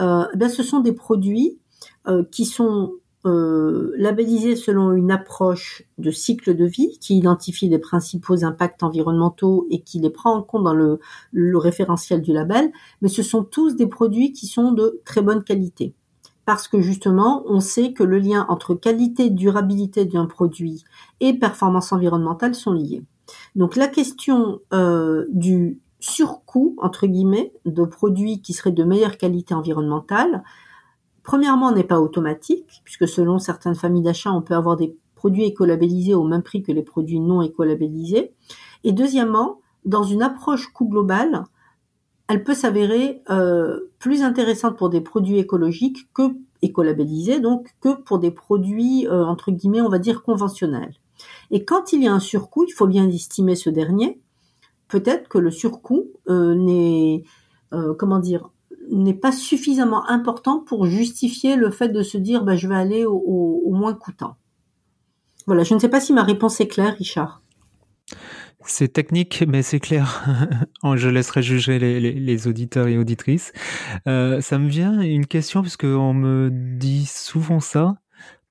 euh, 0.00 0.26
ben 0.36 0.48
ce 0.48 0.62
sont 0.62 0.80
des 0.80 0.92
produits 0.92 1.58
euh, 2.06 2.24
qui 2.30 2.44
sont 2.44 2.92
labellisés 3.26 4.54
selon 4.54 4.92
une 4.92 5.10
approche 5.10 5.82
de 5.96 6.10
cycle 6.10 6.54
de 6.54 6.66
vie 6.66 6.98
qui 7.00 7.16
identifie 7.16 7.70
les 7.70 7.78
principaux 7.78 8.44
impacts 8.44 8.82
environnementaux 8.82 9.66
et 9.70 9.80
qui 9.80 9.98
les 9.98 10.10
prend 10.10 10.34
en 10.34 10.42
compte 10.42 10.62
dans 10.62 10.74
le 10.74 11.58
référentiel 11.58 12.20
du 12.20 12.34
label, 12.34 12.70
mais 13.00 13.08
ce 13.08 13.22
sont 13.22 13.42
tous 13.42 13.76
des 13.76 13.86
produits 13.86 14.34
qui 14.34 14.46
sont 14.46 14.72
de 14.72 15.00
très 15.06 15.22
bonne 15.22 15.42
qualité 15.42 15.94
parce 16.44 16.68
que 16.68 16.80
justement, 16.80 17.42
on 17.46 17.60
sait 17.60 17.92
que 17.92 18.02
le 18.02 18.18
lien 18.18 18.46
entre 18.48 18.74
qualité 18.74 19.30
durabilité 19.30 20.04
d'un 20.04 20.26
produit 20.26 20.84
et 21.20 21.32
performance 21.34 21.92
environnementale 21.92 22.54
sont 22.54 22.72
liés. 22.72 23.02
Donc 23.54 23.76
la 23.76 23.88
question 23.88 24.60
euh, 24.72 25.24
du 25.30 25.80
surcoût, 26.00 26.76
entre 26.78 27.06
guillemets, 27.06 27.52
de 27.64 27.84
produits 27.84 28.42
qui 28.42 28.52
seraient 28.52 28.72
de 28.72 28.84
meilleure 28.84 29.16
qualité 29.16 29.54
environnementale, 29.54 30.42
premièrement, 31.22 31.72
n'est 31.72 31.84
pas 31.84 32.00
automatique, 32.00 32.82
puisque 32.84 33.08
selon 33.08 33.38
certaines 33.38 33.74
familles 33.74 34.02
d'achat, 34.02 34.30
on 34.30 34.42
peut 34.42 34.54
avoir 34.54 34.76
des 34.76 34.96
produits 35.14 35.44
écolabellisés 35.44 36.14
au 36.14 36.24
même 36.24 36.42
prix 36.42 36.62
que 36.62 36.72
les 36.72 36.82
produits 36.82 37.20
non 37.20 37.40
écolabellisés. 37.40 38.34
Et 38.84 38.92
deuxièmement, 38.92 39.60
dans 39.86 40.02
une 40.02 40.22
approche 40.22 40.68
coût 40.68 40.86
global, 40.86 41.44
elle 42.28 42.42
peut 42.42 42.54
s'avérer 42.54 43.22
euh, 43.30 43.92
plus 43.98 44.22
intéressante 44.22 44.76
pour 44.76 44.88
des 44.88 45.00
produits 45.00 45.38
écologiques 45.38 46.08
que 46.14 46.22
écolabellisés, 46.62 47.40
donc 47.40 47.68
que 47.80 47.94
pour 47.94 48.18
des 48.18 48.30
produits 48.30 49.06
euh, 49.06 49.24
entre 49.24 49.50
guillemets, 49.50 49.82
on 49.82 49.90
va 49.90 49.98
dire 49.98 50.22
conventionnels. 50.22 50.94
Et 51.50 51.64
quand 51.64 51.92
il 51.92 52.02
y 52.02 52.08
a 52.08 52.12
un 52.12 52.20
surcoût, 52.20 52.64
il 52.66 52.72
faut 52.72 52.86
bien 52.86 53.08
estimer 53.08 53.56
ce 53.56 53.68
dernier. 53.68 54.20
Peut-être 54.88 55.28
que 55.28 55.38
le 55.38 55.50
surcoût 55.50 56.10
euh, 56.28 56.54
n'est, 56.54 57.24
comment 57.98 58.20
dire, 58.20 58.50
n'est 58.90 59.14
pas 59.14 59.32
suffisamment 59.32 60.08
important 60.08 60.60
pour 60.60 60.86
justifier 60.86 61.56
le 61.56 61.70
fait 61.70 61.88
de 61.88 62.02
se 62.02 62.18
dire, 62.18 62.44
bah, 62.44 62.56
je 62.56 62.68
vais 62.68 62.76
aller 62.76 63.04
au, 63.04 63.70
moins 63.70 63.94
coûtant. 63.94 64.36
Voilà, 65.46 65.62
je 65.62 65.74
ne 65.74 65.78
sais 65.78 65.88
pas 65.88 66.00
si 66.00 66.12
ma 66.12 66.22
réponse 66.22 66.60
est 66.60 66.68
claire, 66.68 66.94
Richard. 66.96 67.42
C'est 68.66 68.88
technique, 68.88 69.44
mais 69.46 69.62
c'est 69.62 69.80
clair. 69.80 70.24
je 70.94 71.08
laisserai 71.08 71.42
juger 71.42 71.78
les, 71.78 72.48
auditeurs 72.48 72.88
et 72.88 72.96
auditrices. 72.96 73.52
Euh, 74.08 74.40
ça 74.40 74.58
me 74.58 74.68
vient 74.68 75.00
une 75.00 75.26
question, 75.26 75.62
parce 75.62 75.76
qu'on 75.76 76.14
me 76.14 76.50
dit 76.50 77.06
souvent 77.06 77.60
ça. 77.60 77.96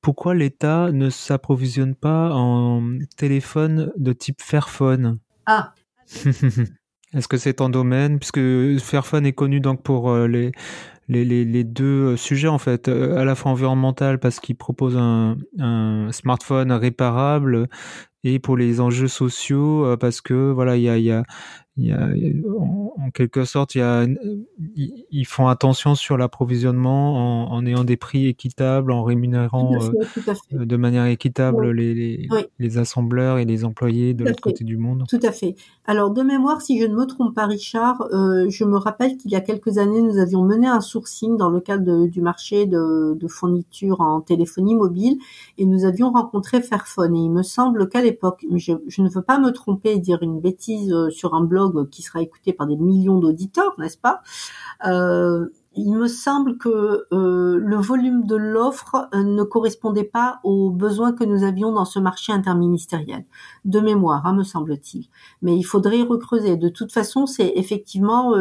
Pourquoi 0.01 0.35
l'État 0.35 0.91
ne 0.91 1.09
s'approvisionne 1.09 1.95
pas 1.95 2.31
en 2.33 2.83
téléphone 3.17 3.91
de 3.97 4.13
type 4.13 4.41
Fairphone? 4.41 5.19
Ah. 5.45 5.73
Est-ce 7.13 7.27
que 7.27 7.37
c'est 7.37 7.55
ton 7.55 7.69
domaine? 7.69 8.19
Puisque 8.19 8.83
Fairphone 8.83 9.25
est 9.25 9.33
connu 9.33 9.61
donc 9.61 9.81
pour 9.81 10.11
euh, 10.11 10.27
les, 10.27 10.51
les, 11.07 11.23
les, 11.23 11.63
deux 11.63 12.13
euh, 12.13 12.17
sujets 12.17 12.47
en 12.47 12.57
fait, 12.57 12.87
à 12.87 13.23
la 13.23 13.35
fois 13.35 13.51
environnemental 13.51 14.19
parce 14.19 14.39
qu'il 14.39 14.55
propose 14.55 14.97
un, 14.97 15.37
un, 15.59 16.11
smartphone 16.11 16.71
réparable 16.71 17.69
et 18.23 18.39
pour 18.39 18.57
les 18.57 18.79
enjeux 18.79 19.07
sociaux 19.07 19.95
parce 19.97 20.21
que 20.21 20.51
voilà 20.51 20.77
il 20.77 20.83
y 20.83 20.89
a, 20.89 20.97
y 20.97 21.11
a 21.11 21.23
il 21.75 21.87
y 21.87 21.91
a, 21.91 22.07
en, 22.59 23.09
quelque 23.11 23.45
sorte, 23.45 23.73
il 23.73 23.79
y 23.79 23.81
a, 23.81 24.05
ils 24.75 25.25
font 25.25 25.47
attention 25.47 25.95
sur 25.95 26.17
l'approvisionnement 26.17 27.47
en, 27.47 27.51
en, 27.51 27.65
ayant 27.65 27.83
des 27.83 27.97
prix 27.97 28.27
équitables, 28.27 28.91
en 28.91 29.03
rémunérant 29.03 29.73
euh, 29.81 30.65
de 30.65 30.75
manière 30.77 31.05
équitable 31.05 31.71
les, 31.71 31.95
les, 31.95 32.29
les, 32.59 32.77
assembleurs 32.77 33.39
et 33.39 33.45
les 33.45 33.65
employés 33.65 34.13
de 34.13 34.23
l'autre 34.23 34.41
côté 34.41 34.63
du 34.63 34.77
monde. 34.77 35.05
Tout 35.09 35.19
à 35.23 35.31
fait. 35.31 35.55
Alors, 35.85 36.11
de 36.11 36.21
mémoire, 36.21 36.61
si 36.61 36.79
je 36.79 36.85
ne 36.85 36.95
me 36.95 37.05
trompe 37.05 37.33
pas, 37.33 37.47
Richard, 37.47 38.03
euh, 38.13 38.45
je 38.49 38.65
me 38.65 38.77
rappelle 38.77 39.17
qu'il 39.17 39.31
y 39.31 39.35
a 39.35 39.41
quelques 39.41 39.79
années, 39.79 40.01
nous 40.01 40.19
avions 40.19 40.43
mené 40.43 40.67
un 40.67 40.81
sourcing 40.81 41.37
dans 41.37 41.49
le 41.49 41.59
cadre 41.59 42.05
du 42.05 42.21
marché 42.21 42.67
de, 42.67 43.17
de 43.19 43.27
fourniture 43.27 43.99
en 44.01 44.21
téléphonie 44.21 44.75
mobile 44.75 45.17
et 45.57 45.65
nous 45.65 45.85
avions 45.85 46.11
rencontré 46.11 46.61
Fairphone. 46.61 47.15
Et 47.15 47.19
il 47.19 47.31
me 47.31 47.41
semble 47.41 47.89
qu'à 47.89 48.01
l'époque, 48.01 48.45
je, 48.55 48.73
je 48.87 49.01
ne 49.01 49.09
veux 49.09 49.23
pas 49.23 49.39
me 49.39 49.49
tromper 49.51 49.93
et 49.93 49.99
dire 49.99 50.21
une 50.21 50.39
bêtise 50.39 50.93
euh, 50.93 51.09
sur 51.09 51.33
un 51.33 51.43
blog 51.43 51.62
qui 51.91 52.01
sera 52.01 52.21
écouté 52.21 52.53
par 52.53 52.67
des 52.67 52.75
millions 52.75 53.19
d'auditeurs, 53.19 53.73
n'est-ce 53.77 53.97
pas? 53.97 54.21
Euh, 54.85 55.47
il 55.75 55.93
me 55.93 56.07
semble 56.07 56.57
que 56.57 57.07
euh, 57.11 57.57
le 57.57 57.77
volume 57.77 58.25
de 58.25 58.35
l'offre 58.35 59.07
euh, 59.13 59.23
ne 59.23 59.43
correspondait 59.43 60.03
pas 60.03 60.39
aux 60.43 60.69
besoins 60.69 61.13
que 61.13 61.23
nous 61.23 61.43
avions 61.43 61.71
dans 61.71 61.85
ce 61.85 61.99
marché 61.99 62.31
interministériel. 62.31 63.25
De 63.65 63.79
mémoire, 63.79 64.25
hein, 64.25 64.33
me 64.33 64.43
semble-t-il. 64.43 65.07
Mais 65.41 65.57
il 65.57 65.63
faudrait 65.63 66.03
recreuser. 66.03 66.57
De 66.57 66.69
toute 66.69 66.91
façon, 66.91 67.25
c'est 67.25 67.53
effectivement 67.55 68.35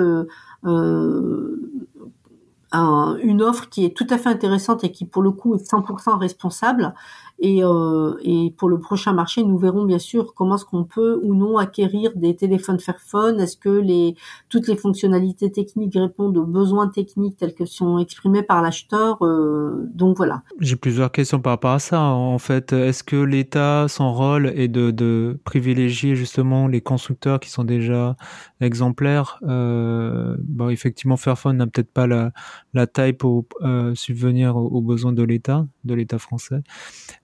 une 2.74 3.42
offre 3.42 3.68
qui 3.68 3.84
est 3.84 3.96
tout 3.96 4.06
à 4.10 4.18
fait 4.18 4.28
intéressante 4.28 4.84
et 4.84 4.92
qui, 4.92 5.06
pour 5.06 5.22
le 5.22 5.30
coup, 5.30 5.54
est 5.54 5.70
100% 5.70 6.18
responsable 6.18 6.94
Et, 7.44 7.64
euh, 7.64 8.14
et 8.22 8.54
pour 8.56 8.68
le 8.68 8.78
prochain 8.78 9.12
marché, 9.12 9.42
nous 9.42 9.58
verrons 9.58 9.84
bien 9.84 9.98
sûr 9.98 10.32
comment 10.32 10.54
est-ce 10.54 10.64
qu'on 10.64 10.84
peut 10.84 11.18
ou 11.24 11.34
non 11.34 11.58
acquérir 11.58 12.12
des 12.14 12.36
téléphones 12.36 12.78
Fairphone. 12.78 13.40
Est-ce 13.40 13.56
que 13.56 13.68
les 13.68 14.14
toutes 14.48 14.68
les 14.68 14.76
fonctionnalités 14.76 15.50
techniques 15.50 15.94
répondent 15.96 16.36
aux 16.36 16.46
besoins 16.46 16.86
techniques 16.86 17.36
tels 17.38 17.54
que 17.54 17.64
sont 17.64 17.98
exprimés 17.98 18.44
par 18.44 18.62
l'acheteur 18.62 19.18
euh, 19.22 19.90
Donc 19.92 20.18
voilà. 20.18 20.42
J'ai 20.60 20.76
plusieurs 20.76 21.10
questions 21.10 21.40
par 21.40 21.54
rapport 21.54 21.72
à 21.72 21.80
ça. 21.80 22.00
En 22.00 22.38
fait, 22.38 22.72
est-ce 22.72 23.02
que 23.02 23.16
l'État, 23.16 23.86
son 23.88 24.12
rôle 24.12 24.46
est 24.54 24.68
de, 24.68 24.92
de 24.92 25.40
privilégier 25.42 26.14
justement 26.14 26.68
les 26.68 26.80
constructeurs 26.80 27.40
qui 27.40 27.50
sont 27.50 27.64
déjà 27.64 28.16
exemplaires? 28.60 29.40
Euh, 29.42 30.36
effectivement, 30.70 31.16
Fairphone 31.16 31.56
n'a 31.56 31.66
peut-être 31.66 31.92
pas 31.92 32.06
la, 32.06 32.30
la 32.72 32.86
taille 32.86 33.14
pour 33.14 33.46
euh, 33.62 33.96
subvenir 33.96 34.56
aux, 34.56 34.68
aux 34.68 34.80
besoins 34.80 35.12
de 35.12 35.24
l'État, 35.24 35.66
de 35.84 35.94
l'État 35.94 36.20
français. 36.20 36.62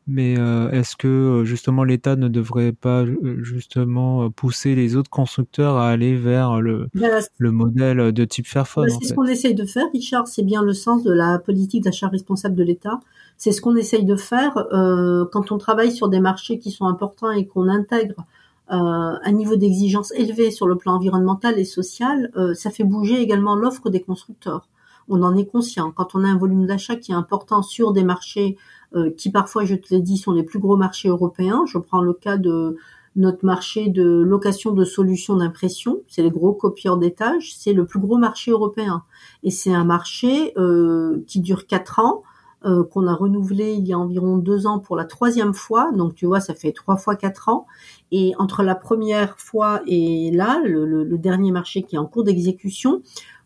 Mais 0.08 0.38
euh, 0.38 0.70
est-ce 0.70 0.96
que 0.96 1.06
euh, 1.06 1.44
justement 1.44 1.84
l'État 1.84 2.16
ne 2.16 2.28
devrait 2.28 2.72
pas 2.72 3.02
euh, 3.02 3.42
justement 3.42 4.30
pousser 4.30 4.74
les 4.74 4.96
autres 4.96 5.10
constructeurs 5.10 5.76
à 5.76 5.90
aller 5.90 6.16
vers 6.16 6.60
le, 6.60 6.88
Ben, 6.94 7.22
le 7.36 7.50
modèle 7.52 8.12
de 8.12 8.24
type 8.24 8.46
Fairphone 8.46 8.86
Ben, 8.86 8.96
en 8.96 8.98
c'est 9.00 9.08
ce 9.08 9.14
qu'on 9.14 9.26
essaye 9.26 9.54
de 9.54 9.66
faire, 9.66 9.84
Richard. 9.92 10.26
C'est 10.26 10.42
bien 10.42 10.62
le 10.62 10.72
sens 10.72 11.04
de 11.04 11.12
la 11.12 11.38
politique 11.38 11.84
d'achat 11.84 12.08
responsable 12.08 12.56
de 12.56 12.64
l'État. 12.64 13.00
C'est 13.36 13.52
ce 13.52 13.60
qu'on 13.60 13.76
essaye 13.76 14.04
de 14.04 14.16
faire 14.16 14.56
euh, 14.72 15.26
quand 15.30 15.52
on 15.52 15.58
travaille 15.58 15.92
sur 15.92 16.08
des 16.08 16.20
marchés 16.20 16.58
qui 16.58 16.70
sont 16.70 16.86
importants 16.86 17.30
et 17.30 17.46
qu'on 17.46 17.68
intègre 17.68 18.26
euh, 18.70 18.74
un 19.22 19.32
niveau 19.32 19.56
d'exigence 19.56 20.12
élevé 20.12 20.50
sur 20.50 20.66
le 20.66 20.76
plan 20.76 20.94
environnemental 20.94 21.58
et 21.58 21.64
social. 21.64 22.30
euh, 22.36 22.52
ça 22.52 22.70
fait 22.70 22.84
bouger 22.84 23.20
également 23.20 23.56
l'offre 23.56 23.88
des 23.88 24.02
constructeurs. 24.02 24.68
On 25.08 25.22
en 25.22 25.34
est 25.36 25.46
conscient. 25.46 25.90
Quand 25.90 26.14
on 26.14 26.22
a 26.22 26.28
un 26.28 26.36
volume 26.36 26.66
d'achat 26.66 26.96
qui 26.96 27.12
est 27.12 27.14
important 27.14 27.62
sur 27.62 27.92
des 27.92 28.02
marchés 28.02 28.56
euh, 28.58 28.77
qui 29.16 29.30
parfois, 29.30 29.64
je 29.64 29.74
te 29.74 29.94
l'ai 29.94 30.00
dit, 30.00 30.16
sont 30.16 30.32
les 30.32 30.42
plus 30.42 30.58
gros 30.58 30.76
marchés 30.76 31.08
européens. 31.08 31.64
Je 31.66 31.78
prends 31.78 32.00
le 32.00 32.12
cas 32.14 32.36
de 32.38 32.76
notre 33.16 33.44
marché 33.44 33.88
de 33.88 34.04
location 34.04 34.72
de 34.72 34.84
solutions 34.84 35.36
d'impression, 35.36 36.02
c'est 36.06 36.22
les 36.22 36.30
gros 36.30 36.52
copieurs 36.52 36.98
d'étage, 36.98 37.54
c'est 37.56 37.72
le 37.72 37.84
plus 37.84 37.98
gros 37.98 38.16
marché 38.16 38.52
européen. 38.52 39.02
Et 39.42 39.50
c'est 39.50 39.74
un 39.74 39.84
marché 39.84 40.52
euh, 40.56 41.24
qui 41.26 41.40
dure 41.40 41.66
quatre 41.66 41.98
ans, 41.98 42.22
euh, 42.64 42.84
qu'on 42.84 43.06
a 43.08 43.14
renouvelé 43.14 43.72
il 43.72 43.86
y 43.86 43.92
a 43.92 43.98
environ 43.98 44.36
deux 44.38 44.66
ans 44.66 44.78
pour 44.78 44.94
la 44.96 45.04
troisième 45.04 45.52
fois. 45.54 45.90
Donc 45.92 46.14
tu 46.14 46.26
vois, 46.26 46.38
ça 46.40 46.54
fait 46.54 46.70
trois 46.72 46.96
fois 46.96 47.16
quatre 47.16 47.48
ans. 47.48 47.66
Et 48.12 48.34
entre 48.38 48.62
la 48.62 48.76
première 48.76 49.36
fois 49.38 49.80
et 49.86 50.30
là, 50.32 50.60
le, 50.64 50.86
le- 50.86 51.04
le 51.04 51.18
dernier 51.18 51.50
marché 51.50 51.82
qui 51.82 51.96
est 51.96 51.98
en 51.98 52.06
cours 52.06 52.22
d'exécution, 52.24 53.02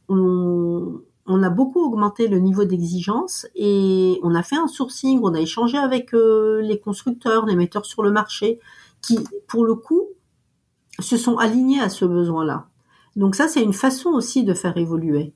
on, 0.09 1.01
on 1.27 1.43
a 1.43 1.51
beaucoup 1.51 1.81
augmenté 1.85 2.27
le 2.29 2.39
niveau 2.39 2.65
d'exigence 2.65 3.47
et 3.55 4.19
on 4.23 4.35
a 4.35 4.43
fait 4.43 4.57
un 4.57 4.67
sourcing, 4.67 5.21
on 5.23 5.35
a 5.35 5.41
échangé 5.41 5.79
avec 5.79 6.15
euh, 6.15 6.61
les 6.63 6.81
constructeurs, 6.81 7.47
les 7.47 7.55
metteurs 7.55 7.87
sur 7.87 8.03
le 8.03 8.11
marché, 8.11 8.59
qui, 9.01 9.21
pour 9.47 9.65
le 9.65 9.75
coup, 9.75 10.09
se 11.01 11.17
sont 11.17 11.37
alignés 11.39 11.81
à 11.81 11.89
ce 11.89 12.05
besoin-là. 12.05 12.67
Donc 13.17 13.35
ça, 13.35 13.49
c'est 13.49 13.63
une 13.63 13.73
façon 13.73 14.11
aussi 14.11 14.45
de 14.45 14.55
faire 14.55 14.77
évoluer. 14.77 15.35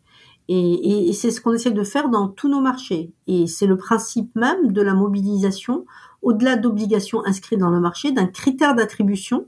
Et, 0.48 1.12
c'est 1.12 1.32
ce 1.32 1.40
qu'on 1.40 1.52
essaie 1.52 1.72
de 1.72 1.82
faire 1.82 2.08
dans 2.08 2.28
tous 2.28 2.48
nos 2.48 2.60
marchés. 2.60 3.12
Et 3.26 3.46
c'est 3.46 3.66
le 3.66 3.76
principe 3.76 4.34
même 4.36 4.72
de 4.72 4.80
la 4.80 4.94
mobilisation, 4.94 5.86
au-delà 6.22 6.56
d'obligations 6.56 7.24
inscrites 7.24 7.58
dans 7.58 7.70
le 7.70 7.80
marché, 7.80 8.12
d'un 8.12 8.26
critère 8.26 8.74
d'attribution 8.74 9.46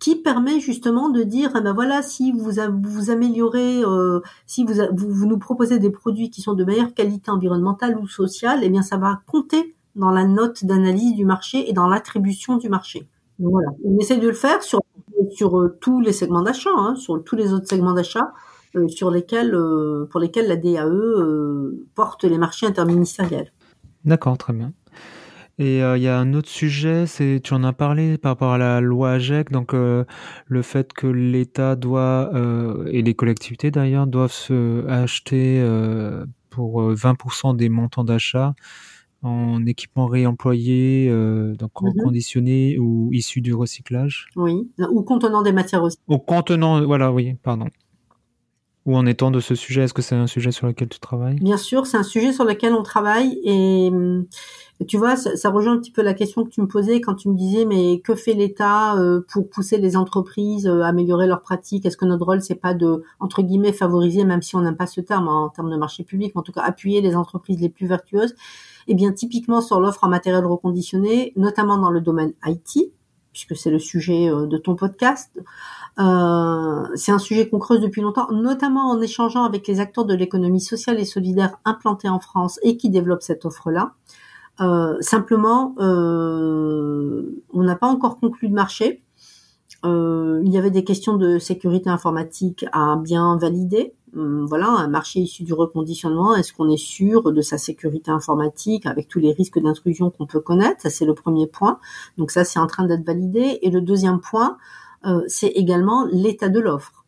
qui 0.00 0.16
permet 0.16 0.58
justement 0.58 1.10
de 1.10 1.22
dire, 1.22 1.52
ah 1.54 1.60
ben 1.60 1.72
voilà, 1.72 2.02
si 2.02 2.32
vous 2.32 2.50
vous 2.82 3.10
améliorez, 3.10 3.82
euh, 3.84 4.20
si 4.46 4.64
vous, 4.64 4.74
vous, 4.92 5.12
vous 5.12 5.26
nous 5.26 5.38
proposez 5.38 5.78
des 5.78 5.90
produits 5.90 6.30
qui 6.30 6.40
sont 6.40 6.54
de 6.54 6.64
meilleure 6.64 6.94
qualité 6.94 7.30
environnementale 7.30 7.96
ou 7.98 8.08
sociale, 8.08 8.60
eh 8.62 8.70
bien 8.70 8.82
ça 8.82 8.96
va 8.96 9.20
compter 9.26 9.76
dans 9.96 10.10
la 10.10 10.24
note 10.24 10.64
d'analyse 10.64 11.14
du 11.14 11.24
marché 11.24 11.68
et 11.68 11.72
dans 11.72 11.86
l'attribution 11.86 12.56
du 12.56 12.68
marché. 12.68 13.06
Donc 13.38 13.52
voilà, 13.52 13.68
on 13.84 13.98
essaie 13.98 14.16
de 14.16 14.26
le 14.26 14.34
faire 14.34 14.62
sur, 14.62 14.80
sur 15.30 15.58
euh, 15.58 15.76
tous 15.80 16.00
les 16.00 16.12
segments 16.12 16.42
d'achat, 16.42 16.70
hein, 16.74 16.94
sur 16.96 17.22
tous 17.22 17.36
les 17.36 17.52
autres 17.52 17.68
segments 17.68 17.94
d'achat 17.94 18.32
euh, 18.76 18.86
sur 18.88 19.10
lesquels, 19.10 19.54
euh, 19.54 20.06
pour 20.10 20.20
lesquels 20.20 20.46
la 20.46 20.56
DAE 20.56 20.86
euh, 20.86 21.86
porte 21.96 22.24
les 22.24 22.38
marchés 22.38 22.66
interministériels. 22.66 23.50
D'accord, 24.04 24.38
très 24.38 24.52
bien. 24.52 24.72
Et 25.60 25.82
euh, 25.82 25.98
il 25.98 26.02
y 26.02 26.08
a 26.08 26.18
un 26.18 26.32
autre 26.32 26.48
sujet, 26.48 27.06
c'est 27.06 27.38
tu 27.44 27.52
en 27.52 27.62
as 27.64 27.74
parlé 27.74 28.16
par 28.16 28.30
rapport 28.32 28.52
à 28.52 28.56
la 28.56 28.80
loi 28.80 29.12
AGEC, 29.12 29.50
donc 29.50 29.74
euh, 29.74 30.04
le 30.46 30.62
fait 30.62 30.94
que 30.94 31.06
l'État 31.06 31.76
doit 31.76 32.30
euh, 32.34 32.88
et 32.90 33.02
les 33.02 33.12
collectivités 33.12 33.70
d'ailleurs 33.70 34.06
doivent 34.06 34.32
se 34.32 34.86
acheter 34.88 35.62
pour 36.48 36.80
euh, 36.80 36.94
20% 36.94 37.52
des 37.54 37.68
montants 37.68 38.04
d'achat 38.04 38.54
en 39.22 39.66
équipement 39.66 40.06
réemployé, 40.06 41.10
donc 41.58 41.70
Mhm. 41.82 41.90
reconditionné 41.90 42.78
ou 42.78 43.10
issu 43.12 43.42
du 43.42 43.52
recyclage. 43.52 44.28
Oui, 44.36 44.66
ou 44.90 45.02
contenant 45.02 45.42
des 45.42 45.52
matières 45.52 45.82
aussi. 45.82 45.98
Au 46.06 46.18
contenant, 46.18 46.82
voilà, 46.86 47.12
oui, 47.12 47.34
pardon. 47.42 47.66
Où 48.90 48.96
en 48.96 49.06
étant 49.06 49.30
de 49.30 49.38
ce 49.38 49.54
sujet? 49.54 49.82
Est-ce 49.82 49.94
que 49.94 50.02
c'est 50.02 50.16
un 50.16 50.26
sujet 50.26 50.50
sur 50.50 50.66
lequel 50.66 50.88
tu 50.88 50.98
travailles? 50.98 51.36
Bien 51.36 51.56
sûr, 51.56 51.86
c'est 51.86 51.96
un 51.96 52.02
sujet 52.02 52.32
sur 52.32 52.44
lequel 52.44 52.72
on 52.72 52.82
travaille 52.82 53.38
et 53.44 53.88
hum, 53.92 54.26
tu 54.88 54.96
vois, 54.96 55.14
ça, 55.14 55.36
ça 55.36 55.48
rejoint 55.50 55.74
un 55.74 55.78
petit 55.78 55.92
peu 55.92 56.02
la 56.02 56.12
question 56.12 56.42
que 56.42 56.50
tu 56.50 56.60
me 56.60 56.66
posais 56.66 57.00
quand 57.00 57.14
tu 57.14 57.28
me 57.28 57.36
disais 57.36 57.66
mais 57.66 58.00
que 58.00 58.16
fait 58.16 58.32
l'État 58.32 58.96
euh, 58.96 59.20
pour 59.32 59.48
pousser 59.48 59.78
les 59.78 59.96
entreprises 59.96 60.66
euh, 60.66 60.82
à 60.82 60.88
améliorer 60.88 61.28
leurs 61.28 61.40
pratiques? 61.40 61.86
Est-ce 61.86 61.96
que 61.96 62.04
notre 62.04 62.26
rôle 62.26 62.40
c'est 62.40 62.56
pas 62.56 62.74
de 62.74 63.04
entre 63.20 63.42
guillemets 63.42 63.72
favoriser, 63.72 64.24
même 64.24 64.42
si 64.42 64.56
on 64.56 64.62
n'aime 64.62 64.76
pas 64.76 64.88
ce 64.88 65.00
terme 65.00 65.28
hein, 65.28 65.44
en 65.44 65.48
termes 65.50 65.70
de 65.70 65.76
marché 65.76 66.02
public, 66.02 66.32
mais 66.34 66.40
en 66.40 66.42
tout 66.42 66.50
cas 66.50 66.62
appuyer 66.62 67.00
les 67.00 67.14
entreprises 67.14 67.60
les 67.60 67.68
plus 67.68 67.86
vertueuses? 67.86 68.34
Eh 68.88 68.94
bien, 68.94 69.12
typiquement 69.12 69.60
sur 69.60 69.78
l'offre 69.78 70.02
en 70.02 70.08
matériel 70.08 70.44
reconditionné, 70.44 71.32
notamment 71.36 71.78
dans 71.78 71.90
le 71.90 72.00
domaine 72.00 72.32
IT, 72.44 72.90
puisque 73.32 73.56
c'est 73.56 73.70
le 73.70 73.78
sujet 73.78 74.28
euh, 74.28 74.46
de 74.46 74.58
ton 74.58 74.74
podcast. 74.74 75.30
Euh, 75.98 76.86
c'est 76.94 77.12
un 77.12 77.18
sujet 77.18 77.48
qu'on 77.48 77.58
creuse 77.58 77.80
depuis 77.80 78.00
longtemps, 78.00 78.30
notamment 78.32 78.90
en 78.90 79.00
échangeant 79.00 79.44
avec 79.44 79.66
les 79.66 79.80
acteurs 79.80 80.04
de 80.04 80.14
l'économie 80.14 80.60
sociale 80.60 80.98
et 80.98 81.04
solidaire 81.04 81.56
implantés 81.64 82.08
en 82.08 82.20
France 82.20 82.58
et 82.62 82.76
qui 82.76 82.90
développent 82.90 83.22
cette 83.22 83.44
offre-là. 83.44 83.94
Euh, 84.60 84.96
simplement, 85.00 85.74
euh, 85.78 87.42
on 87.52 87.62
n'a 87.62 87.76
pas 87.76 87.86
encore 87.86 88.18
conclu 88.18 88.48
de 88.48 88.54
marché. 88.54 89.02
Euh, 89.84 90.40
il 90.44 90.52
y 90.52 90.58
avait 90.58 90.70
des 90.70 90.84
questions 90.84 91.16
de 91.16 91.38
sécurité 91.38 91.88
informatique 91.90 92.64
à 92.72 92.96
bien 92.96 93.36
valider. 93.36 93.94
Hum, 94.16 94.44
Voilà, 94.46 94.68
un 94.68 94.88
marché 94.88 95.20
issu 95.20 95.44
du 95.44 95.54
reconditionnement, 95.54 96.34
est-ce 96.34 96.52
qu'on 96.52 96.68
est 96.68 96.76
sûr 96.76 97.32
de 97.32 97.40
sa 97.40 97.58
sécurité 97.58 98.10
informatique 98.10 98.86
avec 98.86 99.08
tous 99.08 99.20
les 99.20 99.32
risques 99.32 99.58
d'intrusion 99.60 100.10
qu'on 100.10 100.26
peut 100.26 100.40
connaître? 100.40 100.82
Ça, 100.82 100.90
c'est 100.90 101.04
le 101.06 101.14
premier 101.14 101.46
point. 101.46 101.78
Donc 102.18 102.30
ça, 102.30 102.44
c'est 102.44 102.58
en 102.58 102.66
train 102.66 102.84
d'être 102.84 103.04
validé. 103.04 103.58
Et 103.62 103.70
le 103.70 103.80
deuxième 103.80 104.20
point, 104.20 104.58
euh, 105.06 105.22
c'est 105.28 105.48
également 105.48 106.06
l'état 106.12 106.48
de 106.48 106.60
l'offre. 106.60 107.04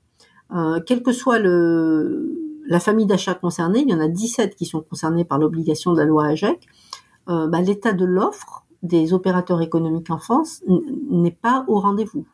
Euh, 0.55 0.81
quelle 0.87 1.03
que 1.03 1.13
soit 1.13 1.39
le, 1.39 2.39
la 2.67 2.81
famille 2.81 3.07
d'achats 3.07 3.35
concernée, 3.35 3.81
il 3.81 3.91
y 3.91 3.95
en 3.95 4.01
a 4.01 4.09
17 4.09 4.55
qui 4.57 4.67
sont 4.67 4.81
concernés 4.81 5.25
par 5.25 5.39
l'obligation 5.39 5.93
de 5.93 5.99
la 5.99 6.05
loi 6.05 6.27
AGEC, 6.27 6.67
euh, 7.29 7.47
bah, 7.49 7.61
l'état 7.61 7.93
de 7.93 8.05
l'offre 8.05 8.65
des 8.83 9.13
opérateurs 9.13 9.61
économiques 9.63 10.11
en 10.11 10.19
France 10.19 10.63
n'est 11.11 11.31
pas 11.31 11.65
au 11.69 11.79
rendez-vous. 11.81 12.27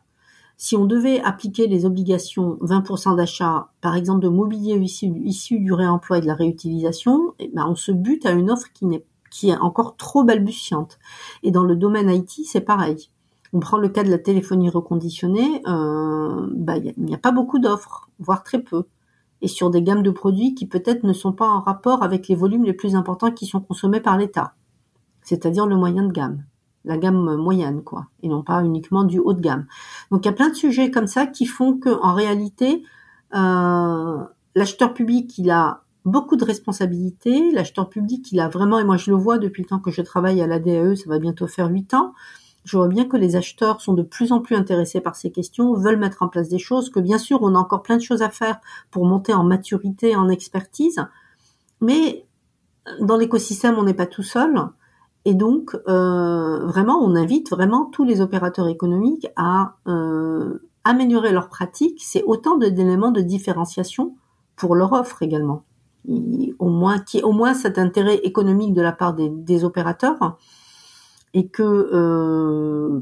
Si 0.61 0.75
on 0.75 0.83
devait 0.83 1.21
appliquer 1.21 1.67
les 1.67 1.85
obligations 1.85 2.57
20% 2.59 3.15
d'achat, 3.15 3.69
par 3.79 3.95
exemple 3.95 4.19
de 4.19 4.27
mobilier 4.27 4.75
issu, 4.75 5.57
du 5.57 5.71
réemploi 5.71 6.17
et 6.17 6.21
de 6.21 6.25
la 6.25 6.35
réutilisation, 6.35 7.33
eh 7.39 7.49
ben, 7.53 7.65
on 7.65 7.75
se 7.75 7.93
bute 7.93 8.25
à 8.25 8.31
une 8.31 8.51
offre 8.51 8.67
qui, 8.73 9.49
est 9.49 9.55
encore 9.55 9.95
trop 9.95 10.25
balbutiante. 10.25 10.99
Et 11.43 11.51
dans 11.51 11.63
le 11.63 11.77
domaine 11.77 12.09
IT, 12.09 12.41
c'est 12.45 12.59
pareil. 12.59 13.09
On 13.53 13.61
prend 13.61 13.77
le 13.77 13.87
cas 13.87 14.03
de 14.03 14.09
la 14.09 14.17
téléphonie 14.17 14.69
reconditionnée, 14.69 15.61
euh, 15.65 16.47
bah, 16.51 16.75
il 16.75 16.93
n'y 16.97 17.15
a 17.15 17.19
pas 17.19 17.31
beaucoup 17.31 17.59
d'offres, 17.59 18.09
voire 18.19 18.43
très 18.43 18.61
peu. 18.61 18.83
Et 19.41 19.47
sur 19.47 19.69
des 19.69 19.81
gammes 19.81 20.03
de 20.03 20.11
produits 20.11 20.55
qui 20.55 20.67
peut-être 20.67 21.05
ne 21.05 21.13
sont 21.13 21.31
pas 21.31 21.47
en 21.47 21.61
rapport 21.61 22.03
avec 22.03 22.27
les 22.27 22.35
volumes 22.35 22.65
les 22.65 22.73
plus 22.73 22.97
importants 22.97 23.31
qui 23.31 23.45
sont 23.45 23.61
consommés 23.61 24.01
par 24.01 24.17
l'État. 24.17 24.55
C'est-à-dire 25.21 25.67
le 25.67 25.77
moyen 25.77 26.03
de 26.03 26.11
gamme. 26.11 26.43
La 26.85 26.97
gamme 26.97 27.35
moyenne, 27.35 27.83
quoi. 27.83 28.07
Et 28.23 28.29
non 28.29 28.41
pas 28.41 28.63
uniquement 28.63 29.03
du 29.03 29.19
haut 29.19 29.33
de 29.33 29.41
gamme. 29.41 29.65
Donc 30.11 30.25
il 30.25 30.27
y 30.27 30.31
a 30.31 30.33
plein 30.33 30.49
de 30.49 30.55
sujets 30.55 30.91
comme 30.91 31.07
ça 31.07 31.27
qui 31.27 31.45
font 31.45 31.77
que, 31.77 31.89
en 31.89 32.13
réalité, 32.13 32.83
euh, 33.35 34.17
l'acheteur 34.55 34.93
public, 34.93 35.37
il 35.37 35.51
a 35.51 35.83
beaucoup 36.05 36.35
de 36.35 36.45
responsabilités. 36.45 37.51
L'acheteur 37.51 37.89
public, 37.89 38.31
il 38.31 38.39
a 38.39 38.47
vraiment, 38.47 38.79
et 38.79 38.83
moi 38.83 38.97
je 38.97 39.11
le 39.11 39.17
vois 39.17 39.37
depuis 39.37 39.63
le 39.63 39.67
temps 39.67 39.79
que 39.79 39.91
je 39.91 40.01
travaille 40.01 40.41
à 40.41 40.47
la 40.47 40.59
DAE, 40.59 40.95
ça 40.95 41.09
va 41.09 41.19
bientôt 41.19 41.47
faire 41.47 41.69
huit 41.69 41.93
ans, 41.93 42.13
je 42.65 42.77
vois 42.77 42.87
bien 42.87 43.05
que 43.05 43.17
les 43.17 43.35
acheteurs 43.35 43.81
sont 43.81 43.93
de 43.93 44.03
plus 44.03 44.31
en 44.31 44.41
plus 44.41 44.55
intéressés 44.55 45.01
par 45.01 45.15
ces 45.15 45.31
questions, 45.31 45.73
veulent 45.73 45.97
mettre 45.97 46.21
en 46.21 46.27
place 46.27 46.49
des 46.49 46.59
choses, 46.59 46.89
que 46.89 46.99
bien 46.99 47.17
sûr, 47.17 47.39
on 47.41 47.55
a 47.55 47.57
encore 47.57 47.81
plein 47.81 47.97
de 47.97 48.01
choses 48.01 48.21
à 48.21 48.29
faire 48.29 48.59
pour 48.91 49.05
monter 49.05 49.33
en 49.33 49.43
maturité, 49.43 50.15
en 50.15 50.29
expertise, 50.29 51.03
mais 51.81 52.25
dans 53.01 53.17
l'écosystème, 53.17 53.77
on 53.77 53.83
n'est 53.83 53.93
pas 53.93 54.07
tout 54.07 54.23
seul. 54.23 54.55
Et 55.25 55.33
donc, 55.33 55.75
euh, 55.87 56.65
vraiment, 56.65 56.99
on 57.03 57.15
invite 57.15 57.49
vraiment 57.49 57.85
tous 57.85 58.03
les 58.03 58.21
opérateurs 58.21 58.67
économiques 58.67 59.27
à 59.35 59.75
euh, 59.87 60.59
améliorer 60.83 61.31
leurs 61.31 61.49
pratiques. 61.49 62.01
C'est 62.03 62.23
autant 62.23 62.57
d'éléments 62.57 63.11
de 63.11 63.21
différenciation 63.21 64.15
pour 64.55 64.75
leur 64.75 64.93
offre 64.93 65.21
également. 65.21 65.63
Et 66.07 66.53
au 66.59 66.69
moins, 66.69 67.03
au 67.23 67.31
moins 67.33 67.53
cet 67.53 67.77
intérêt 67.77 68.17
économique 68.23 68.73
de 68.73 68.81
la 68.81 68.93
part 68.93 69.13
des, 69.13 69.29
des 69.29 69.65
opérateurs 69.65 70.37
et 71.33 71.47
que 71.47 71.63
euh, 71.63 72.99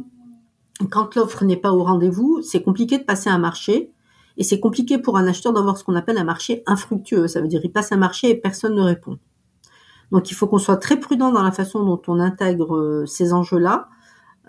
quand 0.89 1.15
l'offre 1.15 1.45
n'est 1.45 1.57
pas 1.57 1.71
au 1.71 1.83
rendez-vous, 1.83 2.41
c'est 2.41 2.61
compliqué 2.61 2.97
de 2.97 3.03
passer 3.03 3.29
un 3.29 3.37
marché. 3.37 3.91
Et 4.39 4.43
c'est 4.43 4.59
compliqué 4.59 4.99
pour 4.99 5.17
un 5.17 5.25
acheteur 5.27 5.53
d'avoir 5.53 5.77
ce 5.77 5.83
qu'on 5.83 5.95
appelle 5.95 6.17
un 6.17 6.23
marché 6.23 6.61
infructueux. 6.67 7.27
Ça 7.27 7.41
veut 7.41 7.47
dire 7.47 7.61
il 7.63 7.71
passe 7.71 7.91
un 7.91 7.97
marché 7.97 8.29
et 8.29 8.35
personne 8.35 8.75
ne 8.75 8.81
répond. 8.81 9.17
Donc 10.11 10.31
il 10.31 10.33
faut 10.33 10.47
qu'on 10.47 10.57
soit 10.57 10.77
très 10.77 10.99
prudent 10.99 11.31
dans 11.31 11.43
la 11.43 11.51
façon 11.51 11.83
dont 11.83 12.01
on 12.07 12.19
intègre 12.19 12.75
euh, 12.75 13.05
ces 13.05 13.33
enjeux-là, 13.33 13.89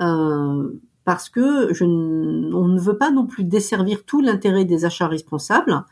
euh, 0.00 0.80
parce 1.04 1.28
que 1.28 1.72
on 1.82 2.68
ne 2.68 2.80
veut 2.80 2.98
pas 2.98 3.10
non 3.10 3.26
plus 3.26 3.44
desservir 3.44 4.04
tout 4.04 4.20
l'intérêt 4.20 4.64
des 4.64 4.84
achats 4.84 5.08
responsables 5.08 5.84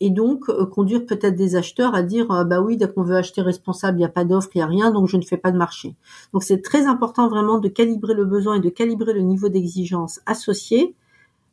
et 0.00 0.10
donc 0.10 0.48
euh, 0.48 0.66
conduire 0.66 1.06
peut-être 1.06 1.34
des 1.34 1.56
acheteurs 1.56 1.94
à 1.94 2.02
dire 2.02 2.26
bah 2.46 2.60
oui 2.60 2.76
dès 2.76 2.86
qu'on 2.86 3.02
veut 3.02 3.16
acheter 3.16 3.40
responsable 3.42 3.96
il 3.96 4.00
n'y 4.00 4.04
a 4.04 4.10
pas 4.10 4.24
d'offre 4.24 4.50
il 4.54 4.58
n'y 4.58 4.62
a 4.62 4.66
rien 4.66 4.92
donc 4.92 5.08
je 5.08 5.16
ne 5.16 5.22
fais 5.22 5.38
pas 5.38 5.50
de 5.50 5.56
marché. 5.56 5.96
Donc 6.32 6.44
c'est 6.44 6.62
très 6.62 6.86
important 6.86 7.28
vraiment 7.28 7.58
de 7.58 7.68
calibrer 7.68 8.14
le 8.14 8.24
besoin 8.24 8.56
et 8.56 8.60
de 8.60 8.68
calibrer 8.68 9.14
le 9.14 9.22
niveau 9.22 9.48
d'exigence 9.48 10.20
associé 10.26 10.94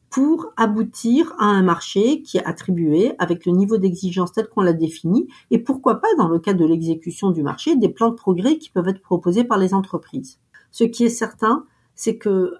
pour 0.10 0.53
aboutir 0.56 1.34
à 1.39 1.45
un 1.45 1.62
marché 1.62 2.22
qui 2.22 2.38
est 2.38 2.45
attribué 2.45 3.14
avec 3.20 3.45
le 3.45 3.51
niveau 3.51 3.78
d'exigence 3.78 4.32
tel 4.32 4.47
qu'on 4.47 4.62
l'a 4.62 4.74
défini 4.74 5.28
et 5.51 5.60
pourquoi 5.60 5.99
pas 5.99 6.08
dans 6.18 6.30
le 6.30 6.39
cas 6.39 6.53
de 6.53 6.66
l'exécution 6.66 7.32
du 7.32 7.43
marché 7.43 7.76
des 7.76 7.89
plans 7.89 8.10
de 8.10 8.16
progrès 8.16 8.58
qui 8.58 8.70
peuvent 8.70 8.88
être 8.88 9.01
proposés 9.01 9.43
par 9.43 9.58
les 9.58 9.74
entreprises. 9.74 10.39
Ce 10.72 10.84
qui 10.84 11.06
est 11.06 11.10
certain, 11.10 11.66
c'est 11.95 12.18
que 12.18 12.53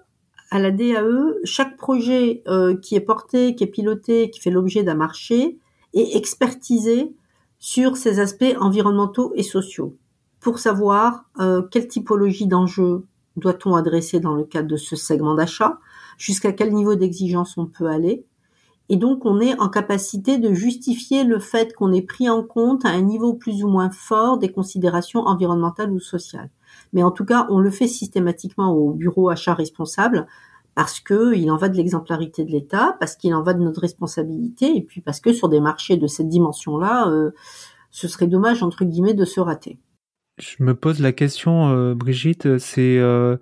à 0.50 0.58
la 0.58 0.70
DAE, 0.70 1.34
chaque 1.44 1.76
projet 1.76 2.42
euh, 2.46 2.76
qui 2.76 2.94
est 2.94 3.00
porté, 3.00 3.54
qui 3.54 3.64
est 3.64 3.68
piloté, 3.68 4.30
qui 4.30 4.40
fait 4.40 4.50
l'objet 4.50 4.82
d'un 4.84 4.94
marché 4.94 5.58
est 5.92 6.16
expertisé 6.16 7.14
sur 7.58 7.96
ses 7.96 8.20
aspects 8.20 8.54
environnementaux 8.60 9.32
et 9.34 9.42
sociaux 9.42 9.96
pour 10.40 10.58
savoir 10.58 11.24
euh, 11.40 11.62
quelle 11.70 11.88
typologie 11.88 12.46
d'enjeux 12.46 13.04
doit-on 13.36 13.74
adresser 13.74 14.20
dans 14.20 14.34
le 14.34 14.44
cadre 14.44 14.68
de 14.68 14.76
ce 14.76 14.96
segment 14.96 15.34
d'achat, 15.34 15.78
jusqu'à 16.18 16.52
quel 16.52 16.72
niveau 16.72 16.94
d'exigence 16.94 17.56
on 17.56 17.66
peut 17.66 17.86
aller. 17.86 18.24
Et 18.88 18.96
donc, 18.96 19.24
on 19.24 19.40
est 19.40 19.58
en 19.58 19.68
capacité 19.68 20.38
de 20.38 20.52
justifier 20.52 21.24
le 21.24 21.40
fait 21.40 21.74
qu'on 21.74 21.92
ait 21.92 22.02
pris 22.02 22.28
en 22.30 22.42
compte 22.42 22.84
à 22.84 22.90
un 22.90 23.02
niveau 23.02 23.34
plus 23.34 23.64
ou 23.64 23.68
moins 23.68 23.90
fort 23.90 24.38
des 24.38 24.50
considérations 24.50 25.26
environnementales 25.26 25.90
ou 25.90 25.98
sociales. 25.98 26.50
Mais 26.92 27.02
en 27.02 27.10
tout 27.10 27.24
cas, 27.24 27.46
on 27.50 27.58
le 27.58 27.70
fait 27.70 27.88
systématiquement 27.88 28.72
au 28.72 28.92
bureau 28.92 29.28
achat 29.28 29.54
responsable 29.54 30.26
parce 30.76 31.00
que 31.00 31.34
il 31.34 31.50
en 31.50 31.56
va 31.56 31.68
de 31.68 31.76
l'exemplarité 31.76 32.44
de 32.44 32.52
l'État, 32.52 32.96
parce 33.00 33.16
qu'il 33.16 33.34
en 33.34 33.42
va 33.42 33.54
de 33.54 33.62
notre 33.62 33.80
responsabilité, 33.80 34.76
et 34.76 34.82
puis 34.82 35.00
parce 35.00 35.20
que 35.20 35.32
sur 35.32 35.48
des 35.48 35.58
marchés 35.58 35.96
de 35.96 36.06
cette 36.06 36.28
dimension-là, 36.28 37.08
euh, 37.08 37.30
ce 37.90 38.06
serait 38.08 38.26
dommage 38.26 38.62
entre 38.62 38.84
guillemets 38.84 39.14
de 39.14 39.24
se 39.24 39.40
rater. 39.40 39.78
Je 40.38 40.62
me 40.62 40.74
pose 40.74 41.00
la 41.00 41.12
question, 41.12 41.70
euh, 41.70 41.94
Brigitte, 41.94 42.58
c'est 42.58 42.98
euh, 42.98 43.38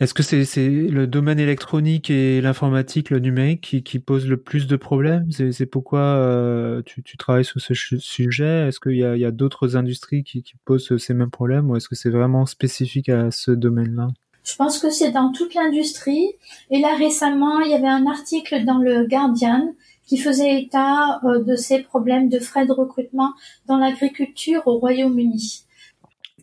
est-ce 0.00 0.14
que 0.14 0.22
c'est 0.22 0.68
le 0.68 1.06
domaine 1.06 1.38
électronique 1.38 2.08
et 2.08 2.40
l'informatique, 2.40 3.10
le 3.10 3.18
numérique, 3.18 3.84
qui, 3.84 3.98
pose 3.98 4.26
le 4.26 4.38
plus 4.38 4.66
de 4.66 4.76
problèmes? 4.76 5.30
C'est 5.30 5.66
pourquoi 5.66 6.00
euh, 6.00 6.80
tu, 6.82 7.16
travailles 7.18 7.44
sur 7.44 7.60
ce 7.60 7.74
sujet? 7.74 8.68
Est-ce 8.68 8.80
qu'il 8.80 8.96
y 8.96 9.04
a, 9.04 9.12
a 9.12 9.30
d'autres 9.30 9.76
industries 9.76 10.24
qui, 10.24 10.42
qui, 10.42 10.54
posent 10.64 10.96
ces 10.96 11.12
mêmes 11.12 11.30
problèmes 11.30 11.70
ou 11.70 11.76
est-ce 11.76 11.86
que 11.86 11.94
c'est 11.94 12.08
vraiment 12.08 12.46
spécifique 12.46 13.10
à 13.10 13.30
ce 13.30 13.50
domaine-là? 13.50 14.08
Je 14.42 14.56
pense 14.56 14.78
que 14.78 14.88
c'est 14.88 15.10
dans 15.10 15.32
toute 15.32 15.52
l'industrie. 15.52 16.32
Et 16.70 16.80
là, 16.80 16.96
récemment, 16.96 17.60
il 17.60 17.70
y 17.70 17.74
avait 17.74 17.86
un 17.86 18.06
article 18.06 18.64
dans 18.64 18.78
le 18.78 19.06
Guardian 19.06 19.74
qui 20.06 20.16
faisait 20.16 20.62
état 20.62 21.20
euh, 21.24 21.44
de 21.44 21.56
ces 21.56 21.80
problèmes 21.82 22.30
de 22.30 22.38
frais 22.38 22.64
de 22.66 22.72
recrutement 22.72 23.34
dans 23.66 23.76
l'agriculture 23.76 24.62
au 24.66 24.78
Royaume-Uni 24.78 25.66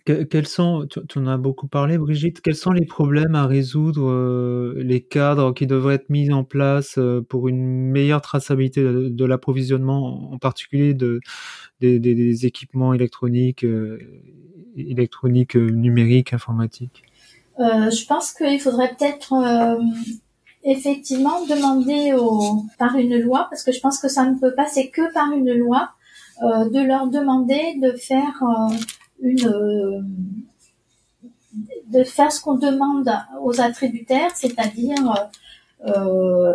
quels 0.07 0.47
sont, 0.47 0.87
tu, 0.87 1.19
en 1.19 1.27
as 1.27 1.37
beaucoup 1.37 1.67
parlé, 1.67 1.97
Brigitte, 1.97 2.41
quels 2.41 2.55
sont 2.55 2.71
les 2.71 2.85
problèmes 2.85 3.35
à 3.35 3.45
résoudre, 3.45 4.09
euh, 4.09 4.73
les 4.77 5.01
cadres 5.01 5.53
qui 5.53 5.67
devraient 5.67 5.95
être 5.95 6.09
mis 6.09 6.31
en 6.31 6.43
place 6.43 6.97
euh, 6.97 7.21
pour 7.27 7.47
une 7.47 7.65
meilleure 7.91 8.21
traçabilité 8.21 8.81
de, 8.81 9.25
l'approvisionnement, 9.25 10.31
en 10.31 10.37
particulier 10.37 10.93
de, 10.93 11.19
des, 11.81 12.45
équipements 12.45 12.93
électroniques, 12.93 13.65
euh, 13.65 13.99
électroniques, 14.77 15.55
numériques, 15.55 16.33
informatiques? 16.33 17.03
Je 17.59 18.05
pense 18.05 18.33
qu'il 18.33 18.59
faudrait 18.61 18.95
peut-être 18.97 19.33
effectivement 20.63 21.45
demander 21.47 22.15
par 22.77 22.95
une 22.95 23.19
loi, 23.19 23.47
parce 23.49 23.63
que 23.63 23.71
je 23.71 23.79
pense 23.79 23.99
que 23.99 24.07
ça 24.07 24.29
ne 24.29 24.39
peut 24.39 24.53
passer 24.53 24.89
que 24.89 25.11
par 25.11 25.31
une 25.31 25.51
loi, 25.53 25.89
de 26.41 26.87
leur 26.87 27.07
demander 27.07 27.79
de 27.81 27.93
faire 27.97 28.43
une 29.21 29.47
euh, 29.47 30.01
de 31.87 32.03
faire 32.03 32.31
ce 32.31 32.41
qu'on 32.41 32.55
demande 32.55 33.09
aux 33.41 33.61
attributaires, 33.61 34.31
c'est-à-dire 34.35 35.29
euh, 35.85 36.53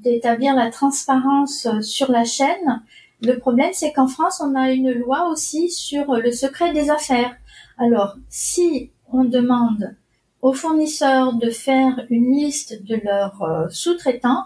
d'établir 0.00 0.54
la 0.54 0.70
transparence 0.70 1.68
sur 1.80 2.10
la 2.10 2.24
chaîne. 2.24 2.82
Le 3.22 3.38
problème, 3.38 3.70
c'est 3.72 3.92
qu'en 3.92 4.08
France, 4.08 4.42
on 4.44 4.54
a 4.56 4.72
une 4.72 4.90
loi 4.90 5.28
aussi 5.30 5.70
sur 5.70 6.14
le 6.14 6.32
secret 6.32 6.72
des 6.72 6.90
affaires. 6.90 7.36
Alors, 7.78 8.16
si 8.28 8.90
on 9.12 9.24
demande 9.24 9.94
aux 10.42 10.52
fournisseurs 10.52 11.34
de 11.34 11.50
faire 11.50 12.04
une 12.10 12.34
liste 12.34 12.82
de 12.84 12.96
leurs 13.04 13.40
euh, 13.42 13.68
sous-traitants, 13.70 14.44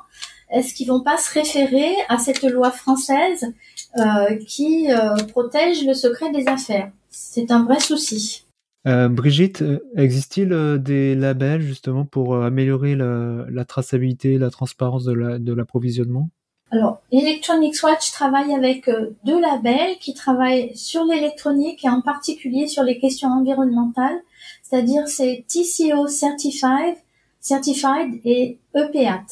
est-ce 0.51 0.75
qu'ils 0.75 0.89
vont 0.89 1.01
pas 1.03 1.17
se 1.17 1.33
référer 1.33 1.95
à 2.09 2.19
cette 2.19 2.43
loi 2.43 2.71
française 2.71 3.53
euh, 3.99 4.37
qui 4.47 4.93
euh, 4.93 5.17
protège 5.29 5.85
le 5.85 5.95
secret 5.95 6.31
des 6.31 6.47
affaires? 6.47 6.91
C'est 7.17 7.51
un 7.51 7.65
vrai 7.65 7.81
souci. 7.81 8.45
Euh, 8.87 9.09
Brigitte, 9.09 9.63
euh, 9.63 9.81
existe-t-il 9.97 10.53
euh, 10.53 10.79
des 10.79 11.15
labels 11.15 11.63
justement 11.63 12.05
pour 12.05 12.37
améliorer 12.37 12.95
la, 12.95 13.65
traçabilité, 13.65 14.39
la 14.39 14.51
transparence 14.51 15.05
de 15.05 15.53
l'approvisionnement? 15.53 16.29
Alors, 16.71 17.01
Electronics 17.13 17.83
Watch 17.83 18.11
travaille 18.13 18.53
avec 18.53 18.91
deux 19.25 19.41
labels 19.41 19.97
qui 20.01 20.15
travaillent 20.15 20.77
sur 20.77 21.05
l'électronique 21.05 21.85
et 21.85 21.89
en 21.89 22.03
particulier 22.03 22.67
sur 22.67 22.83
les 22.83 22.99
questions 22.99 23.29
environnementales, 23.29 24.21
c'est-à-dire 24.63 25.07
c'est 25.07 25.45
TCO 25.49 26.09
Certified, 26.09 26.97
Certified 27.41 28.21
et 28.25 28.59
EPAT. 28.75 29.27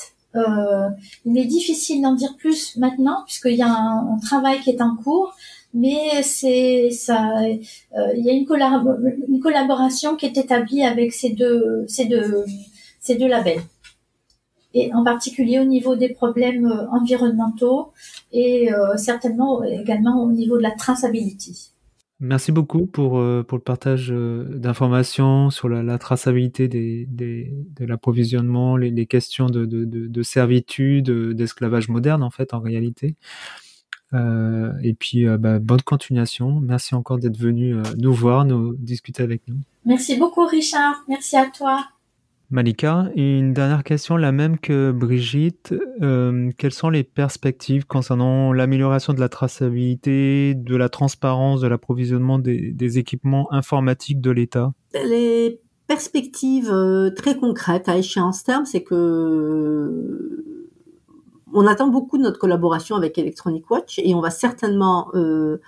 il 1.25 1.39
est 1.39 1.45
difficile 1.45 2.03
d'en 2.03 2.15
dire 2.15 2.37
plus 2.37 2.77
maintenant 2.77 3.25
puisqu'il 3.27 3.57
y 3.57 3.63
a 3.63 3.69
un, 3.69 4.19
travail 4.19 4.61
qui 4.61 4.71
est 4.71 4.81
en 4.81 4.95
cours, 4.95 5.35
mais 5.75 6.23
c'est 6.23 6.91
ça 6.93 7.41
euh, 7.43 8.13
il 8.17 8.25
y 8.25 8.31
a 8.31 8.33
une, 8.33 8.47
collaboration 9.41 10.17
qui 10.17 10.27
est 10.27 10.39
établie 10.39 10.85
avec 10.85 11.13
ces 11.13 11.31
deux 11.31 11.85
ces 11.89 12.07
deux 12.07 12.45
ces 13.01 13.17
deux 13.17 13.27
labels 13.27 13.61
et 14.73 14.93
en 14.95 15.05
particulier 15.05 15.59
au 15.59 15.65
niveau 15.65 15.97
des 15.97 16.11
problèmes 16.11 16.67
euh, 16.67 16.89
environnementaux 16.91 17.93
et 18.33 18.73
euh, 18.73 18.97
certainement 18.97 19.63
également 19.65 20.23
au 20.23 20.31
niveau 20.31 20.57
de 20.57 20.63
la 20.63 20.71
traçabilité. 20.71 21.53
Merci 22.21 22.53
beaucoup 22.53 22.87
pour, 22.87 23.21
pour 23.47 23.59
le 23.59 23.63
partage 23.63 24.09
d'informations 24.09 25.51
sur 25.51 25.69
la, 25.69 25.99
traçabilité 25.99 26.69
de 26.69 27.85
l'approvisionnement, 27.85 28.77
les, 28.77 29.07
questions 29.07 29.47
de, 29.47 29.67
de 29.67 30.23
servitude, 30.23 31.11
d'esclavage 31.35 31.89
moderne 31.89 32.23
en 32.23 32.31
fait 32.31 32.55
en 32.55 32.61
réalité. 32.61 33.17
Euh, 34.13 34.73
et 34.83 34.95
puis, 34.95 35.27
euh, 35.27 35.39
bah, 35.39 35.59
bonne 35.59 35.83
continuation. 35.83 36.61
Merci 36.61 36.95
encore 36.95 37.19
d'être 37.19 37.39
venu 37.39 37.75
euh, 37.75 37.83
nous 37.99 38.13
voir, 38.13 38.45
nous 38.45 38.75
discuter 38.77 39.23
avec 39.23 39.43
nous. 39.49 39.57
Merci 39.85 40.17
beaucoup, 40.17 40.47
Richard. 40.47 41.05
Merci 41.09 41.37
à 41.37 41.47
toi. 41.47 41.85
Malika, 42.51 43.11
une 43.17 43.53
dernière 43.53 43.83
question, 43.83 44.17
la 44.17 44.31
même 44.31 44.59
que 44.59 44.93
Brigitte. 44.93 45.75
quelles 46.01 46.73
sont 46.73 46.91
les 46.91 47.03
perspectives 47.03 47.87
concernant 47.87 48.53
l'amélioration 48.53 49.13
de 49.13 49.19
la 49.19 49.29
traçabilité, 49.29 50.55
de 50.55 50.77
la 50.77 50.89
transparence, 50.89 51.63
de 51.63 51.67
l'approvisionnement 51.67 52.39
des, 52.39 52.71
des, 52.71 52.99
équipements 52.99 53.53
informatiques 53.53 54.21
de 54.21 54.31
l'État? 54.31 54.73
Les 54.93 55.59
perspectives 55.89 56.73
très 57.17 57.37
concrètes 57.37 57.89
à 57.89 57.97
échéance 57.97 58.45
terme, 58.45 58.67
c'est 58.67 58.85
que 58.85 60.45
on 61.55 61.67
attend 61.67 61.89
beaucoup 61.89 62.19
de 62.19 62.23
notre 62.23 62.39
collaboration 62.39 62.97
avec 62.97 63.17
Electronic 63.17 63.71
Watch 63.71 63.99
et 64.01 64.15
on 64.15 64.21
va 64.21 64.31
certainement 64.31 65.11
euh, 65.15 65.61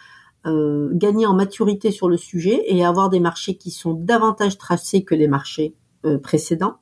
euh, 0.44 0.90
gagner 0.92 1.26
en 1.26 1.34
maturité 1.34 1.92
sur 1.92 2.08
le 2.08 2.16
sujet 2.16 2.60
et 2.66 2.84
avoir 2.84 3.08
des 3.08 3.20
marchés 3.20 3.56
qui 3.56 3.70
sont 3.70 3.94
davantage 3.94 4.58
tracés 4.58 5.04
que 5.04 5.14
les 5.14 5.28
marchés 5.28 5.74
euh, 6.04 6.18
précédents. 6.18 6.78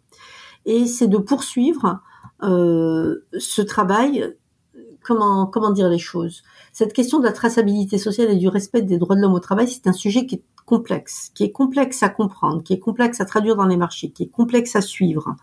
Et 0.64 0.86
c'est 0.86 1.08
de 1.08 1.18
poursuivre 1.18 2.00
ce 2.40 3.62
travail. 3.62 4.34
Comment 5.02 5.46
comment 5.46 5.70
dire 5.70 5.88
les 5.88 5.98
choses? 5.98 6.42
Cette 6.72 6.92
question 6.92 7.18
de 7.20 7.24
la 7.24 7.32
traçabilité 7.32 7.96
sociale 7.96 8.30
et 8.30 8.36
du 8.36 8.48
respect 8.48 8.82
des 8.82 8.98
droits 8.98 9.16
de 9.16 9.20
l'homme 9.20 9.34
au 9.34 9.40
travail, 9.40 9.68
c'est 9.68 9.86
un 9.86 9.92
sujet 9.92 10.26
qui 10.26 10.36
est 10.36 10.44
complexe, 10.64 11.30
qui 11.34 11.44
est 11.44 11.52
complexe 11.52 12.02
à 12.02 12.08
comprendre, 12.08 12.62
qui 12.62 12.72
est 12.72 12.78
complexe 12.78 13.20
à 13.20 13.26
traduire 13.26 13.56
dans 13.56 13.66
les 13.66 13.76
marchés, 13.76 14.10
qui 14.10 14.24
est 14.24 14.28
complexe 14.30 14.76
à 14.76 14.80
suivre. 14.80 15.36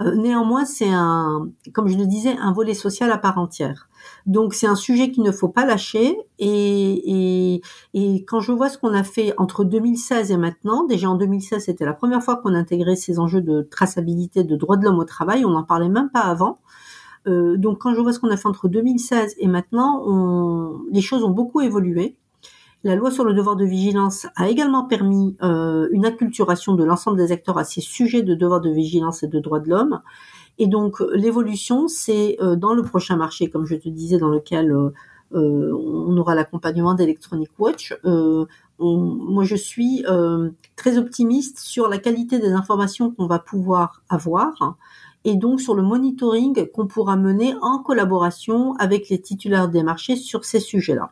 Néanmoins, 0.00 0.64
c'est 0.64 0.90
un, 0.90 1.48
comme 1.72 1.88
je 1.88 1.98
le 1.98 2.06
disais, 2.06 2.36
un 2.38 2.52
volet 2.52 2.74
social 2.74 3.10
à 3.10 3.18
part 3.18 3.38
entière. 3.38 3.88
Donc 4.26 4.54
c'est 4.54 4.66
un 4.66 4.76
sujet 4.76 5.10
qu'il 5.10 5.24
ne 5.24 5.32
faut 5.32 5.48
pas 5.48 5.66
lâcher. 5.66 6.16
Et, 6.38 7.54
et, 7.54 7.62
et 7.94 8.24
quand 8.24 8.40
je 8.40 8.52
vois 8.52 8.68
ce 8.68 8.78
qu'on 8.78 8.94
a 8.94 9.02
fait 9.02 9.34
entre 9.38 9.64
2016 9.64 10.30
et 10.30 10.36
maintenant, 10.36 10.84
déjà 10.84 11.08
en 11.10 11.16
2016 11.16 11.64
c'était 11.64 11.84
la 11.84 11.94
première 11.94 12.22
fois 12.22 12.36
qu'on 12.36 12.54
intégrait 12.54 12.96
ces 12.96 13.18
enjeux 13.18 13.40
de 13.40 13.62
traçabilité, 13.62 14.44
de 14.44 14.56
droits 14.56 14.76
de 14.76 14.84
l'homme 14.84 14.98
au 14.98 15.04
travail. 15.04 15.44
On 15.44 15.50
n'en 15.50 15.64
parlait 15.64 15.88
même 15.88 16.10
pas 16.10 16.20
avant. 16.20 16.58
Euh, 17.26 17.56
donc 17.56 17.78
quand 17.78 17.94
je 17.94 18.00
vois 18.00 18.12
ce 18.12 18.20
qu'on 18.20 18.30
a 18.30 18.36
fait 18.36 18.48
entre 18.48 18.68
2016 18.68 19.34
et 19.38 19.48
maintenant, 19.48 20.02
on, 20.06 20.80
les 20.90 21.00
choses 21.00 21.24
ont 21.24 21.30
beaucoup 21.30 21.60
évolué. 21.60 22.16
La 22.84 22.94
loi 22.94 23.10
sur 23.10 23.24
le 23.24 23.34
devoir 23.34 23.56
de 23.56 23.64
vigilance 23.64 24.28
a 24.36 24.48
également 24.48 24.84
permis 24.84 25.36
euh, 25.42 25.88
une 25.90 26.06
acculturation 26.06 26.74
de 26.74 26.84
l'ensemble 26.84 27.16
des 27.16 27.32
acteurs 27.32 27.58
à 27.58 27.64
ces 27.64 27.80
sujets 27.80 28.22
de 28.22 28.34
devoir 28.34 28.60
de 28.60 28.70
vigilance 28.70 29.24
et 29.24 29.26
de 29.26 29.40
droits 29.40 29.58
de 29.58 29.68
l'homme. 29.68 30.00
Et 30.58 30.68
donc 30.68 31.00
l'évolution, 31.12 31.88
c'est 31.88 32.36
euh, 32.40 32.54
dans 32.54 32.74
le 32.74 32.84
prochain 32.84 33.16
marché, 33.16 33.50
comme 33.50 33.66
je 33.66 33.74
te 33.74 33.88
disais, 33.88 34.18
dans 34.18 34.28
lequel 34.28 34.70
euh, 34.70 34.92
on 35.32 36.16
aura 36.16 36.36
l'accompagnement 36.36 36.94
d'Electronic 36.94 37.50
Watch. 37.58 37.94
moi, 38.78 39.44
je 39.44 39.56
suis 39.56 40.04
très 40.76 40.98
optimiste 40.98 41.58
sur 41.58 41.88
la 41.88 41.98
qualité 41.98 42.38
des 42.38 42.52
informations 42.52 43.10
qu'on 43.10 43.26
va 43.26 43.40
pouvoir 43.40 44.02
avoir 44.08 44.76
et 45.24 45.34
donc 45.34 45.60
sur 45.60 45.74
le 45.74 45.82
monitoring 45.82 46.70
qu'on 46.72 46.86
pourra 46.86 47.16
mener 47.16 47.54
en 47.60 47.80
collaboration 47.80 48.74
avec 48.74 49.08
les 49.08 49.20
titulaires 49.20 49.68
des 49.68 49.82
marchés 49.82 50.16
sur 50.16 50.44
ces 50.44 50.60
sujets-là. 50.60 51.10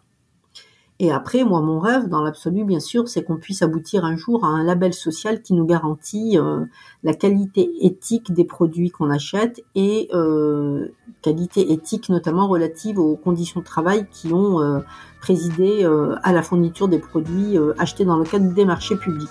Et 0.99 1.13
après, 1.13 1.45
moi, 1.45 1.61
mon 1.61 1.79
rêve, 1.79 2.09
dans 2.09 2.23
l'absolu, 2.23 2.65
bien 2.65 2.81
sûr, 2.81 3.07
c'est 3.07 3.23
qu'on 3.23 3.37
puisse 3.37 3.61
aboutir 3.61 4.05
un 4.07 4.17
jour 4.17 4.47
à 4.47 4.49
un 4.49 4.65
label 4.65 4.95
social 4.95 5.43
qui 5.43 5.53
nous 5.53 5.67
garantit 5.67 6.39
euh, 6.39 6.65
la 7.03 7.13
qualité 7.13 7.71
éthique 7.83 8.33
des 8.33 8.45
produits 8.45 8.91
qu'on 8.91 9.11
achète 9.11 9.63
et 9.75 10.09
euh, 10.15 10.89
qualité 11.21 11.71
éthique 11.73 12.09
notamment 12.09 12.49
relative 12.49 12.99
aux 12.99 13.17
conditions 13.17 13.61
de 13.61 13.67
travail 13.67 14.07
qui 14.11 14.33
ont 14.33 14.63
euh, 14.63 14.81
présidé 15.21 15.85
à 16.23 16.33
la 16.33 16.43
fourniture 16.43 16.87
des 16.87 17.01
produits 17.01 17.59
achetés 17.79 18.05
dans 18.05 18.17
le 18.17 18.25
cadre 18.25 18.53
des 18.53 18.65
marchés 18.65 18.97
publics. 18.97 19.29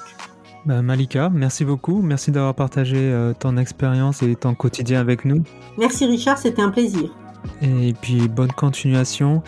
Bah, 0.66 0.82
Malika, 0.82 1.30
merci 1.30 1.64
beaucoup. 1.64 2.02
Merci 2.02 2.32
d'avoir 2.32 2.54
partagé 2.54 3.14
ton 3.40 3.56
expérience 3.56 4.22
et 4.22 4.36
ton 4.36 4.56
quotidien 4.56 5.00
avec 5.00 5.24
nous. 5.24 5.44
Merci 5.78 6.06
Richard, 6.06 6.38
c'était 6.38 6.62
un 6.62 6.72
plaisir. 6.72 7.12
Et 7.62 7.94
puis 8.02 8.28
bonne 8.28 8.52
continuation. 8.52 9.44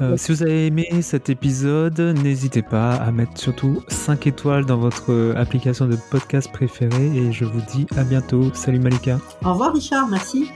Euh, 0.00 0.16
si 0.16 0.32
vous 0.32 0.42
avez 0.42 0.66
aimé 0.66 0.88
cet 1.02 1.30
épisode, 1.30 2.00
n'hésitez 2.00 2.62
pas 2.62 2.94
à 2.94 3.12
mettre 3.12 3.38
surtout 3.38 3.82
5 3.88 4.26
étoiles 4.26 4.64
dans 4.64 4.78
votre 4.78 5.34
application 5.36 5.86
de 5.86 5.96
podcast 6.10 6.50
préférée 6.50 7.16
et 7.16 7.32
je 7.32 7.44
vous 7.44 7.60
dis 7.72 7.86
à 7.96 8.04
bientôt. 8.04 8.52
Salut 8.54 8.80
Malika. 8.80 9.18
Au 9.44 9.52
revoir 9.52 9.72
Richard, 9.74 10.08
merci. 10.08 10.50